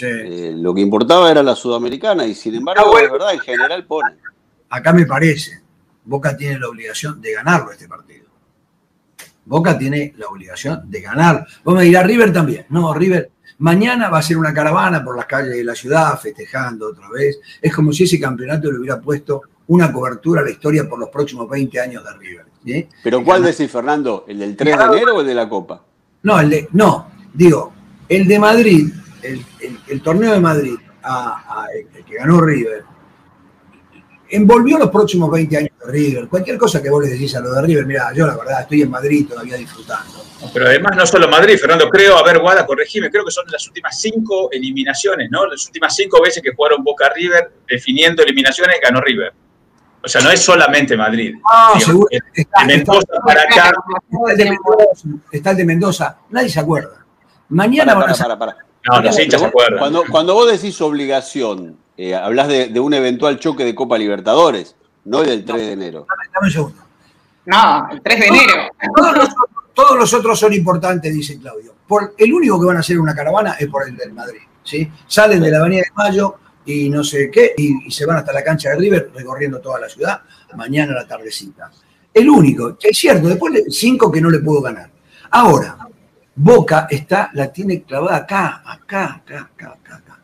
Eh, 0.00 0.52
lo 0.54 0.74
que 0.74 0.80
importaba 0.80 1.30
era 1.30 1.42
la 1.42 1.56
Sudamericana, 1.56 2.26
y 2.26 2.34
sin 2.34 2.54
embargo, 2.54 2.96
de 2.96 3.08
verdad, 3.08 3.32
en 3.32 3.40
general 3.40 3.84
ponen. 3.86 4.18
Acá 4.68 4.92
me 4.92 5.06
parece 5.06 5.62
Boca 6.08 6.34
tiene 6.34 6.58
la 6.58 6.68
obligación 6.68 7.20
de 7.20 7.34
ganarlo 7.34 7.70
este 7.70 7.86
partido. 7.86 8.24
Boca 9.44 9.76
tiene 9.76 10.14
la 10.16 10.26
obligación 10.28 10.90
de 10.90 11.02
ganar. 11.02 11.46
Vos 11.62 11.74
me 11.74 11.84
dirás, 11.84 12.06
River 12.06 12.32
también. 12.32 12.64
No, 12.70 12.94
River, 12.94 13.30
mañana 13.58 14.08
va 14.08 14.18
a 14.18 14.22
ser 14.22 14.38
una 14.38 14.54
caravana 14.54 15.04
por 15.04 15.14
las 15.14 15.26
calles 15.26 15.54
de 15.54 15.64
la 15.64 15.74
ciudad 15.74 16.18
festejando 16.18 16.88
otra 16.88 17.10
vez. 17.10 17.38
Es 17.60 17.74
como 17.74 17.92
si 17.92 18.04
ese 18.04 18.18
campeonato 18.18 18.72
le 18.72 18.78
hubiera 18.78 18.98
puesto 18.98 19.42
una 19.66 19.92
cobertura 19.92 20.40
a 20.40 20.44
la 20.44 20.50
historia 20.50 20.88
por 20.88 20.98
los 20.98 21.10
próximos 21.10 21.46
20 21.46 21.78
años 21.78 22.02
de 22.02 22.12
River. 22.14 22.46
¿Pero 23.02 23.24
cuál 23.24 23.42
decís, 23.42 23.70
Fernando? 23.70 24.24
¿El 24.28 24.38
del 24.38 24.56
3 24.56 24.76
de 24.76 24.84
enero 24.84 25.16
o 25.16 25.20
el 25.20 25.26
de 25.26 25.34
la 25.34 25.48
Copa? 25.48 25.82
No, 26.22 26.40
el 26.40 26.50
de, 26.50 26.68
no, 26.72 27.10
digo, 27.32 27.72
el 28.08 28.26
de 28.26 28.38
Madrid, 28.38 28.92
el, 29.22 30.02
torneo 30.02 30.32
de 30.32 30.40
Madrid, 30.40 30.74
el 31.94 32.04
que 32.04 32.14
ganó 32.16 32.40
River, 32.40 32.84
envolvió 34.30 34.78
los 34.78 34.90
próximos 34.90 35.30
20 35.30 35.56
años 35.56 35.70
de 35.84 35.92
River. 35.92 36.28
Cualquier 36.28 36.58
cosa 36.58 36.82
que 36.82 36.90
vos 36.90 37.02
le 37.02 37.10
decís 37.10 37.34
a 37.34 37.40
lo 37.40 37.52
de 37.52 37.62
River, 37.62 37.86
mira, 37.86 38.12
yo 38.14 38.26
la 38.26 38.36
verdad 38.36 38.62
estoy 38.62 38.82
en 38.82 38.90
Madrid 38.90 39.26
todavía 39.28 39.56
disfrutando. 39.56 40.24
Pero 40.52 40.66
además 40.66 40.96
no 40.96 41.06
solo 41.06 41.28
Madrid, 41.28 41.56
Fernando, 41.58 41.88
creo, 41.88 42.16
a 42.16 42.22
ver, 42.22 42.38
Guada, 42.38 42.66
corregime, 42.66 43.10
creo 43.10 43.24
que 43.24 43.30
son 43.30 43.44
las 43.48 43.66
últimas 43.66 43.98
cinco 44.00 44.50
eliminaciones, 44.52 45.28
¿no? 45.30 45.46
Las 45.46 45.66
últimas 45.66 45.94
cinco 45.94 46.20
veces 46.22 46.42
que 46.42 46.52
jugaron 46.54 46.84
Boca 46.84 47.10
River, 47.14 47.50
definiendo 47.68 48.22
eliminaciones, 48.22 48.76
ganó 48.82 49.00
River. 49.00 49.32
O 50.02 50.08
sea, 50.08 50.20
no 50.20 50.30
es 50.30 50.40
solamente 50.40 50.96
Madrid. 50.96 51.34
Ah, 51.44 51.74
seguro. 51.78 52.08
Está, 52.32 52.64
Mendoza 52.64 53.06
para 53.24 53.42
acá. 53.42 53.72
Está 55.32 55.50
el 55.50 55.56
de 55.56 55.64
Mendoza, 55.64 56.18
nadie 56.30 56.48
se 56.48 56.60
acuerda. 56.60 57.04
Mañana 57.48 57.94
para, 57.94 58.14
para, 58.14 58.38
para, 58.38 58.56
No, 58.90 59.00
los 59.00 59.18
hinchas 59.18 59.40
se 59.40 59.46
acuerdan. 59.46 59.78
Cuando, 59.78 60.04
cuando 60.10 60.34
vos 60.34 60.50
decís 60.50 60.80
obligación, 60.80 61.78
eh, 61.96 62.14
hablas 62.14 62.48
de, 62.48 62.78
un 62.78 62.94
eventual 62.94 63.38
choque 63.40 63.64
de 63.64 63.74
Copa 63.74 63.98
Libertadores, 63.98 64.76
no 65.04 65.22
del 65.22 65.44
3 65.44 65.58
de 65.58 65.72
enero. 65.72 66.06
Dame 66.32 66.46
un 66.46 66.50
segundo. 66.50 66.82
No, 67.46 67.88
el 67.90 68.00
3 68.00 68.20
de 68.20 68.26
enero. 68.26 68.52
Todos 69.74 69.96
los, 69.96 70.12
otros 70.12 70.38
son 70.38 70.52
importantes, 70.52 71.12
dice 71.12 71.38
Claudio. 71.38 71.74
Por, 71.86 72.14
el 72.18 72.32
único 72.32 72.60
que 72.60 72.66
van 72.66 72.76
a 72.76 72.80
hacer 72.80 72.98
una 73.00 73.14
caravana 73.14 73.56
es 73.58 73.68
por 73.68 73.88
el 73.88 73.96
del 73.96 74.12
Madrid. 74.12 74.40
¿sí? 74.62 74.90
Salen 75.06 75.40
de 75.40 75.50
la 75.50 75.58
Avenida 75.58 75.82
de 75.82 75.92
Mayo 75.94 76.36
y 76.68 76.90
no 76.90 77.02
sé 77.02 77.30
qué, 77.30 77.54
y, 77.56 77.90
se 77.90 78.04
van 78.04 78.18
hasta 78.18 78.32
la 78.32 78.44
cancha 78.44 78.70
de 78.70 78.76
River 78.76 79.10
recorriendo 79.14 79.60
toda 79.60 79.80
la 79.80 79.88
ciudad 79.88 80.20
mañana 80.54 80.92
a 80.92 80.96
la 80.96 81.06
tardecita. 81.06 81.70
El 82.12 82.28
único, 82.28 82.76
es 82.80 82.98
cierto, 82.98 83.28
después 83.28 83.64
cinco 83.70 84.10
que 84.12 84.20
no 84.20 84.30
le 84.30 84.40
puedo 84.40 84.60
ganar. 84.60 84.90
Ahora, 85.30 85.78
Boca 86.34 86.86
está, 86.90 87.30
la 87.34 87.52
tiene 87.52 87.82
clavada 87.82 88.18
acá, 88.18 88.62
acá, 88.64 89.22
acá, 89.24 89.50
acá, 89.54 89.78
acá. 89.96 90.18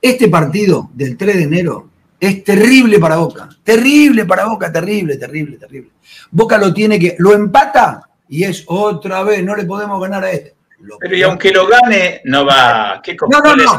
Este 0.00 0.28
partido 0.28 0.90
del 0.94 1.16
3 1.16 1.36
de 1.36 1.42
enero 1.42 1.90
es 2.18 2.42
terrible 2.44 2.98
para 2.98 3.16
Boca. 3.16 3.48
Terrible 3.62 4.24
para 4.24 4.46
Boca, 4.46 4.72
terrible, 4.72 5.16
terrible, 5.16 5.58
terrible. 5.58 5.90
Boca 6.30 6.58
lo 6.58 6.72
tiene 6.72 6.98
que, 6.98 7.16
lo 7.18 7.32
empata 7.32 8.02
y 8.28 8.44
es 8.44 8.64
otra 8.66 9.22
vez, 9.22 9.44
no 9.44 9.54
le 9.54 9.64
podemos 9.64 10.00
ganar 10.00 10.24
a 10.24 10.30
este. 10.30 10.54
Pero 10.98 11.16
y 11.16 11.22
aunque 11.22 11.50
lo 11.50 11.66
gane, 11.66 12.22
no 12.24 12.46
va. 12.46 13.00
¿Qué 13.02 13.16
no, 13.28 13.40
no, 13.40 13.54
no. 13.54 13.78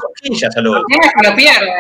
Lo 0.62 1.36
pierde. 1.36 1.72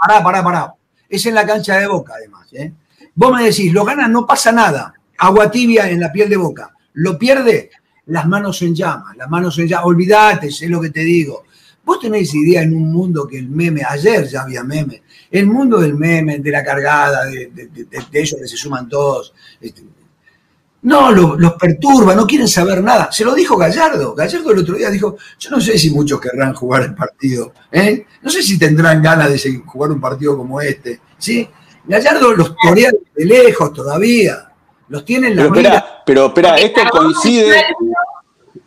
Pará, 0.00 0.22
pará, 0.22 0.42
pará. 0.42 0.74
Es 1.08 1.26
en 1.26 1.34
la 1.34 1.46
cancha 1.46 1.78
de 1.78 1.86
Boca, 1.86 2.14
además. 2.16 2.48
¿eh? 2.52 2.72
Vos 3.14 3.32
me 3.36 3.44
decís, 3.44 3.72
lo 3.72 3.84
gana, 3.84 4.08
no 4.08 4.26
pasa 4.26 4.50
nada. 4.50 4.94
Agua 5.18 5.50
tibia 5.50 5.90
en 5.90 6.00
la 6.00 6.10
piel 6.10 6.30
de 6.30 6.36
Boca. 6.36 6.74
Lo 6.94 7.18
pierde, 7.18 7.70
las 8.06 8.26
manos 8.26 8.62
en 8.62 8.74
llamas, 8.74 9.16
las 9.16 9.28
manos 9.28 9.58
en 9.58 9.68
llamas. 9.68 9.86
Olvídate, 9.86 10.50
sé 10.50 10.68
lo 10.68 10.80
que 10.80 10.90
te 10.90 11.00
digo. 11.00 11.44
Vos 11.84 12.00
tenés 12.00 12.32
idea 12.34 12.62
en 12.62 12.74
un 12.74 12.92
mundo 12.92 13.26
que 13.26 13.38
el 13.38 13.48
meme, 13.48 13.82
ayer 13.86 14.26
ya 14.26 14.42
había 14.42 14.62
meme, 14.62 15.02
el 15.30 15.46
mundo 15.46 15.80
del 15.80 15.94
meme, 15.94 16.38
de 16.38 16.50
la 16.50 16.62
cargada, 16.62 17.24
de, 17.26 17.50
ellos 18.12 18.36
que 18.40 18.48
se 18.48 18.56
suman 18.56 18.88
todos. 18.88 19.34
Este, 19.60 19.82
no, 20.82 21.10
los 21.12 21.52
perturba, 21.54 22.14
no 22.14 22.26
quieren 22.26 22.48
saber 22.48 22.82
nada. 22.82 23.12
Se 23.12 23.24
lo 23.24 23.34
dijo 23.34 23.56
Gallardo. 23.56 24.14
Gallardo 24.14 24.52
el 24.52 24.60
otro 24.60 24.76
día 24.76 24.88
dijo, 24.88 25.16
yo 25.38 25.50
no 25.50 25.60
sé 25.60 25.78
si 25.78 25.90
muchos 25.90 26.20
querrán 26.20 26.54
jugar 26.54 26.82
el 26.82 26.94
partido. 26.94 27.52
¿eh? 27.70 28.06
No 28.22 28.30
sé 28.30 28.42
si 28.42 28.58
tendrán 28.58 29.02
ganas 29.02 29.30
de 29.30 29.62
jugar 29.66 29.90
un 29.90 30.00
partido 30.00 30.36
como 30.38 30.60
este. 30.60 31.00
¿sí? 31.18 31.48
Gallardo 31.84 32.32
los 32.32 32.54
torea 32.56 32.90
de 33.14 33.24
lejos 33.24 33.72
todavía. 33.72 34.46
Los 34.88 35.04
tiene 35.04 35.28
en 35.28 35.36
la 35.36 35.42
pero, 35.42 35.54
espera, 35.54 36.02
pero 36.04 36.26
espera, 36.26 36.56
esto 36.56 36.80
coincide... 36.90 37.64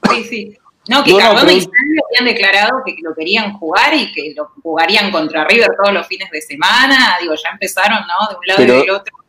Sí, 0.10 0.24
sí. 0.26 0.58
No, 0.90 1.04
que 1.04 1.16
Cardona 1.16 1.52
y 1.52 1.62
Sandy 1.62 1.98
habían 2.10 2.34
declarado 2.34 2.82
que 2.86 2.96
lo 3.02 3.16
querían 3.16 3.54
jugar 3.54 3.94
y 3.94 4.12
que 4.12 4.34
lo 4.36 4.52
jugarían 4.62 5.12
contra 5.12 5.46
River 5.46 5.70
todos 5.82 5.94
los 5.94 6.06
fines 6.08 6.30
de 6.30 6.42
semana. 6.42 7.16
Digo, 7.22 7.34
ya 7.36 7.50
empezaron, 7.52 8.00
¿no? 8.00 8.30
De 8.30 8.36
un 8.36 8.46
lado 8.46 8.64
y 8.64 8.82
del 8.82 8.90
otro. 8.92 9.23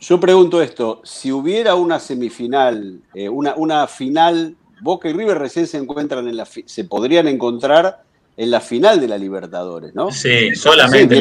Yo 0.00 0.20
pregunto 0.20 0.62
esto, 0.62 1.00
si 1.04 1.32
hubiera 1.32 1.74
una 1.74 1.98
semifinal, 1.98 3.00
eh, 3.14 3.28
una, 3.28 3.54
una 3.56 3.86
final, 3.86 4.56
Boca 4.80 5.08
y 5.08 5.12
River 5.12 5.38
recién 5.38 5.66
se 5.66 5.76
encuentran 5.76 6.28
en 6.28 6.36
la 6.36 6.46
se 6.46 6.84
podrían 6.84 7.26
encontrar 7.26 8.02
en 8.36 8.50
la 8.52 8.60
final 8.60 9.00
de 9.00 9.08
la 9.08 9.18
Libertadores, 9.18 9.94
¿no? 9.94 10.12
Sí, 10.12 10.54
solamente. 10.54 11.20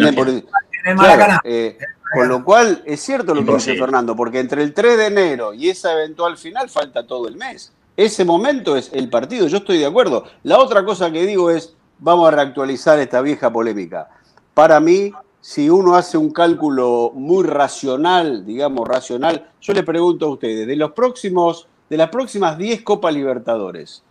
Eh, 1.43 1.78
con 2.13 2.28
lo 2.30 2.45
cual, 2.45 2.84
es 2.86 3.01
cierto 3.01 3.34
lo 3.34 3.43
que 3.43 3.55
dice 3.55 3.75
Fernando, 3.75 4.15
porque 4.15 4.39
entre 4.39 4.61
el 4.61 4.73
3 4.73 4.97
de 4.97 5.05
enero 5.07 5.53
y 5.53 5.69
esa 5.69 5.93
eventual 5.93 6.38
final 6.38 6.69
falta 6.69 7.05
todo 7.05 7.28
el 7.28 7.36
mes. 7.36 7.73
Ese 7.97 8.23
momento 8.23 8.78
es 8.78 8.91
el 8.93 9.09
partido, 9.09 9.47
yo 9.47 9.57
estoy 9.57 9.80
de 9.80 9.88
acuerdo. 9.88 10.25
La 10.43 10.59
otra 10.59 10.86
cosa 10.86 11.11
que 11.11 11.25
digo 11.25 11.49
es, 11.49 11.73
vamos 11.97 12.28
a 12.28 12.32
reactualizar 12.32 12.99
esta 12.99 13.21
vieja 13.21 13.51
polémica. 13.51 14.07
Para 14.53 14.80
mí, 14.80 15.11
si 15.48 15.70
uno 15.70 15.95
hace 15.95 16.18
un 16.18 16.32
cálculo 16.32 17.14
muy 17.16 17.45
racional, 17.45 18.45
digamos 18.45 18.86
racional, 18.86 19.50
yo 19.62 19.72
le 19.72 19.82
pregunto 19.82 20.26
a 20.26 20.30
ustedes, 20.32 20.68
de 20.68 20.76
los 20.76 20.91
próximos 20.91 21.70
de 21.89 21.95
las 21.95 22.10
próximas 22.10 22.58
10 22.58 22.82
Copas 22.82 23.14
Libertadores. 23.14 24.04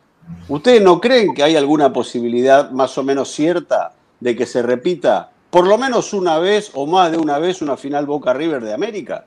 ¿Ustedes 0.49 0.81
no 0.81 0.99
creen 0.99 1.35
que 1.35 1.43
hay 1.43 1.55
alguna 1.55 1.93
posibilidad 1.93 2.71
más 2.71 2.97
o 2.97 3.03
menos 3.03 3.31
cierta 3.33 3.93
de 4.19 4.35
que 4.35 4.47
se 4.47 4.63
repita 4.63 5.31
por 5.51 5.67
lo 5.67 5.77
menos 5.77 6.15
una 6.15 6.39
vez 6.39 6.71
o 6.73 6.87
más 6.87 7.11
de 7.13 7.19
una 7.19 7.39
vez 7.39 7.61
una 7.61 7.77
final 7.77 8.07
Boca 8.07 8.33
River 8.33 8.65
de 8.65 8.73
América? 8.73 9.27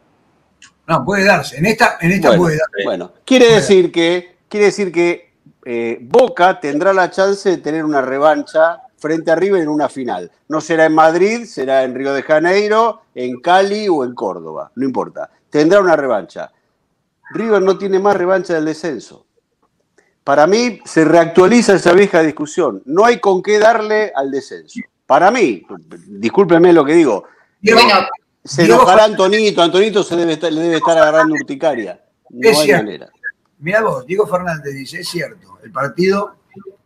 No, 0.88 1.05
puede 1.05 1.26
darse. 1.26 1.57
En 1.57 1.68
esta, 1.68 1.99
en 2.01 2.14
esta 2.14 2.30
Bueno, 2.30 2.41
puede 2.41 2.57
darse. 2.57 2.86
Bueno, 2.86 3.12
quiere 3.24 3.53
decir 3.53 3.91
que, 3.91 4.38
quiere 4.49 4.66
decir 4.66 4.91
que 4.91 5.34
eh, 5.64 5.99
Boca 6.01 6.60
tendrá 6.60 6.91
la 6.91 7.12
chance 7.12 7.47
de 7.47 7.57
tener 7.57 7.86
una 7.86 8.01
revancha 8.01 8.82
frente 9.00 9.32
a 9.32 9.36
River 9.36 9.62
en 9.62 9.70
una 9.70 9.89
final. 9.89 10.32
No 10.47 10.62
será 10.62 10.86
en 10.86 10.93
Madrid, 10.93 11.45
será 11.45 11.84
en 11.84 11.95
Río 11.95 12.14
de 12.14 12.24
Janeiro, 12.24 13.02
en 13.16 13.39
Cali 13.41 13.88
o 13.89 14.04
en 14.04 14.14
Córdoba, 14.14 14.72
no 14.76 14.86
importa. 14.86 15.30
Tendrá 15.50 15.80
una 15.80 15.95
revancha. 15.95 16.52
River 17.32 17.62
no 17.62 17.78
tiene 17.78 18.00
más 18.00 18.16
revancha 18.16 18.54
del 18.56 18.66
descenso. 18.66 19.26
Para 20.24 20.45
mí 20.45 20.80
se 20.86 21.06
reactualiza 21.06 21.74
esa 21.76 21.93
vieja 21.93 22.22
discusión. 22.22 22.82
No 22.86 23.06
hay 23.06 23.20
con 23.20 23.41
qué 23.41 23.58
darle 23.58 24.12
al 24.16 24.30
descenso. 24.30 24.80
Para 25.06 25.32
mí, 25.32 25.66
discúlpeme 26.08 26.72
lo 26.72 26.86
que 26.86 26.93
digo, 26.93 27.24
Diego, 27.60 27.80
se 28.43 28.64
Diego 28.64 28.82
enojará 28.82 29.06
Antonito, 29.06 29.62
Antonito 29.62 30.04
se 30.04 30.16
debe 30.16 30.34
estar- 30.34 30.52
le 30.52 30.62
debe 30.62 30.78
estar 30.78 30.97
agarrando 30.97 31.34
urticaria. 31.34 32.00
No 32.30 32.47
Es 32.50 32.60
hay 32.60 32.66
cierto. 32.66 32.84
manera. 32.86 33.10
Mirá 33.58 33.82
vos, 33.82 34.06
Diego 34.06 34.28
Fernández 34.28 34.74
dice, 34.76 35.00
es 35.02 35.10
cierto, 35.10 35.58
el 35.64 35.72
partido, 35.72 36.36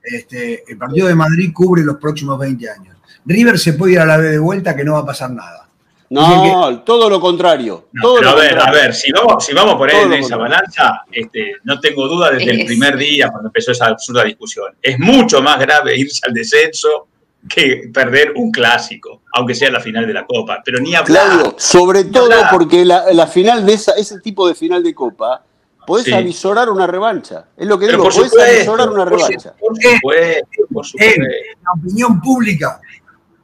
este, 0.04 0.64
el 0.68 0.78
partido 0.78 1.08
de 1.08 1.16
Madrid 1.16 1.52
cubre 1.54 1.84
los 1.84 1.98
próximos 1.98 2.38
20 2.38 2.70
años. 2.70 2.98
River 3.26 3.58
se 3.58 3.74
puede 3.74 3.94
ir 3.94 4.00
a 4.00 4.06
la 4.06 4.18
B 4.18 4.30
de 4.30 4.40
vuelta 4.40 4.76
que 4.76 4.84
no 4.84 4.94
va 4.94 5.00
a 5.00 5.06
pasar 5.06 5.32
nada. 5.32 5.70
No, 6.10 6.82
todo 6.84 7.10
lo 7.10 7.20
contrario. 7.20 7.88
No, 7.92 8.02
todo 8.04 8.16
pero 8.18 8.32
lo 8.32 8.38
a 8.38 8.40
ver, 8.40 8.60
a 8.60 8.72
ver, 8.72 8.94
si 8.94 9.12
vamos, 9.12 9.44
si 9.44 9.54
vamos 9.54 9.76
por 9.76 9.90
ahí 9.90 10.04
en 10.04 10.14
esa 10.14 10.38
balanza, 10.38 11.02
este, 11.12 11.54
no 11.64 11.80
tengo 11.80 12.08
duda 12.08 12.30
desde 12.30 12.52
el 12.52 12.66
primer 12.68 12.98
día 12.98 13.30
cuando 13.32 13.50
empezó 13.50 13.72
esa 13.72 13.88
absurda 13.88 14.24
discusión. 14.24 14.76
Es 14.80 15.00
mucho 15.00 15.42
más 15.42 15.60
grave 15.60 15.98
irse 15.98 16.22
al 16.28 16.34
descenso 16.34 17.08
que 17.50 17.90
perder 17.92 18.34
un 18.36 18.52
clásico, 18.52 19.24
aunque 19.34 19.56
sea 19.56 19.72
la 19.72 19.80
final 19.80 20.06
de 20.06 20.14
la 20.14 20.26
Copa. 20.26 20.62
Pero 20.64 20.80
ni 20.80 20.94
hablar. 20.94 21.30
Claudio, 21.30 21.56
sobre 21.58 22.04
todo 22.04 22.26
hablar. 22.26 22.50
porque 22.52 22.86
la, 22.86 23.12
la 23.12 23.26
final 23.26 23.66
de 23.66 23.74
esa, 23.74 23.94
ese 23.94 24.20
tipo 24.20 24.48
de 24.48 24.54
final 24.54 24.84
de 24.84 24.94
Copa, 24.94 25.44
podés 25.86 26.06
Sí. 26.06 26.14
avisorar 26.14 26.70
una 26.70 26.88
revancha. 26.88 27.46
Es 27.58 27.68
lo 27.68 27.78
que 27.80 27.86
Pero 27.88 27.98
digo, 28.00 28.12
supuesto, 28.12 28.42
avisorar 28.42 28.90
una 28.90 29.06
revancha. 29.06 29.54
Por 29.60 29.76
supuesto, 29.76 30.48
por 30.74 30.86
supuesto. 30.86 31.22
En 31.22 31.28
la 31.64 31.72
opinión 31.78 32.22
pública 32.22 32.80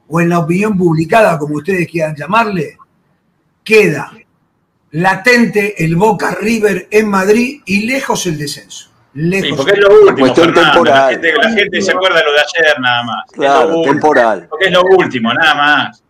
o 0.08 0.20
en 0.20 0.28
la 0.28 0.38
opinión 0.40 0.76
publicada, 0.76 1.38
como 1.38 1.56
ustedes 1.56 1.86
quieran 1.88 2.14
llamarle, 2.16 2.76
queda 3.64 4.12
latente 4.92 5.84
el 5.84 5.96
Boca 5.96 6.36
River 6.40 6.88
en 6.90 7.08
Madrid 7.08 7.60
y 7.64 7.86
lejos 7.86 8.26
el 8.26 8.38
descenso. 8.38 8.86
Sí, 9.12 9.20
Lejos. 9.22 9.56
porque 9.56 9.72
es 9.72 9.78
lo 9.80 9.88
último, 10.02 10.18
cuestión 10.18 10.46
Fernando. 10.54 10.70
temporal. 10.72 10.94
La 11.06 11.10
gente, 11.10 11.32
la 11.42 11.50
gente 11.50 11.82
se 11.82 11.90
acuerda 11.92 12.18
de 12.18 12.24
lo 12.24 12.32
de 12.32 12.38
ayer 12.38 12.80
nada 12.80 13.02
más. 13.02 13.24
Es 13.32 13.36
lo 13.38 13.42
Claro, 13.42 13.66
último, 13.78 13.92
temporal. 13.92 14.46
Porque 14.48 14.64
es 14.66 14.72
lo 14.72 14.82
último, 14.84 15.34
nada 15.34 15.54
más. 15.54 16.02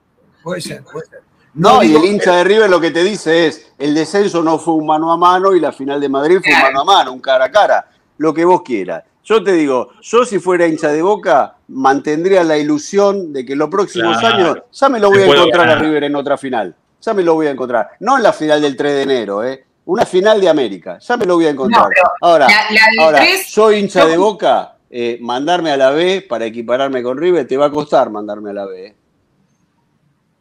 Puede 0.43 0.61
ser, 0.61 0.83
puede 0.85 1.07
ser. 1.07 1.20
No, 1.55 1.82
y 1.82 1.94
el 1.94 2.05
hincha 2.05 2.36
de 2.36 2.44
River 2.44 2.70
lo 2.70 2.80
que 2.80 2.90
te 2.92 3.03
dice 3.03 3.46
es, 3.46 3.72
el 3.78 3.94
descenso 3.94 4.42
no 4.42 4.59
fue 4.59 4.74
un 4.74 4.86
mano 4.86 5.11
a 5.12 5.16
mano 5.16 5.55
y 5.55 5.61
la 5.61 5.72
final 5.72 6.01
de 6.01 6.09
Madrid 6.09 6.38
fue 6.42 6.53
un 6.55 6.62
mano 6.62 6.80
a 6.82 6.84
mano, 6.84 7.12
un 7.12 7.20
cara 7.20 7.46
a 7.46 7.51
cara, 7.51 7.86
lo 8.18 8.32
que 8.32 8.44
vos 8.44 8.62
quieras. 8.62 9.03
Yo 9.24 9.42
te 9.42 9.53
digo, 9.53 9.90
yo 10.01 10.24
si 10.24 10.38
fuera 10.38 10.66
hincha 10.66 10.88
de 10.88 11.03
Boca, 11.03 11.55
mantendría 11.68 12.42
la 12.44 12.57
ilusión 12.57 13.32
de 13.32 13.44
que 13.44 13.55
los 13.57 13.68
próximos 13.68 14.16
Claro. 14.18 14.34
años 14.36 14.59
ya 14.72 14.88
me 14.88 14.98
lo 15.01 15.11
voy 15.11 15.22
a 15.22 15.26
encontrar 15.26 15.68
a. 15.70 15.74
River 15.76 16.05
en 16.05 16.16
otra 16.16 16.36
final. 16.38 16.74
Ya 17.03 17.14
me 17.14 17.22
lo 17.22 17.34
voy 17.34 17.46
a 17.46 17.51
encontrar. 17.51 17.90
No 18.01 18.16
en 18.16 18.22
la 18.22 18.32
final 18.32 18.61
del 18.62 18.76
3 18.76 18.94
de 18.94 19.03
enero, 19.03 19.44
¿eh? 19.44 19.64
Una 19.86 20.07
final 20.07 20.40
de 20.40 20.48
América. 20.48 20.98
Ya 21.01 21.16
me 21.16 21.24
lo 21.26 21.34
voy 21.36 21.46
a 21.46 21.51
encontrar. 21.51 21.84
No, 21.84 22.28
ahora, 22.28 22.46
la- 22.46 22.55
la 22.70 22.80
del 22.90 23.01
ahora 23.01 23.18
tres- 23.18 23.48
yo 23.55 23.72
hincha 23.72 24.07
de 24.07 24.16
Boca, 24.16 24.76
eh, 24.90 25.18
mandarme 25.20 25.70
a 25.72 25.76
la 25.76 25.90
B 25.90 26.24
para 26.28 26.44
equipararme 26.44 27.03
con 27.03 27.16
River, 27.18 27.46
te 27.46 27.57
va 27.57 27.66
a 27.66 27.70
costar 27.70 28.11
mandarme 28.11 28.51
a 28.51 28.53
la 28.53 28.66
B. 28.66 28.86
¿eh? 28.86 28.94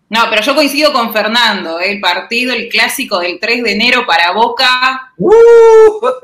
No, 0.10 0.22
pero 0.30 0.42
yo 0.42 0.56
coincido 0.56 0.92
con 0.92 1.14
Fernando, 1.14 1.80
¿eh? 1.80 1.92
el 1.92 2.00
partido, 2.00 2.52
el 2.54 2.68
clásico 2.68 3.20
del 3.20 3.40
3 3.40 3.64
de 3.64 3.72
enero 3.74 4.06
para 4.08 4.32
Boca, 4.32 5.14
¡Uh! 5.18 5.32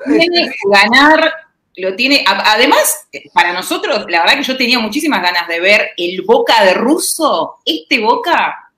tiene 0.05 0.49
que 0.49 0.57
ganar, 0.71 1.31
lo 1.77 1.95
tiene, 1.95 2.25
además, 2.27 3.07
para 3.31 3.53
nosotros, 3.53 4.05
la 4.09 4.21
verdad 4.21 4.37
que 4.37 4.43
yo 4.43 4.57
tenía 4.57 4.79
muchísimas 4.79 5.21
ganas 5.21 5.47
de 5.47 5.59
ver 5.59 5.89
el 5.97 6.23
Boca 6.23 6.63
de 6.63 6.73
Russo, 6.73 7.57
este 7.63 7.99
Boca, 7.99 8.71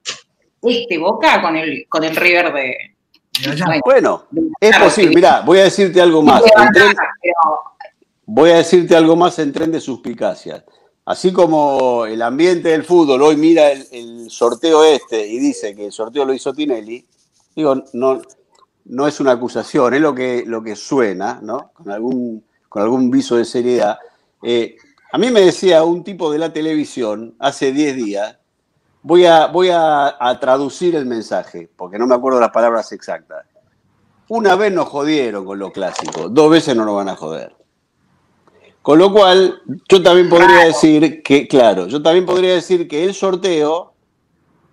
este 0.61 0.97
Boca 0.97 1.41
con 1.41 1.55
el, 1.55 1.85
con 1.87 2.03
el 2.03 2.15
River 2.15 2.51
de... 2.51 2.75
Bueno, 3.45 3.81
Bueno, 3.85 4.27
es 4.59 4.71
Claro, 4.71 4.85
posible. 4.85 5.15
Mirá, 5.15 5.41
voy 5.41 5.59
a 5.59 5.63
decirte 5.65 6.01
algo 6.01 6.21
más. 6.21 6.41
ganar, 6.53 6.73
pero 6.73 7.61
voy 8.25 8.49
a 8.49 8.55
decirte 8.55 8.95
algo 8.95 9.15
más 9.15 9.39
en 9.39 9.53
tren 9.53 9.71
de 9.71 9.79
suspicacias. 9.79 10.63
Así 11.07 11.31
como 11.31 12.05
el 12.05 12.21
ambiente 12.21 12.67
del 12.67 12.83
fútbol 12.83 13.21
hoy 13.21 13.37
mira 13.37 13.71
el, 13.71 14.29
sorteo 14.29 14.83
este 14.83 15.25
y 15.25 15.39
dice 15.39 15.73
que 15.73 15.85
el 15.85 15.91
sorteo 15.93 16.25
lo 16.25 16.33
hizo 16.33 16.51
Tinelli, 16.51 17.07
digo, 17.55 17.81
no, 17.93 18.21
no 18.83 19.07
es 19.07 19.21
una 19.21 19.31
acusación, 19.31 19.93
es 19.93 20.01
lo 20.01 20.13
que, 20.13 20.43
lo 20.45 20.61
que 20.61 20.75
suena, 20.75 21.39
¿no? 21.41 21.71
Con 21.71 21.89
algún, 21.91 22.43
con 22.67 22.81
algún 22.81 23.09
viso 23.09 23.37
de 23.37 23.45
seriedad. 23.45 23.97
Eh, 24.43 24.75
a 25.13 25.17
mí 25.17 25.31
me 25.31 25.39
decía 25.39 25.81
un 25.85 26.03
tipo 26.03 26.29
de 26.29 26.39
la 26.39 26.51
televisión 26.51 27.35
hace 27.39 27.71
10 27.71 27.95
días, 27.95 28.37
voy, 29.01 29.25
a, 29.25 29.47
voy 29.47 29.69
a 29.71 30.37
traducir 30.41 30.93
el 30.97 31.05
mensaje, 31.05 31.69
porque 31.73 31.97
no 31.97 32.05
me 32.05 32.15
acuerdo 32.15 32.41
las 32.41 32.51
palabras 32.51 32.91
exactas. 32.91 33.45
Una 34.27 34.57
vez 34.57 34.73
nos 34.73 34.89
jodieron 34.89 35.45
con 35.45 35.57
lo 35.57 35.71
clásico, 35.71 36.27
dos 36.27 36.51
veces 36.51 36.75
no 36.75 36.83
nos 36.83 36.95
van 36.95 37.07
a 37.07 37.15
joder. 37.15 37.55
Con 38.87 38.99
lo 38.99 39.11
cual, 39.11 39.61
yo 39.89 40.01
también 40.01 40.29
podría 40.29 40.63
decir 40.63 41.21
que, 41.21 41.45
claro, 41.45 41.87
yo 41.89 42.01
también 42.01 42.25
podría 42.25 42.53
decir 42.53 42.87
que 42.87 43.03
el 43.03 43.13
sorteo 43.13 43.93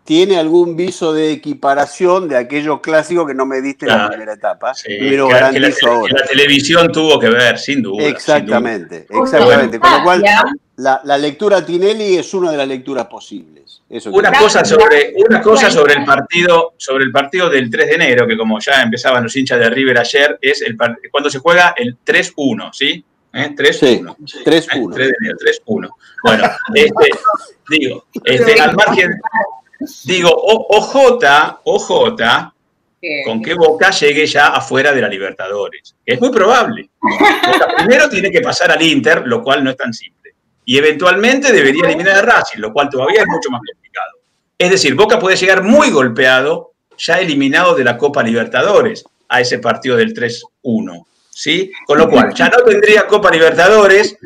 tiene 0.05 0.39
algún 0.39 0.77
viso 0.77 1.13
de 1.13 1.33
equiparación 1.33 2.29
de 2.29 2.37
aquellos 2.37 2.79
clásicos 2.81 3.27
que 3.27 3.35
no 3.35 3.45
me 3.45 3.61
diste 3.61 3.87
en 3.87 3.89
la 3.89 3.95
Claro. 3.97 4.11
primera 4.11 4.33
etapa. 4.35 4.73
Sí, 4.73 4.93
y 4.93 5.01
me 5.01 5.17
lo 5.17 5.27
que- 5.27 5.35
la, 5.35 5.41
garantizo 5.41 5.79
que 5.81 5.87
ahora. 5.89 6.15
la 6.21 6.27
televisión 6.29 6.93
tuvo 6.93 7.19
que 7.19 7.29
ver, 7.29 7.59
sin 7.59 7.83
duda. 7.83 8.05
Exactamente, 8.05 9.05
exactamente. 9.11 9.81
Con 9.81 9.91
lo 9.91 10.05
cual, 10.05 10.19
ventaja. 10.21 10.45
la, 10.77 11.01
la 11.03 11.19
lectura 11.19 11.67
Tinelli 11.67 12.15
es 12.17 12.33
una 12.35 12.53
de 12.53 12.57
las 12.57 12.69
lecturas 12.69 13.07
posibles. 13.07 13.83
Eso 13.91 14.11
Una 14.13 14.31
cosa 14.31 14.65
sobre, 14.65 15.13
una 15.29 15.43
cosa 15.43 15.73
sobre 15.73 15.95
el 15.95 16.05
partido, 16.05 16.75
sobre 16.77 17.03
el 17.03 17.11
partido 17.11 17.51
del 17.51 17.69
3 17.69 17.89
de 17.89 17.95
enero, 17.97 18.29
que 18.29 18.37
como 18.37 18.61
ya 18.61 18.81
empezaban 18.81 19.25
los 19.25 19.35
hinchas 19.35 19.59
de 19.59 19.71
River 19.71 19.99
ayer, 19.99 20.39
es 20.41 20.63
el 20.63 20.77
par- 20.77 20.99
cuando 21.11 21.29
se 21.31 21.41
juega 21.41 21.75
el 21.77 21.97
3-1, 22.05 22.71
¿sí? 22.73 23.05
¿Eh? 23.35 23.51
3-1. 23.57 24.17
Sí, 24.27 24.39
3-1. 24.45 24.45
Eh, 24.45 24.95
3 24.95 25.09
de 25.09 25.15
enero, 25.21 25.37
3-1. 25.67 25.89
Bueno, 26.23 26.45
este, 26.75 27.11
digo, 27.69 28.05
este, 28.25 28.61
al 28.61 28.77
margen, 28.77 29.11
digo, 30.05 30.31
o- 30.31 30.77
OJ, 30.79 31.61
OJ, 31.65 32.53
con 33.27 33.43
que 33.43 33.55
Boca 33.55 33.91
llegue 33.91 34.27
ya 34.27 34.47
afuera 34.49 34.93
de 34.93 35.01
la 35.03 35.09
Libertadores. 35.09 35.95
Es 36.07 36.19
muy 36.21 36.31
probable. 36.31 36.89
Boca 37.01 37.75
primero 37.77 38.09
tiene 38.09 38.31
que 38.31 38.41
pasar 38.41 38.71
al 38.71 38.81
Inter, 38.81 39.27
lo 39.27 39.43
cual 39.43 39.63
no 39.63 39.71
es 39.71 39.77
tan 39.77 39.93
simple. 39.93 40.35
Y 40.65 40.79
eventualmente 40.79 41.53
debería 41.53 41.85
eliminar 41.87 42.17
a 42.17 42.23
Racing, 42.23 42.61
lo 42.61 42.73
cual 42.73 42.89
todavía 42.89 43.21
es 43.21 43.27
mucho 43.27 43.51
más 43.51 43.61
complicado. 43.71 44.13
Es 44.57 44.71
decir, 44.71 44.95
Boca 44.95 45.19
puede 45.19 45.37
llegar 45.37 45.63
muy 45.63 45.91
golpeado, 45.91 46.73
ya 46.97 47.19
eliminado 47.21 47.75
de 47.75 47.85
la 47.85 47.99
Copa 47.99 48.23
Libertadores, 48.23 49.05
a 49.29 49.41
ese 49.43 49.59
partido 49.59 49.97
del 49.97 50.15
3-1. 50.15 51.05
¿Sí? 51.37 51.73
Con 51.85 51.99
lo 51.99 52.09
cual, 52.09 52.33
ya 52.33 52.49
no 52.49 52.59
tendría 52.59 53.07
Copa 53.09 53.29
Libertadores, 53.31 54.17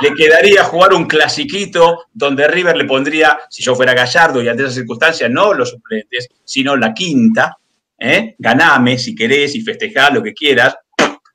le 0.00 0.14
quedaría 0.14 0.62
jugar 0.62 0.94
un 0.94 1.06
clasiquito 1.06 2.04
donde 2.12 2.46
River 2.46 2.76
le 2.76 2.84
pondría, 2.84 3.40
si 3.50 3.62
yo 3.62 3.74
fuera 3.74 3.92
Gallardo 3.92 4.40
y 4.40 4.48
ante 4.48 4.62
esas 4.62 4.76
circunstancias, 4.76 5.28
no 5.30 5.52
los 5.52 5.70
suplentes, 5.70 6.28
sino 6.44 6.76
la 6.76 6.94
quinta, 6.94 7.58
¿eh? 7.98 8.36
ganame 8.38 8.98
si 8.98 9.14
querés 9.16 9.54
y 9.56 9.62
festejá 9.62 10.10
lo 10.10 10.22
que 10.22 10.32
quieras. 10.32 10.76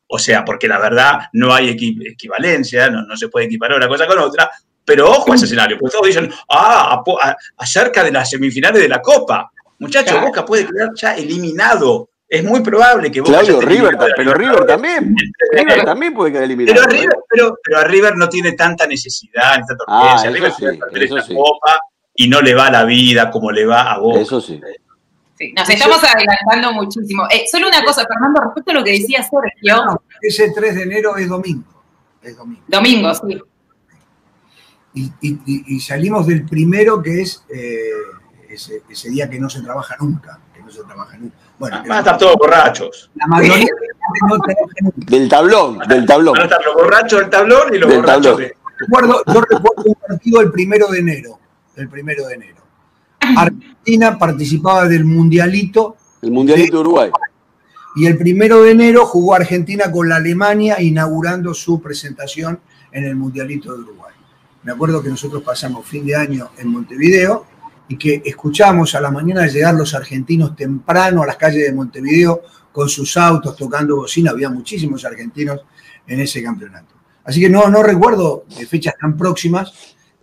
O 0.08 0.18
sea, 0.18 0.44
porque 0.46 0.68
la 0.70 0.80
verdad 0.80 1.20
no 1.34 1.54
hay 1.54 1.70
equi- 1.76 2.12
equivalencia, 2.14 2.90
no, 2.90 3.04
no 3.04 3.16
se 3.18 3.28
puede 3.28 3.46
equiparar 3.48 3.78
una 3.78 3.88
cosa 3.90 4.08
con 4.08 4.20
otra. 4.20 4.50
Pero 4.86 5.12
ojo 5.12 5.34
a 5.34 5.36
ese 5.36 5.46
escenario, 5.46 5.78
porque 5.78 5.92
todos 5.94 6.08
dicen, 6.08 6.32
ah, 6.50 6.94
a 6.94 7.04
po- 7.04 7.22
a- 7.22 7.36
acerca 7.58 8.04
de 8.04 8.12
las 8.12 8.30
semifinales 8.30 8.82
de 8.82 8.88
la 8.90 9.02
Copa. 9.02 9.52
Muchachos. 9.80 10.20
Boca 10.22 10.44
puede 10.46 10.66
quedar 10.66 10.90
ya 10.96 11.14
eliminado. 11.16 12.10
Es 12.30 12.44
muy 12.44 12.60
probable 12.62 13.12
que 13.12 13.22
Boca 13.22 13.40
Claudio, 13.40 13.60
River, 13.60 13.98
pero 14.16 14.34
River 14.36 14.66
también. 14.68 15.16
River 15.52 15.84
también 15.84 16.14
puede 16.14 16.32
quedar 16.32 16.44
eliminado. 16.44 16.76
Pero 16.76 16.88
a, 16.88 16.96
¿eh? 16.96 17.02
River, 17.02 17.18
pero, 17.28 17.58
pero 17.64 17.78
a 17.80 17.84
River 17.86 18.16
no 18.18 18.30
tiene 18.30 18.52
tanta 18.52 18.86
necesidad, 18.86 19.58
ni 19.60 19.66
tanta 19.66 19.84
Ah, 19.88 20.04
urgencia. 20.04 20.30
eso 20.30 20.36
River 20.38 20.52
sí, 20.52 20.80
puede 20.92 21.06
esta 21.06 21.22
sí. 21.24 21.34
copa 21.36 21.80
y 22.14 22.28
no 22.28 22.40
le 22.42 22.54
va 22.54 22.70
la 22.70 22.84
vida 22.86 23.32
como 23.32 23.52
le 23.52 23.66
va 23.66 23.92
a 23.94 23.98
Boca. 23.98 24.20
Eso 24.20 24.40
sí. 24.42 24.62
sí, 25.40 25.54
nos 25.54 25.68
estamos 25.70 26.04
adelantando 26.04 26.72
muchísimo. 26.74 27.28
Eh, 27.32 27.46
solo 27.52 27.68
una 27.68 27.84
cosa, 27.84 28.06
Fernando, 28.06 28.42
respecto 28.42 28.72
a 28.72 28.74
lo 28.76 28.84
que 28.84 28.92
decía 28.92 29.24
Sergio, 29.24 29.86
No, 29.86 30.04
ese 30.22 30.52
3 30.52 30.76
de 30.76 30.84
enero 30.84 31.18
es 31.18 31.28
domingo. 31.28 31.84
Es 32.22 32.38
domingo. 32.38 32.62
domingo, 32.68 33.16
sí. 33.16 33.42
Y, 34.94 35.04
y- 35.22 35.40
y- 35.46 35.76
y 35.76 35.80
salimos 35.80 36.28
del 36.28 36.46
primero 36.46 37.02
que 37.02 37.22
es 37.22 37.44
eh, 37.50 37.90
ese, 38.50 38.84
ese 38.90 39.10
día 39.10 39.30
que 39.30 39.40
no 39.40 39.50
se 39.50 39.62
trabaja 39.62 39.96
nunca. 40.00 40.40
Que 40.54 40.62
no 40.62 40.70
se 40.72 40.84
trabaja 40.84 41.18
nunca. 41.18 41.36
Bueno, 41.60 41.78
Van 41.82 41.92
a 41.92 42.00
estar 42.00 42.18
todos 42.18 42.36
borrachos. 42.38 43.12
la 43.16 43.28
mayoría, 43.28 43.68
Del 44.96 45.30
tablón, 45.30 45.78
del 45.88 46.06
tablón. 46.06 46.34
Van 46.34 46.42
a 46.42 46.46
estar 46.46 46.62
los 46.66 46.74
borrachos 46.76 47.20
del 47.20 47.30
tablón 47.30 47.74
y 47.74 47.78
los 47.78 47.90
Del 47.90 48.00
borrachos 48.00 48.24
tablón. 48.24 48.42
de. 48.42 48.56
Recuerdo- 48.80 49.24
yo 49.28 49.42
recuerdo 49.42 49.84
un 49.86 49.96
partido 49.96 50.42
el 50.42 50.52
primero 50.52 50.88
de 50.88 51.00
enero. 51.00 51.40
El 51.76 51.90
primero 51.90 52.26
de 52.28 52.34
enero. 52.36 52.56
Argentina 53.38 54.18
participaba 54.18 54.88
del 54.88 55.04
Mundialito 55.06 55.98
El 56.22 56.32
Mundialito 56.32 56.78
de 56.78 56.82
Uruguay. 56.82 57.12
y 57.96 58.06
el 58.08 58.18
primero 58.18 58.64
de 58.64 58.72
enero 58.72 59.06
jugó 59.06 59.36
Argentina 59.36 59.92
con 59.92 60.08
la 60.10 60.16
Alemania 60.16 60.82
inaugurando 60.82 61.54
su 61.54 61.82
presentación 61.82 62.60
en 62.92 63.04
el 63.06 63.16
Mundialito 63.16 63.74
de 63.74 63.82
Uruguay. 63.82 64.14
Me 64.64 64.72
acuerdo 64.72 65.04
que 65.04 65.10
nosotros 65.10 65.44
pasamos 65.44 65.86
fin 65.86 66.06
de 66.06 66.16
año 66.16 66.50
en 66.58 66.70
Montevideo 66.70 67.46
y 67.90 67.98
que 67.98 68.22
escuchamos 68.24 68.96
a 68.96 69.02
la 69.02 69.12
mañana 69.12 69.46
llegar 69.48 69.74
los 69.74 69.94
argentinos 69.94 70.56
temprano 70.56 71.24
a 71.24 71.28
las 71.28 71.36
calles 71.36 71.64
de 71.66 71.74
Montevideo 71.74 72.42
con 72.72 72.88
sus 72.88 73.18
autos 73.18 73.56
tocando 73.58 73.98
bocina. 73.98 74.32
Había 74.32 74.50
muchísimos 74.50 75.04
argentinos 75.04 75.60
en 76.08 76.20
ese 76.22 76.42
campeonato. 76.42 76.94
Así 77.24 77.42
que 77.42 77.50
no, 77.50 77.68
no 77.68 77.84
recuerdo 77.84 78.46
de 78.58 78.66
fechas 78.66 78.94
tan 79.00 79.18
próximas. 79.18 79.74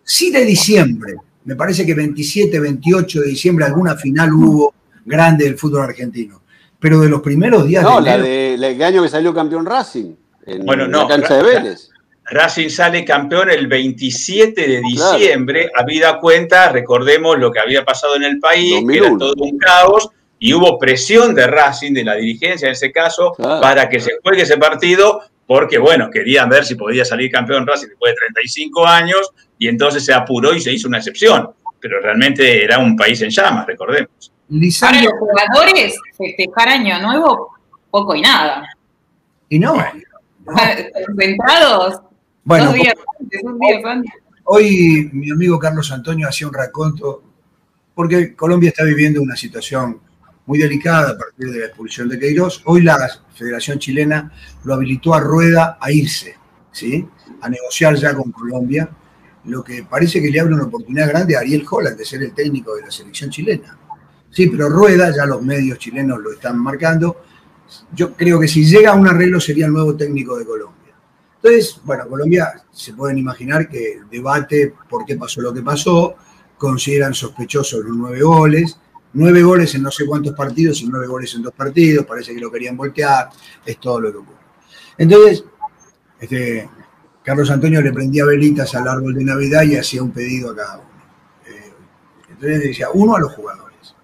Sí 0.02 0.30
de 0.30 0.44
diciembre. 0.44 1.16
Me 1.44 1.56
parece 1.56 1.84
que 1.84 1.94
27, 1.94 2.58
28 2.58 3.20
de 3.20 3.26
diciembre 3.28 3.64
alguna 3.66 3.96
final 3.96 4.32
hubo 4.32 4.74
grande 5.04 5.44
del 5.44 5.58
fútbol 5.58 5.82
argentino. 5.82 6.42
Pero 6.78 7.00
de 7.00 7.08
los 7.08 7.20
primeros 7.20 7.66
días 7.66 7.82
No, 7.82 7.96
de 7.96 8.02
la 8.02 8.14
enero, 8.14 8.24
de 8.24 8.56
la- 8.58 8.68
el 8.68 8.82
año 8.82 9.02
que 9.02 9.08
salió 9.08 9.34
campeón 9.34 9.66
Racing. 9.66 10.14
En 10.46 10.64
Bueno, 10.64 10.86
no, 10.86 11.02
la 11.02 11.08
cancha 11.08 11.34
de 11.34 11.42
Vélez. 11.42 11.90
Racing 12.28 12.68
sale 12.70 13.04
campeón 13.04 13.50
el 13.50 13.66
27 13.68 14.60
de 14.68 14.80
diciembre, 14.80 15.70
habida 15.74 16.18
cuenta, 16.18 16.70
recordemos 16.72 17.38
lo 17.38 17.50
que 17.52 17.60
había 17.60 17.84
pasado 17.84 18.16
en 18.16 18.24
el 18.24 18.40
país, 18.40 18.72
que 18.86 18.96
era 18.98 19.08
2001. 19.10 19.18
todo 19.18 19.34
un 19.44 19.58
caos, 19.58 20.08
y 20.38 20.52
hubo 20.52 20.78
presión 20.78 21.34
de 21.34 21.46
Racing, 21.46 21.92
de 21.94 22.04
la 22.04 22.14
dirigencia 22.16 22.66
en 22.66 22.72
ese 22.72 22.90
caso, 22.92 23.32
Claro. 23.36 23.60
para 23.60 23.88
que 23.88 24.00
se 24.00 24.12
juegue 24.22 24.42
ese 24.42 24.58
partido, 24.58 25.22
porque 25.46 25.78
bueno, 25.78 26.10
querían 26.10 26.48
ver 26.48 26.64
si 26.64 26.74
podía 26.74 27.04
salir 27.04 27.30
campeón 27.30 27.66
Racing 27.66 27.88
después 27.88 28.12
de 28.12 28.16
35 28.18 28.86
años, 28.86 29.30
y 29.58 29.68
entonces 29.68 30.04
se 30.04 30.12
apuró 30.12 30.52
y 30.52 30.60
se 30.60 30.72
hizo 30.72 30.88
una 30.88 30.98
excepción. 30.98 31.50
Pero 31.80 32.00
realmente 32.00 32.64
era 32.64 32.78
un 32.78 32.96
país 32.96 33.22
en 33.22 33.30
llamas, 33.30 33.66
recordemos. 33.66 34.10
Para 34.48 34.60
Lisandro, 34.60 35.10
los 35.10 35.20
jugadores, 35.20 35.96
festejar 36.16 36.68
Año 36.70 37.00
Nuevo, 37.00 37.50
poco 37.90 38.14
y 38.16 38.20
nada. 38.22 38.66
y 39.48 39.58
no, 39.60 39.76
Concentrados, 41.06 42.00
bueno, 42.46 42.72
días 42.72 42.94
antes, 43.20 43.42
hoy 44.44 45.10
mi 45.12 45.32
amigo 45.32 45.58
Carlos 45.58 45.90
Antonio 45.90 46.28
hacía 46.28 46.46
un 46.46 46.54
raconto, 46.54 47.22
porque 47.92 48.36
Colombia 48.36 48.68
está 48.68 48.84
viviendo 48.84 49.20
una 49.20 49.34
situación 49.34 49.98
muy 50.46 50.60
delicada 50.60 51.10
a 51.10 51.18
partir 51.18 51.50
de 51.50 51.58
la 51.58 51.66
expulsión 51.66 52.08
de 52.08 52.20
Queiroz. 52.20 52.62
Hoy 52.66 52.82
la 52.82 52.96
Federación 53.34 53.80
Chilena 53.80 54.32
lo 54.62 54.74
habilitó 54.74 55.12
a 55.14 55.20
Rueda 55.20 55.76
a 55.80 55.90
irse, 55.90 56.36
¿sí? 56.70 57.04
a 57.40 57.48
negociar 57.48 57.96
ya 57.96 58.14
con 58.14 58.30
Colombia, 58.30 58.88
lo 59.46 59.64
que 59.64 59.82
parece 59.82 60.22
que 60.22 60.30
le 60.30 60.38
abre 60.38 60.54
una 60.54 60.64
oportunidad 60.64 61.08
grande 61.08 61.36
a 61.36 61.40
Ariel 61.40 61.66
Holland 61.68 61.98
de 61.98 62.04
ser 62.04 62.22
el 62.22 62.32
técnico 62.32 62.76
de 62.76 62.82
la 62.82 62.92
selección 62.92 63.28
chilena. 63.28 63.76
Sí, 64.30 64.46
pero 64.46 64.68
Rueda, 64.68 65.12
ya 65.12 65.26
los 65.26 65.42
medios 65.42 65.78
chilenos 65.78 66.20
lo 66.20 66.32
están 66.32 66.58
marcando, 66.58 67.24
yo 67.92 68.14
creo 68.14 68.38
que 68.38 68.46
si 68.46 68.64
llega 68.64 68.92
a 68.92 68.94
un 68.94 69.08
arreglo 69.08 69.40
sería 69.40 69.66
el 69.66 69.72
nuevo 69.72 69.96
técnico 69.96 70.38
de 70.38 70.46
Colombia. 70.46 70.85
Entonces, 71.46 71.80
bueno, 71.84 72.08
Colombia 72.08 72.60
se 72.72 72.92
pueden 72.92 73.18
imaginar 73.18 73.68
que 73.68 74.00
debate 74.10 74.74
por 74.90 75.04
qué 75.04 75.14
pasó 75.14 75.40
lo 75.40 75.54
que 75.54 75.62
pasó, 75.62 76.16
consideran 76.58 77.14
sospechosos 77.14 77.84
los 77.84 77.96
nueve 77.96 78.20
goles, 78.20 78.80
nueve 79.12 79.44
goles 79.44 79.72
en 79.76 79.82
no 79.82 79.92
sé 79.92 80.06
cuántos 80.06 80.34
partidos 80.34 80.82
y 80.82 80.88
nueve 80.88 81.06
goles 81.06 81.32
en 81.36 81.42
dos 81.42 81.54
partidos, 81.54 82.04
parece 82.04 82.34
que 82.34 82.40
lo 82.40 82.50
querían 82.50 82.76
voltear, 82.76 83.30
es 83.64 83.78
todo 83.78 84.00
lo 84.00 84.10
que 84.10 84.18
ocurre. 84.18 84.40
Entonces, 84.98 85.44
este, 86.18 86.68
Carlos 87.22 87.48
Antonio 87.48 87.80
le 87.80 87.92
prendía 87.92 88.24
velitas 88.24 88.74
al 88.74 88.88
árbol 88.88 89.14
de 89.14 89.22
Navidad 89.22 89.62
y 89.62 89.76
hacía 89.76 90.02
un 90.02 90.10
pedido 90.10 90.50
a 90.50 90.56
cada 90.56 90.78
uno. 90.78 91.04
Eh, 91.46 91.72
entonces 92.28 92.60
decía, 92.60 92.88
uno 92.92 93.14
a 93.14 93.20
los 93.20 93.32
jugadores. 93.32 93.94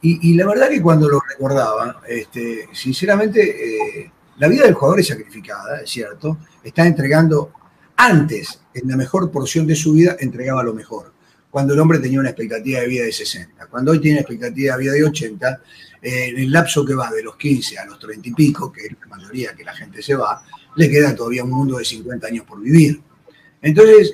Y, 0.00 0.34
la 0.34 0.46
verdad 0.46 0.68
que 0.68 0.80
cuando 0.80 1.08
lo 1.08 1.18
recordaba, 1.28 2.02
este, 2.06 2.68
sinceramente, 2.72 4.02
eh, 4.04 4.11
la 4.42 4.48
vida 4.48 4.64
del 4.64 4.74
jugador 4.74 4.98
es 4.98 5.06
sacrificada, 5.06 5.82
es 5.82 5.90
cierto, 5.90 6.38
está 6.64 6.84
entregando 6.84 7.52
antes, 7.94 8.60
en 8.74 8.88
la 8.88 8.96
mejor 8.96 9.30
porción 9.30 9.68
de 9.68 9.76
su 9.76 9.92
vida, 9.92 10.16
entregaba 10.18 10.64
lo 10.64 10.74
mejor. 10.74 11.12
Cuando 11.48 11.74
el 11.74 11.78
hombre 11.78 12.00
tenía 12.00 12.18
una 12.18 12.30
expectativa 12.30 12.80
de 12.80 12.88
vida 12.88 13.04
de 13.04 13.12
60. 13.12 13.66
Cuando 13.66 13.92
hoy 13.92 14.00
tiene 14.00 14.18
expectativa 14.18 14.76
de 14.76 14.82
vida 14.82 14.94
de 14.94 15.04
80, 15.04 15.60
eh, 16.02 16.24
en 16.30 16.38
el 16.38 16.50
lapso 16.50 16.84
que 16.84 16.92
va 16.92 17.08
de 17.12 17.22
los 17.22 17.36
15 17.36 17.78
a 17.78 17.86
los 17.86 18.00
30 18.00 18.30
y 18.30 18.32
pico, 18.32 18.72
que 18.72 18.86
es 18.86 18.92
la 19.00 19.16
mayoría 19.16 19.54
que 19.54 19.62
la 19.62 19.74
gente 19.74 20.02
se 20.02 20.16
va, 20.16 20.42
le 20.74 20.90
queda 20.90 21.14
todavía 21.14 21.44
un 21.44 21.50
mundo 21.50 21.78
de 21.78 21.84
50 21.84 22.26
años 22.26 22.44
por 22.44 22.60
vivir. 22.60 23.00
Entonces, 23.60 24.12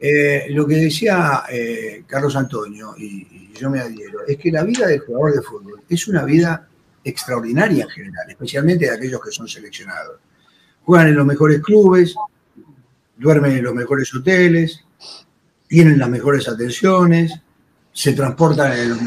eh, 0.00 0.46
lo 0.52 0.66
que 0.66 0.76
decía 0.76 1.42
eh, 1.50 2.04
Carlos 2.06 2.34
Antonio, 2.34 2.94
y, 2.96 3.04
y 3.04 3.52
yo 3.52 3.68
me 3.68 3.80
adhiero, 3.80 4.26
es 4.26 4.38
que 4.38 4.50
la 4.50 4.64
vida 4.64 4.86
del 4.86 5.00
jugador 5.00 5.34
de 5.34 5.42
fútbol 5.42 5.82
es 5.86 6.08
una 6.08 6.24
vida 6.24 6.66
extraordinaria 7.06 7.84
en 7.84 7.90
general, 7.90 8.28
especialmente 8.28 8.86
de 8.86 8.90
aquellos 8.90 9.20
que 9.22 9.30
son 9.30 9.46
seleccionados. 9.46 10.18
Juegan 10.84 11.08
en 11.08 11.14
los 11.14 11.24
mejores 11.24 11.60
clubes, 11.60 12.16
duermen 13.16 13.52
en 13.52 13.62
los 13.62 13.74
mejores 13.74 14.12
hoteles, 14.12 14.84
tienen 15.68 15.98
las 15.98 16.08
mejores 16.08 16.48
atenciones, 16.48 17.32
se 17.92 18.12
transportan 18.12 18.72
en 18.72 18.88
los 18.88 18.98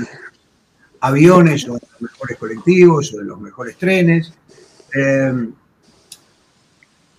aviones 1.02 1.68
o 1.68 1.76
en 1.76 1.82
los 1.92 2.12
mejores 2.12 2.38
colectivos 2.38 3.14
o 3.14 3.20
en 3.20 3.28
los 3.28 3.40
mejores 3.40 3.76
trenes. 3.78 4.34
Eh, 4.96 5.50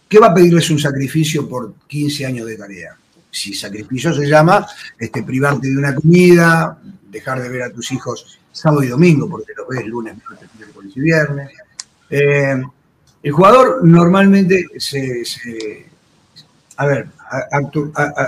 ¿Qué 0.09 0.19
va 0.19 0.29
a 0.29 0.35
pedirles 0.35 0.71
un 0.71 0.79
sacrificio 0.79 1.47
por 1.47 1.75
15 1.87 2.27
años 2.27 2.47
de 2.47 2.57
tarea? 2.57 2.97
Si 3.31 3.53
sacrificio 3.53 4.13
se 4.15 4.27
llama 4.27 4.67
este, 4.99 5.23
privarte 5.23 5.69
de 5.69 5.77
una 5.77 5.95
comida, 5.95 6.81
dejar 7.11 7.41
de 7.43 7.49
ver 7.51 7.63
a 7.63 7.71
tus 7.71 7.93
hijos 7.93 8.40
sábado 8.53 8.83
y 8.83 8.89
domingo, 8.89 9.29
porque 9.29 9.53
los 9.57 9.69
ves 9.69 9.87
lunes, 9.87 10.17
miércoles 10.57 10.93
y 10.95 11.01
viernes. 11.01 11.51
Eh, 12.09 12.63
el 13.23 13.33
jugador 13.33 13.85
normalmente 13.85 14.67
se, 14.79 15.87
a 16.77 16.87
ver, 16.87 17.09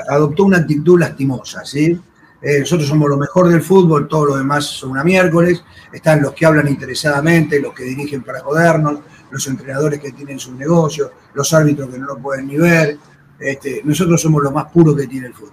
adoptó 0.08 0.44
una 0.44 0.58
actitud 0.58 1.00
lastimosa, 1.00 1.64
¿sí? 1.64 1.98
Eh, 2.42 2.58
nosotros 2.58 2.88
somos 2.88 3.08
lo 3.08 3.16
mejor 3.16 3.48
del 3.48 3.62
fútbol, 3.62 4.08
todo 4.08 4.26
lo 4.26 4.36
demás 4.36 4.64
son 4.64 4.90
una 4.90 5.04
miércoles, 5.04 5.62
están 5.92 6.20
los 6.20 6.32
que 6.32 6.44
hablan 6.44 6.66
interesadamente, 6.66 7.60
los 7.60 7.72
que 7.72 7.84
dirigen 7.84 8.22
para 8.22 8.40
jodernos, 8.40 8.98
los 9.30 9.46
entrenadores 9.46 10.00
que 10.00 10.10
tienen 10.10 10.40
sus 10.40 10.54
negocios, 10.54 11.10
los 11.34 11.52
árbitros 11.54 11.88
que 11.88 11.98
no 11.98 12.06
lo 12.06 12.18
pueden 12.18 12.48
ni 12.48 12.56
ver. 12.56 12.98
Este, 13.38 13.82
nosotros 13.84 14.20
somos 14.20 14.42
lo 14.42 14.50
más 14.50 14.66
puro 14.72 14.94
que 14.94 15.06
tiene 15.06 15.28
el 15.28 15.34
fútbol. 15.34 15.52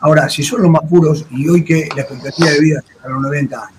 Ahora, 0.00 0.28
si 0.28 0.42
son 0.42 0.62
los 0.62 0.70
más 0.70 0.82
puros, 0.88 1.26
y 1.30 1.48
hoy 1.48 1.62
que 1.62 1.88
la 1.94 2.02
expectativa 2.02 2.50
de 2.50 2.60
vida 2.60 2.82
es 2.88 3.04
a 3.04 3.08
los 3.08 3.20
90 3.20 3.66
años, 3.66 3.77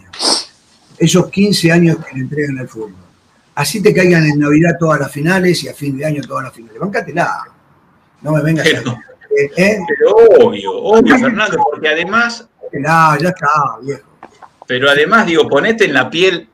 esos 0.99 1.29
15 1.29 1.71
años 1.71 1.97
que 2.05 2.15
le 2.15 2.21
entregan 2.21 2.59
al 2.59 2.67
fútbol, 2.67 2.93
así 3.55 3.81
te 3.81 3.93
caigan 3.93 4.25
en 4.25 4.39
Navidad 4.39 4.77
todas 4.79 4.99
las 4.99 5.11
finales 5.11 5.63
y 5.63 5.69
a 5.69 5.73
fin 5.73 5.97
de 5.97 6.05
año 6.05 6.21
todas 6.21 6.43
las 6.45 6.53
finales. 6.53 6.79
Bancatela. 6.79 7.43
No 8.21 8.33
me 8.33 8.41
vengas 8.41 8.67
Pero- 8.67 8.91
a... 8.91 9.03
Eh, 9.37 9.51
eh, 9.57 9.77
Pero 9.87 10.15
obvio, 10.47 10.75
obvio, 10.75 11.17
Fernando, 11.17 11.57
porque 11.71 11.87
además 11.87 12.47
bancatela, 12.71 13.17
ya 13.21 13.29
está, 13.29 13.47
viejo. 13.81 14.03
Pero 14.67 14.89
además, 14.89 15.25
digo, 15.25 15.47
ponete 15.47 15.85
en 15.85 15.93
la 15.93 16.09
piel. 16.09 16.47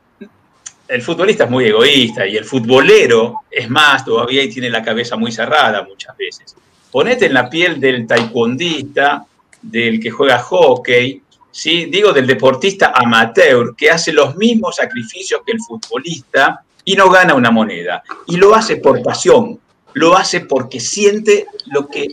El 0.88 1.02
futbolista 1.02 1.44
es 1.44 1.50
muy 1.50 1.64
egoísta 1.64 2.26
y 2.26 2.36
el 2.36 2.44
futbolero 2.44 3.40
es 3.50 3.68
más 3.68 4.04
todavía 4.04 4.42
y 4.42 4.48
tiene 4.50 4.70
la 4.70 4.82
cabeza 4.82 5.16
muy 5.16 5.32
cerrada 5.32 5.82
muchas 5.82 6.16
veces. 6.16 6.54
Ponete 6.92 7.26
en 7.26 7.34
la 7.34 7.50
piel 7.50 7.80
del 7.80 8.06
taekwondista, 8.06 9.26
del 9.60 9.98
que 9.98 10.10
juega 10.10 10.38
hockey, 10.38 11.22
¿sí? 11.56 11.86
digo 11.86 12.12
del 12.12 12.26
deportista 12.26 12.92
amateur 12.94 13.74
que 13.74 13.90
hace 13.90 14.12
los 14.12 14.36
mismos 14.36 14.76
sacrificios 14.76 15.40
que 15.44 15.52
el 15.52 15.60
futbolista 15.60 16.62
y 16.84 16.94
no 16.94 17.08
gana 17.10 17.34
una 17.34 17.50
moneda. 17.50 18.02
Y 18.26 18.36
lo 18.36 18.54
hace 18.54 18.76
por 18.76 19.02
pasión, 19.02 19.58
lo 19.94 20.16
hace 20.16 20.40
porque 20.40 20.78
siente 20.78 21.46
lo 21.72 21.88
que 21.88 22.08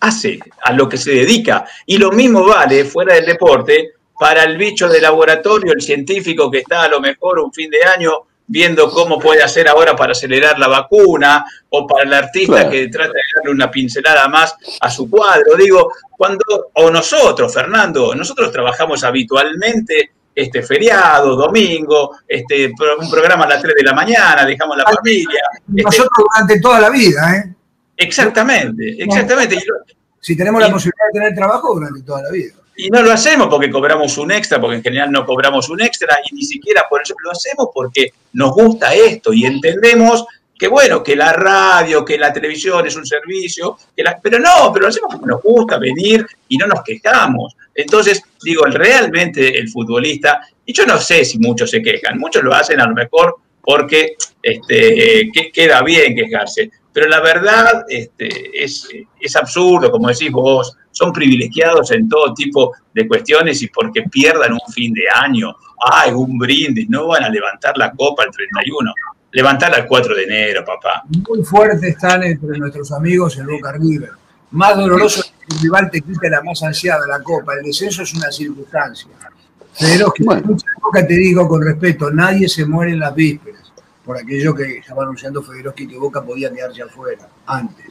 hace, 0.00 0.38
a 0.62 0.72
lo 0.74 0.88
que 0.88 0.98
se 0.98 1.12
dedica. 1.12 1.64
Y 1.86 1.96
lo 1.96 2.12
mismo 2.12 2.44
vale 2.44 2.84
fuera 2.84 3.14
del 3.14 3.24
deporte 3.24 3.94
para 4.20 4.44
el 4.44 4.58
bicho 4.58 4.88
de 4.88 5.00
laboratorio, 5.00 5.72
el 5.72 5.80
científico 5.80 6.50
que 6.50 6.58
está 6.58 6.82
a 6.82 6.88
lo 6.88 7.00
mejor 7.00 7.38
un 7.38 7.52
fin 7.52 7.70
de 7.70 7.82
año 7.82 8.12
viendo 8.50 8.90
cómo 8.90 9.18
puede 9.18 9.42
hacer 9.42 9.68
ahora 9.68 9.94
para 9.94 10.12
acelerar 10.12 10.58
la 10.58 10.66
vacuna, 10.68 11.44
o 11.68 11.86
para 11.86 12.04
el 12.04 12.12
artista 12.14 12.54
Claro. 12.54 12.70
que 12.70 12.88
trata 12.88 13.12
de 13.12 13.20
darle 13.36 13.50
una 13.52 13.70
pincelada 13.70 14.26
más 14.28 14.56
a 14.80 14.90
su 14.90 15.08
cuadro. 15.08 15.54
Digo, 15.56 15.92
cuando, 16.16 16.44
o 16.72 16.90
nosotros, 16.90 17.52
Fernando, 17.52 18.14
nosotros 18.14 18.50
trabajamos 18.50 19.04
habitualmente 19.04 20.10
este 20.34 20.62
feriado, 20.62 21.36
domingo, 21.36 22.16
este, 22.26 22.72
un 22.98 23.10
programa 23.10 23.44
a 23.44 23.48
las 23.48 23.60
3 23.62 23.74
de 23.76 23.82
la 23.82 23.92
mañana, 23.92 24.44
dejamos 24.46 24.76
la 24.76 24.84
familia. 24.84 25.40
este, 25.68 25.82
Nosotros 25.82 26.24
durante 26.32 26.60
toda 26.60 26.80
la 26.80 26.90
vida, 26.90 27.36
¿eh? 27.36 27.54
Exactamente, 27.96 29.02
exactamente. 29.02 29.58
Si 30.20 30.36
tenemos 30.36 30.60
la 30.60 30.70
posibilidad 30.70 31.06
de 31.12 31.18
tener 31.20 31.34
trabajo 31.34 31.74
durante 31.74 32.02
toda 32.02 32.22
la 32.22 32.30
vida. 32.30 32.54
Y 32.80 32.90
no 32.90 33.02
lo 33.02 33.10
hacemos 33.10 33.48
porque 33.48 33.70
cobramos 33.70 34.16
un 34.18 34.30
extra, 34.30 34.60
porque 34.60 34.76
en 34.76 34.82
general 34.84 35.10
no 35.10 35.26
cobramos 35.26 35.68
un 35.68 35.80
extra, 35.80 36.20
y 36.30 36.34
ni 36.36 36.44
siquiera 36.44 36.84
por 36.88 37.02
eso 37.02 37.12
lo 37.24 37.32
hacemos 37.32 37.70
porque 37.74 38.12
nos 38.34 38.52
gusta 38.52 38.94
esto 38.94 39.32
y 39.32 39.44
entendemos 39.44 40.24
que 40.56 40.68
bueno, 40.68 41.02
que 41.02 41.16
la 41.16 41.32
radio, 41.32 42.04
que 42.04 42.16
la 42.16 42.32
televisión 42.32 42.86
es 42.86 42.94
un 42.94 43.04
servicio, 43.04 43.78
pero 44.22 44.38
no, 44.38 44.72
pero 44.72 44.84
lo 44.84 44.88
hacemos 44.88 45.12
porque 45.12 45.26
nos 45.26 45.42
gusta 45.42 45.76
venir 45.78 46.24
y 46.48 46.56
no 46.56 46.68
nos 46.68 46.82
quejamos. 46.82 47.56
Entonces, 47.74 48.22
digo, 48.44 48.64
realmente 48.64 49.58
el 49.58 49.68
futbolista, 49.68 50.40
y 50.64 50.72
yo 50.72 50.86
no 50.86 50.98
sé 50.98 51.24
si 51.24 51.38
muchos 51.40 51.70
se 51.70 51.82
quejan, 51.82 52.16
muchos 52.18 52.44
lo 52.44 52.54
hacen 52.54 52.80
a 52.80 52.86
lo 52.86 52.94
mejor 52.94 53.36
porque 53.60 54.14
este, 54.40 55.30
que 55.32 55.50
queda 55.52 55.82
bien 55.82 56.14
quejarse, 56.14 56.70
pero 56.98 57.10
la 57.10 57.20
verdad 57.20 57.84
este, 57.88 58.28
es, 58.52 58.88
es 59.20 59.36
absurdo, 59.36 59.88
como 59.88 60.08
decís 60.08 60.32
vos, 60.32 60.76
son 60.90 61.12
privilegiados 61.12 61.92
en 61.92 62.08
todo 62.08 62.34
tipo 62.34 62.72
de 62.92 63.06
cuestiones 63.06 63.62
y 63.62 63.68
porque 63.68 64.02
pierdan 64.10 64.54
un 64.54 64.72
fin 64.72 64.92
de 64.92 65.04
año, 65.14 65.54
ay, 65.92 66.10
un 66.10 66.36
brindis, 66.36 66.90
no 66.90 67.06
van 67.06 67.22
a 67.22 67.28
levantar 67.28 67.78
la 67.78 67.92
copa 67.92 68.24
el 68.24 68.32
31, 68.32 68.92
levantarla 69.30 69.76
el 69.76 69.86
4 69.86 70.16
de 70.16 70.24
enero, 70.24 70.64
papá. 70.64 71.04
Muy 71.28 71.44
fuerte 71.44 71.90
están 71.90 72.24
entre 72.24 72.58
nuestros 72.58 72.90
amigos 72.90 73.38
el 73.38 73.46
Boca 73.46 73.70
River. 73.70 74.10
Más 74.50 74.76
doloroso 74.76 75.20
es 75.20 75.26
que 75.26 75.54
el 75.54 75.62
rival 75.62 75.90
te 75.92 76.00
quite 76.00 76.28
la 76.28 76.42
más 76.42 76.60
ansiada, 76.64 77.06
la 77.06 77.22
copa. 77.22 77.54
El 77.54 77.62
descenso 77.62 78.02
es 78.02 78.12
una 78.12 78.32
circunstancia. 78.32 79.08
Pero 79.78 80.10
que 80.10 80.24
bueno. 80.24 80.56
Boca 80.82 81.06
te 81.06 81.14
digo 81.14 81.46
con 81.46 81.62
respeto, 81.62 82.10
nadie 82.10 82.48
se 82.48 82.66
muere 82.66 82.90
en 82.90 82.98
las 82.98 83.14
vísperas. 83.14 83.57
Por 84.08 84.16
aquello 84.16 84.54
que 84.54 84.78
estaba 84.78 85.02
anunciando 85.02 85.42
Federoski 85.42 85.86
que 85.86 85.98
Boca 85.98 86.24
podía 86.24 86.50
quedarse 86.50 86.80
afuera 86.80 87.28
antes. 87.44 87.84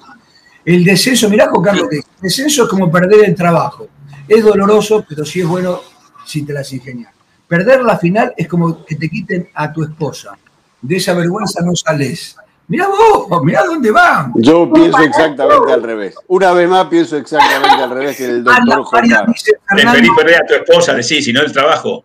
El 0.65 0.83
descenso, 0.83 1.29
mirá, 1.29 1.47
Juan 1.47 1.63
Carlos, 1.63 1.89
el 1.91 2.01
descenso 2.19 2.63
es 2.63 2.69
como 2.69 2.91
perder 2.91 3.25
el 3.25 3.35
trabajo. 3.35 3.87
Es 4.27 4.43
doloroso, 4.43 5.05
pero 5.07 5.23
sí 5.23 5.41
es 5.41 5.45
bueno 5.45 5.79
si 6.25 6.43
te 6.43 6.53
las 6.53 6.73
ingenias. 6.73 7.13
Perder 7.47 7.83
la 7.83 7.99
final 7.99 8.33
es 8.35 8.47
como 8.47 8.83
que 8.83 8.95
te 8.95 9.07
quiten 9.07 9.49
a 9.53 9.71
tu 9.71 9.83
esposa. 9.83 10.35
De 10.81 10.95
esa 10.95 11.13
vergüenza 11.13 11.61
no 11.61 11.75
sales. 11.75 12.35
Mirá 12.67 12.87
vos, 12.87 13.43
mirá 13.43 13.63
dónde 13.65 13.91
van. 13.91 14.33
Yo 14.37 14.73
pienso 14.73 14.99
exactamente 15.03 15.71
al 15.71 15.83
revés. 15.83 16.15
Una 16.29 16.51
vez 16.51 16.67
más 16.67 16.87
pienso 16.87 17.15
exactamente 17.17 17.83
al 17.83 17.91
revés 17.91 18.17
que 18.17 18.25
el 18.25 18.43
doctor 18.43 18.83
Juan 18.85 19.07
Carlos. 19.07 19.43
Preferí 19.69 20.07
perder 20.15 20.41
a 20.41 20.47
tu 20.47 20.55
esposa, 20.55 20.95
decís, 20.95 21.23
si 21.23 21.31
no 21.31 21.43
el 21.43 21.53
trabajo. 21.53 22.03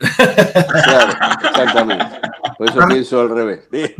Claro, 0.82 1.12
exactamente. 1.44 2.09
Por 2.60 2.68
eso 2.68 2.78
pienso 2.88 3.20
al 3.22 3.30
revés. 3.30 3.60
el 3.72 3.96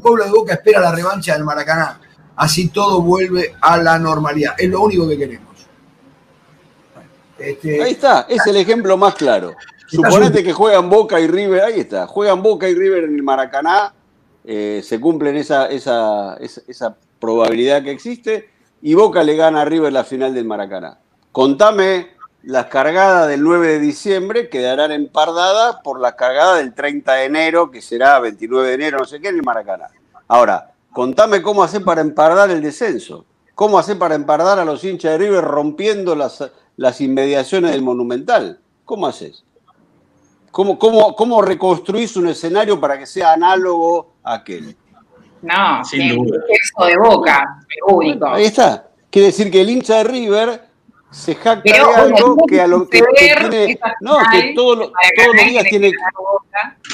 pueblo 0.00 0.24
de 0.24 0.30
Boca 0.30 0.54
espera 0.54 0.80
la 0.80 0.90
revancha 0.94 1.34
del 1.34 1.44
Maracaná. 1.44 2.00
Así 2.36 2.68
todo 2.70 3.02
vuelve 3.02 3.54
a 3.60 3.76
la 3.76 3.98
normalidad. 3.98 4.54
Es 4.56 4.70
lo 4.70 4.80
único 4.80 5.06
que 5.06 5.18
queremos. 5.18 5.68
Este, 7.38 7.82
ahí 7.82 7.92
está, 7.92 8.24
es 8.30 8.46
el 8.46 8.56
ejemplo 8.56 8.96
más 8.96 9.14
claro. 9.14 9.56
Suponete 9.88 10.42
que 10.42 10.54
juegan 10.54 10.88
Boca 10.88 11.20
y 11.20 11.26
River, 11.26 11.64
ahí 11.64 11.80
está, 11.80 12.06
juegan 12.06 12.42
Boca 12.42 12.66
y 12.66 12.74
River 12.74 13.04
en 13.04 13.16
el 13.16 13.22
Maracaná, 13.22 13.92
eh, 14.42 14.80
se 14.82 14.98
cumplen 14.98 15.36
esa, 15.36 15.66
esa, 15.66 16.38
esa, 16.40 16.62
esa, 16.66 16.96
probabilidad 17.20 17.82
que 17.82 17.90
existe, 17.90 18.48
y 18.80 18.94
Boca 18.94 19.22
le 19.22 19.36
gana 19.36 19.60
a 19.60 19.64
River 19.66 19.92
la 19.92 20.04
final 20.04 20.32
del 20.32 20.46
Maracaná. 20.46 20.98
Contame 21.30 22.15
las 22.46 22.66
cargadas 22.66 23.26
del 23.26 23.42
9 23.42 23.66
de 23.66 23.78
diciembre 23.80 24.48
quedarán 24.48 24.92
empardadas 24.92 25.78
por 25.82 26.00
las 26.00 26.14
cargadas 26.14 26.58
del 26.58 26.74
30 26.74 27.12
de 27.12 27.24
enero, 27.24 27.72
que 27.72 27.82
será 27.82 28.20
29 28.20 28.68
de 28.68 28.74
enero, 28.74 28.98
no 28.98 29.04
sé 29.04 29.20
qué, 29.20 29.28
en 29.28 29.36
el 29.36 29.42
Maracaná. 29.42 29.88
Ahora, 30.28 30.70
contame 30.92 31.42
cómo 31.42 31.64
hacer 31.64 31.82
para 31.82 32.02
empardar 32.02 32.48
el 32.50 32.62
descenso. 32.62 33.24
¿Cómo 33.56 33.80
hacer 33.80 33.98
para 33.98 34.14
empardar 34.14 34.60
a 34.60 34.64
los 34.64 34.84
hinchas 34.84 35.12
de 35.12 35.18
River 35.18 35.42
rompiendo 35.42 36.14
las, 36.14 36.48
las 36.76 37.00
inmediaciones 37.00 37.72
del 37.72 37.82
Monumental? 37.82 38.60
¿Cómo 38.84 39.08
haces? 39.08 39.42
¿Cómo, 40.52 40.78
cómo, 40.78 41.16
¿Cómo 41.16 41.42
reconstruís 41.42 42.16
un 42.16 42.28
escenario 42.28 42.80
para 42.80 42.96
que 42.96 43.06
sea 43.06 43.32
análogo 43.32 44.12
a 44.22 44.34
aquel? 44.34 44.76
No, 45.42 45.84
sin 45.84 46.14
duda. 46.14 46.38
Eso 46.48 46.86
de 46.86 46.96
boca, 46.96 47.58
único. 47.88 48.28
Ahí 48.28 48.44
está. 48.44 48.88
Quiere 49.10 49.26
decir 49.26 49.50
que 49.50 49.62
el 49.62 49.70
hincha 49.70 49.96
de 49.96 50.04
River 50.04 50.65
se 51.10 51.34
jacta 51.34 51.62
pero, 51.64 51.88
de 51.88 51.94
algo 51.94 52.36
que 52.46 52.60
a 52.60 52.66
lo 52.66 52.88
que, 52.88 53.00
que 53.00 53.06
tiene. 53.16 53.80
No, 54.00 54.18
que 54.30 54.52
todo, 54.54 54.74
todos 54.76 55.34
los 55.34 55.46
días 55.46 55.64
tiene. 55.68 55.92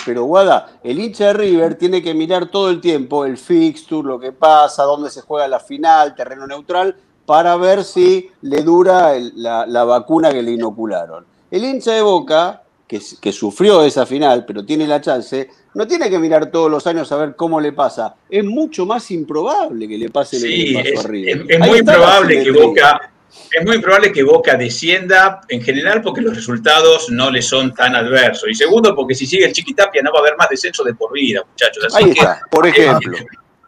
Pero 0.04 0.24
Guada, 0.24 0.78
el 0.82 0.98
hincha 0.98 1.26
de 1.26 1.32
River 1.34 1.76
tiene 1.76 2.02
que 2.02 2.14
mirar 2.14 2.46
todo 2.46 2.70
el 2.70 2.80
tiempo 2.80 3.24
el 3.24 3.38
fixture, 3.38 4.06
lo 4.06 4.18
que 4.18 4.32
pasa, 4.32 4.82
dónde 4.84 5.10
se 5.10 5.22
juega 5.22 5.48
la 5.48 5.60
final, 5.60 6.14
terreno 6.14 6.46
neutral, 6.46 6.96
para 7.24 7.56
ver 7.56 7.84
si 7.84 8.30
le 8.42 8.62
dura 8.62 9.14
el, 9.14 9.32
la, 9.36 9.66
la, 9.66 9.84
vacuna 9.84 10.32
que 10.32 10.42
le 10.42 10.52
inocularon. 10.52 11.24
El 11.50 11.64
hincha 11.64 11.92
de 11.92 12.02
Boca, 12.02 12.62
que, 12.86 13.00
que, 13.20 13.32
sufrió 13.32 13.82
esa 13.84 14.04
final, 14.06 14.44
pero 14.44 14.64
tiene 14.64 14.86
la 14.86 15.00
chance, 15.00 15.48
no 15.74 15.86
tiene 15.86 16.10
que 16.10 16.18
mirar 16.18 16.50
todos 16.50 16.70
los 16.70 16.86
años 16.86 17.10
a 17.12 17.16
ver 17.16 17.36
cómo 17.36 17.60
le 17.60 17.72
pasa. 17.72 18.16
Es 18.28 18.44
mucho 18.44 18.84
más 18.84 19.10
improbable 19.10 19.86
que 19.86 19.98
le 19.98 20.10
pase 20.10 20.38
sí, 20.38 20.72
lo 20.72 20.82
que 20.82 20.84
le 20.84 20.94
pasó 20.94 21.00
es, 21.00 21.04
a 21.04 21.08
River. 21.08 21.46
Es, 21.48 21.60
es 21.60 21.68
muy 21.68 21.82
probable 21.82 22.42
que 22.42 22.50
Boca 22.50 23.11
es 23.52 23.64
muy 23.64 23.80
probable 23.80 24.12
que 24.12 24.22
Boca 24.22 24.56
descienda 24.56 25.42
en 25.48 25.62
general 25.62 26.00
porque 26.00 26.20
los 26.20 26.34
resultados 26.34 27.10
no 27.10 27.30
le 27.30 27.42
son 27.42 27.74
tan 27.74 27.94
adversos. 27.94 28.48
Y 28.48 28.54
segundo, 28.54 28.94
porque 28.94 29.14
si 29.14 29.26
sigue 29.26 29.44
el 29.44 29.52
Chiquitapia 29.52 30.02
no 30.02 30.12
va 30.12 30.20
a 30.20 30.22
haber 30.22 30.36
más 30.36 30.48
descenso 30.48 30.82
de 30.84 30.94
por 30.94 31.12
vida, 31.12 31.42
muchachos. 31.48 31.84
Así 31.84 31.96
Ahí 31.96 32.12
que, 32.12 32.20
está, 32.20 32.40
por 32.50 32.66
ejemplo. 32.66 33.16
Eh, 33.18 33.26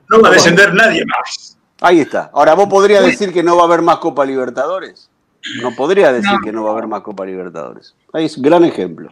no 0.08 0.20
va 0.20 0.28
a 0.28 0.32
descender 0.32 0.72
nadie 0.72 1.04
más. 1.04 1.58
Ahí 1.80 2.00
está. 2.00 2.30
Ahora, 2.32 2.54
¿vos 2.54 2.68
podrías 2.68 3.04
decir 3.04 3.32
que 3.32 3.42
no 3.42 3.56
va 3.56 3.62
a 3.62 3.66
haber 3.66 3.82
más 3.82 3.98
Copa 3.98 4.24
Libertadores? 4.24 5.10
No 5.60 5.74
podría 5.74 6.12
decir 6.12 6.32
no. 6.32 6.40
que 6.42 6.52
no 6.52 6.64
va 6.64 6.70
a 6.70 6.72
haber 6.72 6.86
más 6.86 7.02
Copa 7.02 7.26
Libertadores. 7.26 7.94
Ahí 8.12 8.24
es 8.24 8.36
un 8.36 8.42
gran 8.42 8.64
ejemplo. 8.64 9.10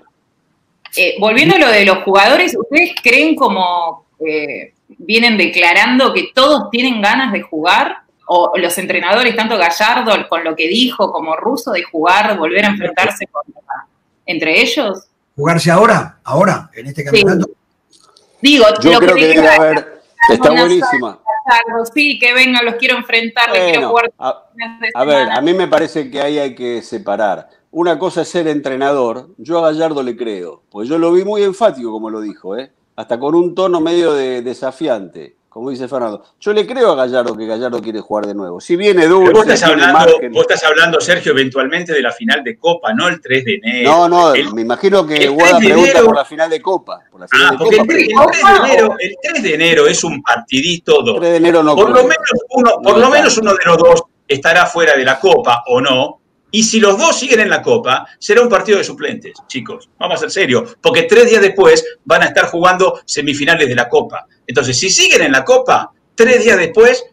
Eh, 0.97 1.17
volviendo 1.19 1.57
a 1.57 1.59
lo 1.59 1.69
de 1.69 1.85
los 1.85 1.99
jugadores, 1.99 2.57
¿ustedes 2.57 2.93
creen 3.03 3.35
como 3.35 4.07
eh, 4.27 4.73
vienen 4.89 5.37
declarando 5.37 6.13
que 6.13 6.31
todos 6.35 6.71
tienen 6.71 7.01
ganas 7.01 7.33
de 7.33 7.43
jugar? 7.43 8.02
O 8.27 8.53
los 8.57 8.77
entrenadores, 8.79 9.37
tanto 9.37 9.59
Gallardo 9.59 10.13
con 10.29 10.45
lo 10.45 10.55
que 10.57 10.69
dijo 10.69 11.13
como 11.13 11.37
Russo, 11.37 11.73
de 11.73 11.83
jugar, 11.83 12.37
volver 12.39 12.65
a 12.65 12.69
enfrentarse 12.69 13.29
entre 14.27 14.61
ellos? 14.61 15.07
¿Jugarse 15.37 15.71
ahora? 15.71 16.19
¿Ahora? 16.25 16.71
¿En 16.75 16.87
este 16.87 17.05
campeonato? 17.05 17.51
Sí. 17.89 18.01
Digo, 18.41 18.67
yo 18.81 18.93
lo 18.93 18.99
creo 18.99 19.15
que, 19.15 19.21
que 19.21 19.29
debe 19.29 19.49
haber. 19.49 20.03
Está 20.29 20.51
buenísima. 20.51 21.21
Gallardo, 21.45 21.85
sí, 21.93 22.19
que 22.19 22.33
vengan, 22.33 22.65
los 22.65 22.77
quiero 22.77 22.97
enfrentar, 22.97 23.51
bueno, 23.51 23.65
quiero 23.65 23.89
jugar. 23.89 24.13
A, 24.19 24.45
a 24.95 25.05
ver, 25.05 25.31
a 25.31 25.41
mí 25.41 25.55
me 25.55 25.67
parece 25.67 26.11
que 26.11 26.21
ahí 26.21 26.39
hay 26.39 26.55
que 26.55 26.83
separar. 26.83 27.49
Una 27.71 27.99
cosa 27.99 28.23
es 28.23 28.29
ser 28.29 28.47
entrenador. 28.47 29.31
Yo 29.39 29.59
a 29.59 29.73
Gallardo 29.73 30.03
le 30.03 30.17
creo, 30.17 30.63
pues 30.71 30.89
yo 30.89 30.99
lo 30.99 31.13
vi 31.13 31.25
muy 31.25 31.43
enfático, 31.43 31.91
como 31.91 32.11
lo 32.11 32.21
dijo, 32.21 32.57
¿eh? 32.57 32.71
hasta 32.97 33.19
con 33.19 33.35
un 33.35 33.55
tono 33.55 33.81
medio 33.81 34.13
de 34.13 34.43
desafiante 34.43 35.37
como 35.53 35.71
dice 35.71 35.87
Fernando. 35.87 36.25
Yo 36.41 36.53
le 36.53 36.67
creo 36.67 36.93
a 36.93 36.97
Gallardo 36.97 37.37
que 37.37 37.47
Gallardo 37.47 37.83
quiere 37.83 38.01
jugar 38.01 38.27
de 38.27 38.35
nuevo. 38.35 38.59
Si 38.61 38.75
viene 38.75 39.07
dulce, 39.07 39.33
vos 39.33 39.47
estás, 39.47 39.63
hablando, 39.65 39.93
margen... 39.99 40.33
vos 40.33 40.47
estás 40.49 40.65
hablando, 40.65 41.01
Sergio, 41.01 41.33
eventualmente 41.33 41.93
de 41.93 42.01
la 42.01 42.11
final 42.11 42.43
de 42.43 42.57
Copa, 42.57 42.95
no 42.95 43.07
el 43.09 43.21
3 43.21 43.45
de 43.45 43.55
enero. 43.63 43.91
No, 43.91 44.09
no, 44.09 44.35
el, 44.35 44.53
me 44.55 44.63
imagino 44.63 45.07
que 45.07 45.29
Guada 45.29 45.59
pregunta 45.59 45.91
enero... 45.91 46.07
por 46.07 46.17
la 46.17 46.25
final 46.25 46.49
de 46.49 46.63
Copa. 46.63 47.01
Por 47.11 47.21
la 47.21 47.29
final 47.29 47.47
ah, 47.47 47.51
de 47.53 47.59
porque 47.59 47.77
Copa, 47.77 47.83
el, 47.83 47.89
3, 47.89 48.09
el, 48.09 48.27
3 48.31 48.43
de 48.43 48.69
enero, 48.71 48.97
el 48.99 49.17
3 49.23 49.43
de 49.43 49.55
enero 49.55 49.87
es 49.87 50.05
un 50.05 50.23
partidito. 50.23 51.01
El 51.01 51.21
3 51.21 51.31
de 51.33 51.37
enero 51.37 51.63
no 51.63 51.77
por 51.77 51.91
lo 51.91 52.03
menos 52.03 52.31
uno, 52.51 52.71
por 52.83 52.95
no 52.95 52.99
lo 52.99 53.11
menos 53.11 53.37
uno 53.37 53.53
de 53.53 53.65
los 53.67 53.77
dos 53.77 54.03
estará 54.27 54.65
fuera 54.65 54.97
de 54.97 55.05
la 55.05 55.21
Copa 55.21 55.65
o 55.67 55.81
no. 55.83 56.22
Y 56.55 56.63
si 56.63 56.79
los 56.79 56.99
dos 56.99 57.19
siguen 57.19 57.41
en 57.41 57.51
la 57.51 57.63
Copa, 57.63 58.07
será 58.19 58.43
un 58.43 58.49
partido 58.49 58.79
de 58.79 58.85
suplentes, 58.85 59.33
chicos. 59.49 59.89
Vamos 59.99 60.17
a 60.17 60.21
ser 60.21 60.31
serios. 60.31 60.77
Porque 60.81 61.05
tres 61.05 61.31
días 61.31 61.41
después 61.41 61.85
van 62.05 62.23
a 62.23 62.27
estar 62.27 62.45
jugando 62.45 63.01
semifinales 63.07 63.69
de 63.69 63.75
la 63.75 63.89
Copa. 63.89 64.27
Entonces, 64.47 64.79
si 64.79 64.91
siguen 64.91 65.23
en 65.23 65.33
la 65.33 65.45
Copa, 65.45 65.91
tres 66.15 66.45
días 66.45 66.59
después 66.59 67.05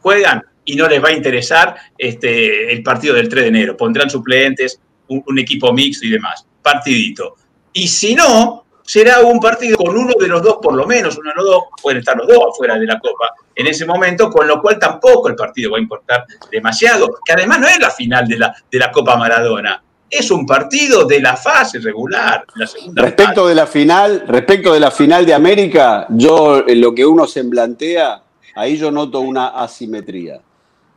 juegan 0.00 0.42
y 0.64 0.76
no 0.76 0.88
les 0.88 1.02
va 1.02 1.08
a 1.08 1.12
interesar 1.12 1.74
este, 1.98 2.72
el 2.72 2.84
partido 2.84 3.14
del 3.14 3.28
3 3.28 3.42
de 3.42 3.48
enero. 3.48 3.76
Pondrán 3.76 4.08
suplentes, 4.08 4.80
un, 5.08 5.22
un, 5.26 5.38
equipo 5.40 5.72
mixto 5.72 6.06
y 6.06 6.10
demás. 6.10 6.46
Partidito. 6.62 7.34
Y 7.72 7.88
si 7.88 8.14
no, 8.14 8.63
será 8.84 9.20
un 9.20 9.40
partido 9.40 9.76
con 9.78 9.96
uno 9.96 10.12
de 10.18 10.28
los 10.28 10.42
dos, 10.42 10.58
por 10.62 10.74
lo 10.74 10.86
menos, 10.86 11.16
uno 11.16 11.30
de 11.30 11.36
los 11.36 11.44
dos, 11.44 11.64
pueden 11.82 11.98
estar 11.98 12.16
los 12.16 12.28
dos 12.28 12.38
afuera 12.52 12.78
de 12.78 12.86
la 12.86 12.98
Copa 12.98 13.34
en 13.54 13.66
ese 13.66 13.86
momento, 13.86 14.30
con 14.30 14.46
lo 14.46 14.60
cual 14.60 14.78
tampoco 14.78 15.28
el 15.28 15.34
partido 15.34 15.72
va 15.72 15.78
a 15.78 15.80
importar 15.80 16.26
demasiado, 16.50 17.08
que 17.24 17.32
además 17.32 17.60
no 17.60 17.68
es 17.68 17.78
la 17.78 17.90
final 17.90 18.28
de 18.28 18.38
la, 18.38 18.54
de 18.70 18.78
la 18.78 18.90
Copa 18.90 19.16
Maradona. 19.16 19.82
Es 20.10 20.30
un 20.30 20.46
partido 20.46 21.06
de 21.06 21.20
la 21.20 21.36
fase 21.36 21.78
regular. 21.80 22.44
La 22.54 22.66
respecto 22.94 23.42
fase. 23.42 23.48
de 23.48 23.54
la 23.54 23.66
final, 23.66 24.24
respecto 24.28 24.72
de 24.72 24.80
la 24.80 24.90
final 24.90 25.24
de 25.24 25.34
América, 25.34 26.06
yo 26.10 26.64
en 26.66 26.80
lo 26.80 26.94
que 26.94 27.06
uno 27.06 27.26
se 27.26 27.42
plantea, 27.44 28.22
ahí 28.54 28.76
yo 28.76 28.90
noto 28.90 29.20
una 29.20 29.48
asimetría. 29.48 30.40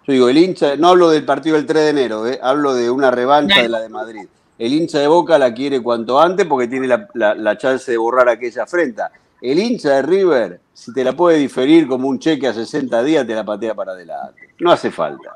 Yo 0.06 0.14
digo, 0.14 0.30
el 0.30 0.38
hincha, 0.38 0.76
no 0.76 0.90
hablo 0.90 1.10
del 1.10 1.26
partido 1.26 1.56
del 1.56 1.66
3 1.66 1.84
de 1.84 1.90
enero, 1.90 2.28
eh, 2.28 2.40
hablo 2.42 2.74
de 2.74 2.90
una 2.90 3.12
revancha 3.12 3.62
de 3.62 3.70
la 3.70 3.80
de 3.80 3.90
Madrid. 3.90 4.28
El 4.58 4.74
hincha 4.74 5.00
de 5.00 5.08
Boca 5.08 5.38
la 5.38 5.54
quiere 5.54 5.82
cuanto 5.82 6.20
antes 6.20 6.46
porque 6.46 6.68
tiene 6.68 6.88
la, 6.88 7.08
la, 7.14 7.36
la 7.36 7.58
chance 7.58 7.92
de 7.92 7.98
borrar 7.98 8.28
aquella 8.30 8.64
afrenta. 8.64 9.12
El 9.42 9.60
hincha 9.60 9.90
de 9.90 10.02
River 10.02 10.60
si 10.78 10.94
te 10.94 11.04
la 11.04 11.14
puede 11.14 11.40
diferir 11.40 11.88
como 11.88 12.08
un 12.08 12.20
cheque 12.20 12.48
a 12.48 12.54
60 12.54 13.02
días, 13.02 13.26
te 13.26 13.34
la 13.34 13.44
patea 13.44 13.74
para 13.74 13.94
adelante. 13.94 14.50
No 14.60 14.72
hace 14.72 14.92
falta. 14.92 15.36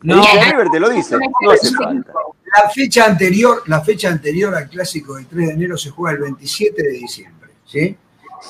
No, 0.00 0.22
River 0.22 0.70
te 0.70 0.80
lo 0.80 0.88
dice, 0.88 1.14
no 1.42 1.50
hace 1.50 1.70
falta. 1.74 2.10
La 2.62 2.70
fecha 2.70 3.04
anterior, 3.04 3.64
la 3.66 3.82
fecha 3.82 4.08
anterior 4.08 4.54
al 4.54 4.66
clásico 4.66 5.16
del 5.16 5.26
3 5.26 5.48
de 5.48 5.52
enero 5.52 5.76
se 5.76 5.90
juega 5.90 6.16
el 6.16 6.22
27 6.22 6.82
de 6.82 6.88
diciembre, 6.88 7.50
¿sí? 7.66 7.94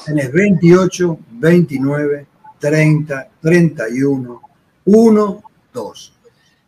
Tenés 0.06 0.30
28, 0.30 1.18
29, 1.28 2.26
30, 2.60 3.28
31, 3.40 4.42
1, 4.84 5.42
2. 5.72 6.12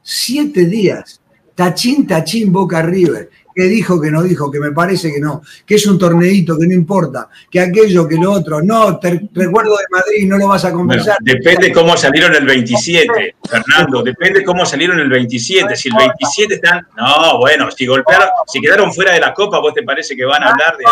Siete 0.02 0.64
días. 0.64 1.20
Tachín, 1.54 2.08
tachín, 2.08 2.50
Boca 2.50 2.82
River 2.82 3.30
que 3.54 3.64
dijo, 3.64 4.00
que 4.00 4.10
no 4.10 4.22
dijo, 4.22 4.50
que 4.50 4.60
me 4.60 4.72
parece 4.72 5.12
que 5.12 5.20
no, 5.20 5.42
que 5.66 5.74
es 5.74 5.86
un 5.86 5.98
torneito, 5.98 6.58
que 6.58 6.66
no 6.66 6.74
importa, 6.74 7.28
que 7.50 7.60
aquello, 7.60 8.06
que 8.06 8.16
lo 8.16 8.32
otro, 8.32 8.62
no, 8.62 8.98
te 8.98 9.28
recuerdo 9.32 9.76
de 9.76 9.84
Madrid, 9.90 10.28
no 10.28 10.38
lo 10.38 10.48
vas 10.48 10.64
a 10.64 10.72
conversar. 10.72 11.18
depende 11.20 11.72
cómo 11.72 11.96
salieron 11.96 12.34
el 12.34 12.44
27, 12.44 13.36
Fernando, 13.48 14.02
depende 14.02 14.44
cómo 14.44 14.64
salieron 14.64 14.98
el 15.00 15.08
27. 15.08 15.76
Si 15.76 15.88
el 15.88 15.94
27 15.96 16.54
están, 16.54 16.86
no, 16.96 17.38
bueno, 17.38 17.70
si 17.70 17.86
golpearon, 17.86 18.28
si 18.46 18.60
quedaron 18.60 18.92
fuera 18.92 19.12
de 19.12 19.20
la 19.20 19.34
Copa, 19.34 19.60
¿vos 19.60 19.74
te 19.74 19.82
parece 19.82 20.16
que 20.16 20.24
van 20.24 20.42
a 20.42 20.50
hablar 20.50 20.76
de...? 20.76 20.84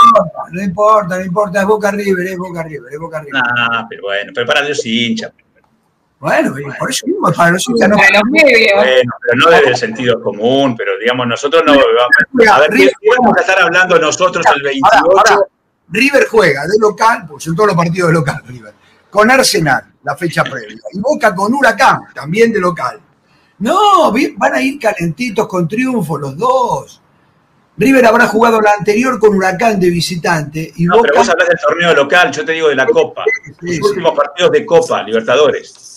No 0.53 0.63
importa, 0.63 1.19
no 1.19 1.25
importa, 1.25 1.61
es 1.61 1.67
Boca 1.67 1.91
River, 1.91 2.27
es 2.27 2.37
Boca 2.37 2.63
River, 2.63 2.93
es 2.93 2.99
Boca 2.99 3.21
River. 3.21 3.43
Ah, 3.45 3.87
pero 3.89 4.03
bueno, 4.03 4.33
pero 4.35 4.47
para 4.47 4.63
Dios 4.63 4.85
hincha. 4.85 5.33
Bueno, 6.21 6.53
por 6.79 6.91
eso 6.91 7.07
mismo, 7.07 7.33
para 7.33 7.53
los 7.53 7.69
hinchas 7.69 7.89
no. 7.89 7.97
Para 7.97 8.11
los 8.11 8.23
medios. 8.31 8.75
Bueno, 8.75 9.13
pero 9.23 9.37
no 9.37 9.51
desde 9.51 9.69
el 9.69 9.77
sentido 9.77 10.21
común, 10.21 10.77
pero 10.77 10.99
digamos, 10.99 11.27
nosotros 11.29 11.63
no. 11.65 11.73
A 11.73 12.59
ver, 12.61 12.71
¿qué 12.71 12.91
podemos 13.07 13.37
estar 13.39 13.61
hablando 13.61 13.99
nosotros 13.99 14.45
el 14.55 14.63
28? 14.63 15.49
River 15.91 16.27
juega 16.29 16.67
de 16.67 16.79
local, 16.79 17.25
pues 17.29 17.45
son 17.45 17.55
todos 17.55 17.69
los 17.69 17.77
partidos 17.77 18.09
de 18.09 18.15
local, 18.15 18.43
River, 18.47 18.75
con 19.09 19.31
Arsenal, 19.31 19.85
la 20.03 20.17
fecha 20.17 20.45
previa, 20.45 20.77
y 20.93 21.01
Boca 21.01 21.35
con 21.35 21.55
Huracán, 21.55 22.01
también 22.15 22.53
de 22.53 22.61
local. 22.61 23.01
No, 23.61 24.13
van 24.37 24.55
a 24.55 24.61
ir 24.61 24.79
calentitos 24.79 25.47
con 25.47 25.67
triunfo 25.67 26.19
los 26.19 26.37
dos. 26.37 27.01
River 27.77 28.07
habrá 28.07 28.27
jugado 28.27 28.61
la 28.61 28.73
anterior 28.77 29.19
con 29.21 29.35
Huracán 29.37 29.79
de 29.79 29.89
visitante. 29.89 30.73
Y 30.77 30.85
no, 30.85 31.01
pero 31.01 31.17
vos 31.17 31.29
hablas 31.29 31.49
del 31.49 31.59
torneo 31.59 31.95
local, 31.95 32.31
yo 32.33 32.45
te 32.45 32.53
digo 32.53 32.69
de 32.69 32.75
la 32.75 32.87
Copa. 32.87 33.25
los 33.61 33.91
últimos 33.91 34.17
partidos 34.17 34.51
de 34.51 34.67
Copa, 34.67 35.03
Libertadores. 35.05 35.88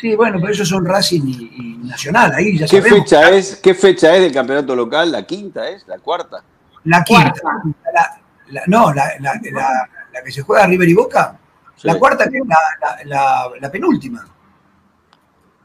Sí, 0.00 0.14
bueno, 0.14 0.38
pero 0.40 0.52
eso 0.52 0.64
son 0.64 0.84
Racing 0.84 1.22
y, 1.24 1.78
Nacional, 1.86 2.32
ahí 2.34 2.58
ya 2.58 2.66
¿Qué 2.66 2.82
Fecha 2.82 3.30
es, 3.30 3.56
¿Qué 3.56 3.74
fecha 3.74 4.14
es 4.14 4.22
del 4.22 4.32
campeonato 4.32 4.74
local? 4.74 5.10
¿La 5.12 5.24
quinta 5.24 5.68
es? 5.68 5.86
¿La 5.86 5.98
cuarta? 5.98 6.42
La 6.84 7.02
quinta. 7.04 7.32
no, 8.66 8.92
la, 8.92 9.12
que 10.24 10.32
se 10.32 10.42
juega 10.42 10.66
River 10.66 10.88
y 10.88 10.94
Boca. 10.94 11.38
La 11.82 11.98
cuarta 11.98 12.24
es 12.24 12.32
la, 13.04 13.70
penúltima. 13.70 14.26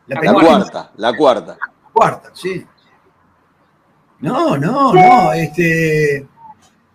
La, 0.07 0.19
cuarta, 0.19 0.91
la 0.95 1.17
cuarta. 1.17 1.57
La 1.59 1.91
cuarta, 1.91 2.29
sí. 2.33 2.65
No, 4.19 4.55
no, 4.57 4.93
no, 4.93 5.33
este 5.33 6.27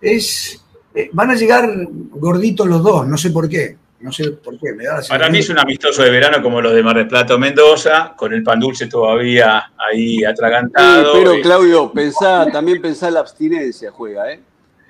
es 0.01 0.65
eh, 0.97 1.11
van 1.13 1.31
a 1.31 1.35
llegar 1.35 1.69
gorditos 2.11 2.67
los 2.67 2.83
dos, 2.83 3.07
no 3.07 3.19
sé 3.19 3.31
por 3.31 3.49
qué. 3.51 3.77
No 3.99 4.13
sé 4.13 4.31
por 4.33 4.59
qué, 4.59 4.75
me 4.75 4.85
da 4.85 5.01
Para 5.09 5.31
mí 5.31 5.39
es 5.39 5.49
un 5.49 5.59
amistoso 5.59 6.03
de 6.03 6.11
verano 6.11 6.43
como 6.43 6.61
los 6.61 6.75
de 6.75 6.83
Mar 6.83 6.97
del 6.97 7.09
Plata 7.09 7.35
o 7.35 7.39
Mendoza, 7.39 8.15
con 8.17 8.33
el 8.33 8.43
pan 8.43 8.61
dulce 8.61 8.87
todavía 8.87 9.73
ahí 9.77 10.23
atragantado. 10.25 11.15
pero 11.15 11.41
Claudio, 11.41 11.93
pensá, 11.93 12.47
también 12.53 12.81
pensá 12.83 13.11
la 13.11 13.21
abstinencia 13.21 13.91
juega, 13.91 14.31
¿eh? 14.31 14.41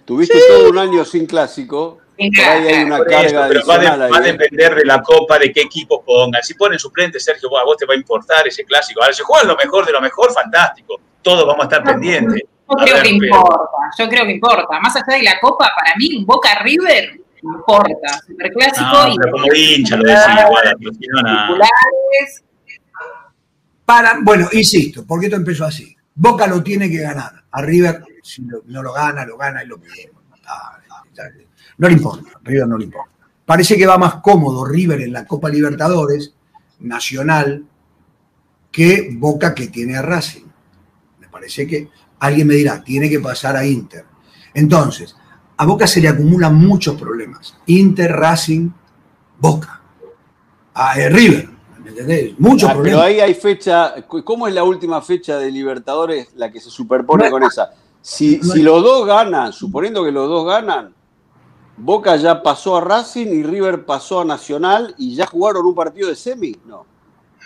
Tuviste 0.04 0.38
todo 0.48 0.70
un 0.70 0.78
año 0.78 1.04
sin 1.04 1.26
clásico, 1.26 1.98
por 2.16 2.44
ahí 2.44 2.66
hay 2.68 2.84
una 2.84 3.04
carga 3.04 3.48
pero 3.48 3.66
va, 3.66 4.16
a 4.16 4.20
depender 4.20 4.74
de 4.74 4.84
la 4.84 5.02
copa, 5.02 5.38
de 5.38 5.52
qué 5.52 5.62
equipo 5.62 6.02
pongan. 6.02 6.42
Si 6.42 6.54
ponen 6.54 6.78
suplente, 6.78 7.20
Sergio, 7.20 7.56
a 7.58 7.64
vos 7.64 7.76
te 7.76 7.86
va 7.86 7.94
a 7.94 7.96
importar 7.96 8.46
ese 8.46 8.64
clásico. 8.64 9.02
Ahora, 9.02 9.12
si 9.12 9.22
juegan 9.22 9.48
lo 9.48 9.56
mejor 9.56 9.84
de 9.84 9.92
lo 9.92 10.00
mejor, 10.00 10.32
fantástico. 10.32 11.00
Todos 11.22 11.46
vamos 11.46 11.60
a 11.60 11.64
estar 11.64 11.84
pendientes. 11.84 12.42
Yo 12.68 12.76
creo 12.76 13.02
que 13.02 13.08
importa, 13.08 13.70
yo 13.98 14.08
creo 14.08 14.24
que 14.24 14.32
importa. 14.32 14.80
Más 14.80 14.96
allá 14.96 15.18
de 15.18 15.22
la 15.22 15.38
copa, 15.40 15.70
para 15.76 15.94
mí, 15.96 16.24
Boca 16.24 16.58
River 16.62 17.25
importa. 17.54 18.20
Superclásico 18.26 18.90
no, 18.92 19.08
y. 19.08 19.16
como 19.30 19.54
hincha 19.54 19.96
lo 19.96 20.02
decía, 20.02 20.46
igual, 20.46 20.76
Para, 23.84 24.18
bueno, 24.22 24.48
insisto, 24.52 25.04
porque 25.06 25.26
esto 25.26 25.36
empezó 25.36 25.64
así. 25.64 25.96
Boca 26.14 26.46
lo 26.46 26.62
tiene 26.62 26.90
que 26.90 26.98
ganar. 26.98 27.44
A 27.50 27.62
River, 27.62 28.02
si 28.22 28.42
no 28.42 28.82
lo 28.82 28.92
gana, 28.92 29.24
lo 29.24 29.36
gana 29.36 29.62
y 29.62 29.66
lo 29.66 29.78
pide. 29.78 30.10
No 31.78 31.88
le 31.88 31.94
importa, 31.94 32.30
River 32.42 32.68
no 32.68 32.78
le 32.78 32.84
importa. 32.84 33.12
Parece 33.44 33.76
que 33.76 33.86
va 33.86 33.98
más 33.98 34.16
cómodo 34.16 34.64
River 34.64 35.02
en 35.02 35.12
la 35.12 35.26
Copa 35.26 35.48
Libertadores 35.48 36.34
Nacional 36.80 37.64
que 38.72 39.08
Boca 39.12 39.54
que 39.54 39.68
tiene 39.68 39.96
a 39.96 40.02
Racing. 40.02 40.46
Me 41.20 41.28
parece 41.28 41.66
que 41.66 41.88
alguien 42.18 42.46
me 42.46 42.54
dirá, 42.54 42.82
tiene 42.82 43.08
que 43.08 43.20
pasar 43.20 43.56
a 43.56 43.66
Inter. 43.66 44.04
Entonces, 44.54 45.14
a 45.56 45.64
Boca 45.64 45.86
se 45.86 46.00
le 46.00 46.08
acumulan 46.08 46.54
muchos 46.54 47.00
problemas. 47.00 47.56
Inter, 47.66 48.12
Racing, 48.12 48.70
Boca. 49.38 49.80
A 50.74 51.00
eh, 51.00 51.08
River, 51.08 51.48
¿me 51.82 51.90
entendés? 51.90 52.38
Muchos 52.38 52.70
problemas. 52.70 53.00
Pero 53.00 53.02
ahí 53.02 53.20
hay 53.20 53.34
fecha, 53.34 53.94
¿cómo 54.06 54.46
es 54.46 54.54
la 54.54 54.64
última 54.64 55.00
fecha 55.00 55.38
de 55.38 55.50
Libertadores 55.50 56.28
la 56.34 56.52
que 56.52 56.60
se 56.60 56.70
superpone 56.70 57.30
con 57.30 57.42
esa? 57.42 57.70
Si, 58.02 58.40
si 58.42 58.62
los 58.62 58.82
dos 58.82 59.06
ganan, 59.06 59.52
suponiendo 59.52 60.04
que 60.04 60.12
los 60.12 60.28
dos 60.28 60.46
ganan, 60.46 60.94
Boca 61.78 62.16
ya 62.16 62.42
pasó 62.42 62.76
a 62.76 62.80
Racing 62.80 63.26
y 63.26 63.42
River 63.42 63.84
pasó 63.84 64.20
a 64.20 64.24
Nacional 64.24 64.94
y 64.98 65.14
ya 65.14 65.26
jugaron 65.26 65.66
un 65.66 65.74
partido 65.74 66.08
de 66.08 66.16
semi, 66.16 66.56
no. 66.64 66.86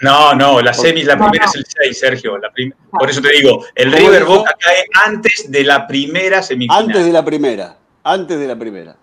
No, 0.03 0.35
no, 0.35 0.61
la 0.63 0.73
semi, 0.73 1.03
la 1.03 1.17
primera 1.17 1.45
es 1.45 1.55
el 1.57 1.67
6, 1.67 1.99
Sergio. 1.99 2.33
por 2.91 3.11
eso 3.11 3.21
te 3.21 3.33
digo, 3.33 3.65
el 3.75 3.93
River 3.93 4.25
Boca 4.25 4.57
cae 4.59 4.87
antes 5.07 5.51
de 5.51 5.63
la 5.63 5.87
primera 5.87 6.43
semifinal. 6.43 6.85
Antes 6.85 7.05
de 7.05 7.13
la 7.13 7.25
primera. 7.25 7.80
Antes 8.03 8.39
de 8.39 8.47
la 8.47 8.59
primera. 8.59 8.97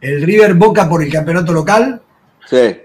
¿El 0.00 0.22
River 0.22 0.54
Boca 0.54 0.88
por 0.88 1.02
el 1.02 1.12
campeonato 1.12 1.52
local? 1.52 2.02
Sí. 2.46 2.76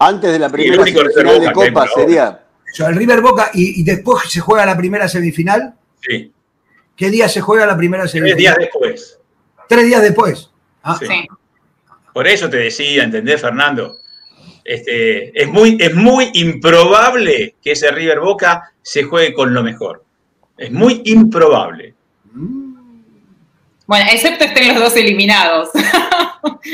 Antes 0.00 0.32
de 0.32 0.38
la 0.38 0.48
primera 0.48 0.84
semifinal 0.84 1.40
de 1.40 1.52
Copa 1.52 1.86
sería. 1.94 2.44
el 2.78 2.96
River 2.96 3.20
Boca 3.20 3.50
y, 3.54 3.82
después 3.84 4.24
se 4.28 4.40
juega 4.40 4.66
la 4.66 4.76
primera 4.76 5.08
semifinal. 5.08 5.74
Sí. 6.00 6.32
¿Qué 6.96 7.10
día 7.10 7.28
se 7.28 7.40
juega 7.40 7.66
la 7.66 7.76
primera 7.76 8.08
semifinal? 8.08 8.36
Tres 8.36 8.38
días 8.38 8.56
después. 8.58 9.18
Tres 9.68 9.86
días 9.86 10.02
después. 10.02 10.50
Ah. 10.82 10.98
Sí. 10.98 11.28
Por 12.12 12.26
eso 12.26 12.50
te 12.50 12.56
decía, 12.56 13.04
¿entendés, 13.04 13.40
Fernando? 13.40 13.96
Este, 14.64 15.40
es, 15.40 15.48
muy, 15.48 15.78
es 15.80 15.94
muy 15.94 16.30
improbable 16.34 17.54
que 17.62 17.72
ese 17.72 17.90
River 17.92 18.20
Boca 18.20 18.72
se 18.82 19.04
juegue 19.04 19.32
con 19.32 19.54
lo 19.54 19.62
mejor. 19.62 20.04
Es 20.56 20.72
muy 20.72 21.02
improbable. 21.04 21.94
Mm. 22.32 22.67
Bueno, 23.88 24.04
excepto 24.12 24.44
estén 24.44 24.68
los 24.68 24.78
dos 24.78 24.96
eliminados. 24.96 25.70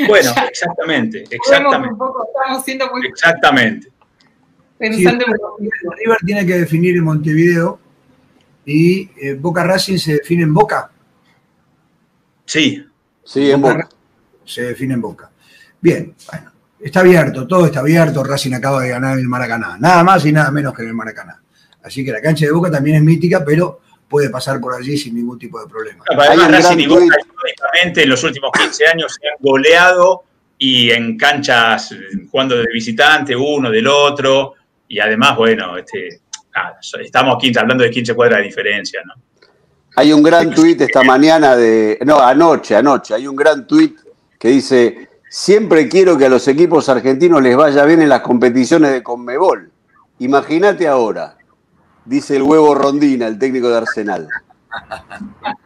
Bueno, 0.09 0.31
exactamente, 0.49 1.25
exactamente. 1.31 1.95
estamos 1.95 2.65
siendo 2.65 2.91
muy... 2.91 3.07
Exactamente. 3.07 3.89
Pensando 4.77 5.25
en... 5.27 5.71
River 5.99 6.19
tiene 6.27 6.47
que 6.47 6.59
definir 6.59 6.97
en 6.97 7.05
Montevideo 7.05 7.79
y 8.67 9.09
eh, 9.21 9.35
Boca 9.35 9.65
Racing 9.65 9.97
se 9.97 10.15
define 10.15 10.43
en 10.43 10.53
Boca. 10.53 10.91
Sí. 12.45 12.85
Sí, 13.25 13.51
en 13.51 13.63
Boca. 13.63 13.89
Se 14.45 14.63
define 14.63 14.95
en 14.95 15.01
Boca. 15.01 15.31
Bien, 15.81 16.15
bueno, 16.31 16.53
está 16.81 17.01
abierto, 17.01 17.47
todo 17.47 17.67
está 17.67 17.81
abierto. 17.81 18.23
Racing 18.23 18.53
acaba 18.53 18.83
de 18.83 18.91
ganar 18.91 19.15
en 19.15 19.21
el 19.21 19.29
Maracaná. 19.29 19.79
Nada 19.79 20.05
más 20.05 20.27
y 20.27 20.33
nada 20.33 20.51
menos 20.51 20.75
que 20.75 20.83
en 20.83 20.89
el 20.89 20.95
Maracaná. 20.95 21.41
Así 21.83 22.05
que 22.05 22.13
la 22.13 22.21
cancha 22.21 22.45
de 22.45 22.53
Boca 22.53 22.71
también 22.71 22.97
es 22.97 23.03
mítica, 23.03 23.45
pero 23.45 23.81
puede 24.15 24.31
pasar 24.31 24.61
por 24.61 24.73
allí 24.73 24.97
sin 24.97 25.17
ningún 25.17 25.37
tipo 25.41 25.61
de 25.61 25.67
problema. 25.67 26.05
Además, 26.17 26.49
Racing 26.49 26.79
y 26.79 26.87
Boca 26.87 27.17
en 27.83 28.09
los 28.09 28.23
últimos 28.23 28.53
15 28.53 28.87
años 28.87 29.19
se 29.21 29.27
han 29.27 29.35
goleado 29.41 30.23
y 30.57 30.93
en 30.93 31.19
canchas 31.19 31.93
jugando 32.31 32.55
de 32.55 32.67
visitante 32.73 33.35
uno 33.35 33.73
del 33.73 33.89
otro 33.89 34.55
y 34.87 35.01
además, 35.01 35.37
bueno, 35.37 35.77
este, 35.77 36.21
estamos 37.03 37.39
hablando 37.57 37.83
de 37.83 37.91
15 37.91 38.15
cuadras 38.15 38.39
de 38.39 38.45
diferencia, 38.45 39.01
¿no? 39.05 39.15
Hay 39.97 40.13
un 40.13 40.23
gran 40.23 40.55
tuit 40.55 40.81
esta 40.81 41.03
mañana 41.03 41.57
de, 41.57 41.99
no, 42.07 42.21
anoche, 42.21 42.77
anoche, 42.77 43.15
hay 43.15 43.27
un 43.27 43.35
gran 43.35 43.67
tuit 43.67 43.99
que 44.39 44.47
dice, 44.47 45.09
siempre 45.29 45.89
quiero 45.89 46.17
que 46.17 46.27
a 46.27 46.29
los 46.29 46.47
equipos 46.47 46.89
argentinos 46.89 47.43
les 47.43 47.57
vaya 47.57 47.85
bien 47.85 48.01
en 48.01 48.11
las 48.11 48.21
competiciones 48.21 48.93
de 48.93 49.03
Conmebol. 49.03 49.73
Imagínate 50.21 50.87
ahora, 50.87 51.37
dice 52.05 52.37
el 52.37 52.43
huevo 52.43 52.75
Rondina, 52.75 53.27
el 53.27 53.39
técnico 53.39 53.69
de 53.69 53.77
Arsenal, 53.79 54.29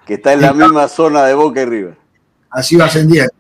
que 0.07 0.15
está 0.15 0.33
en 0.33 0.43
la 0.43 0.53
misma 0.53 0.89
zona 0.89 1.25
de 1.25 1.35
Boca 1.35 1.63
y 1.63 1.65
River. 1.65 1.97
Así 2.51 2.77
va 2.77 2.87
ascendiendo. 2.87 3.33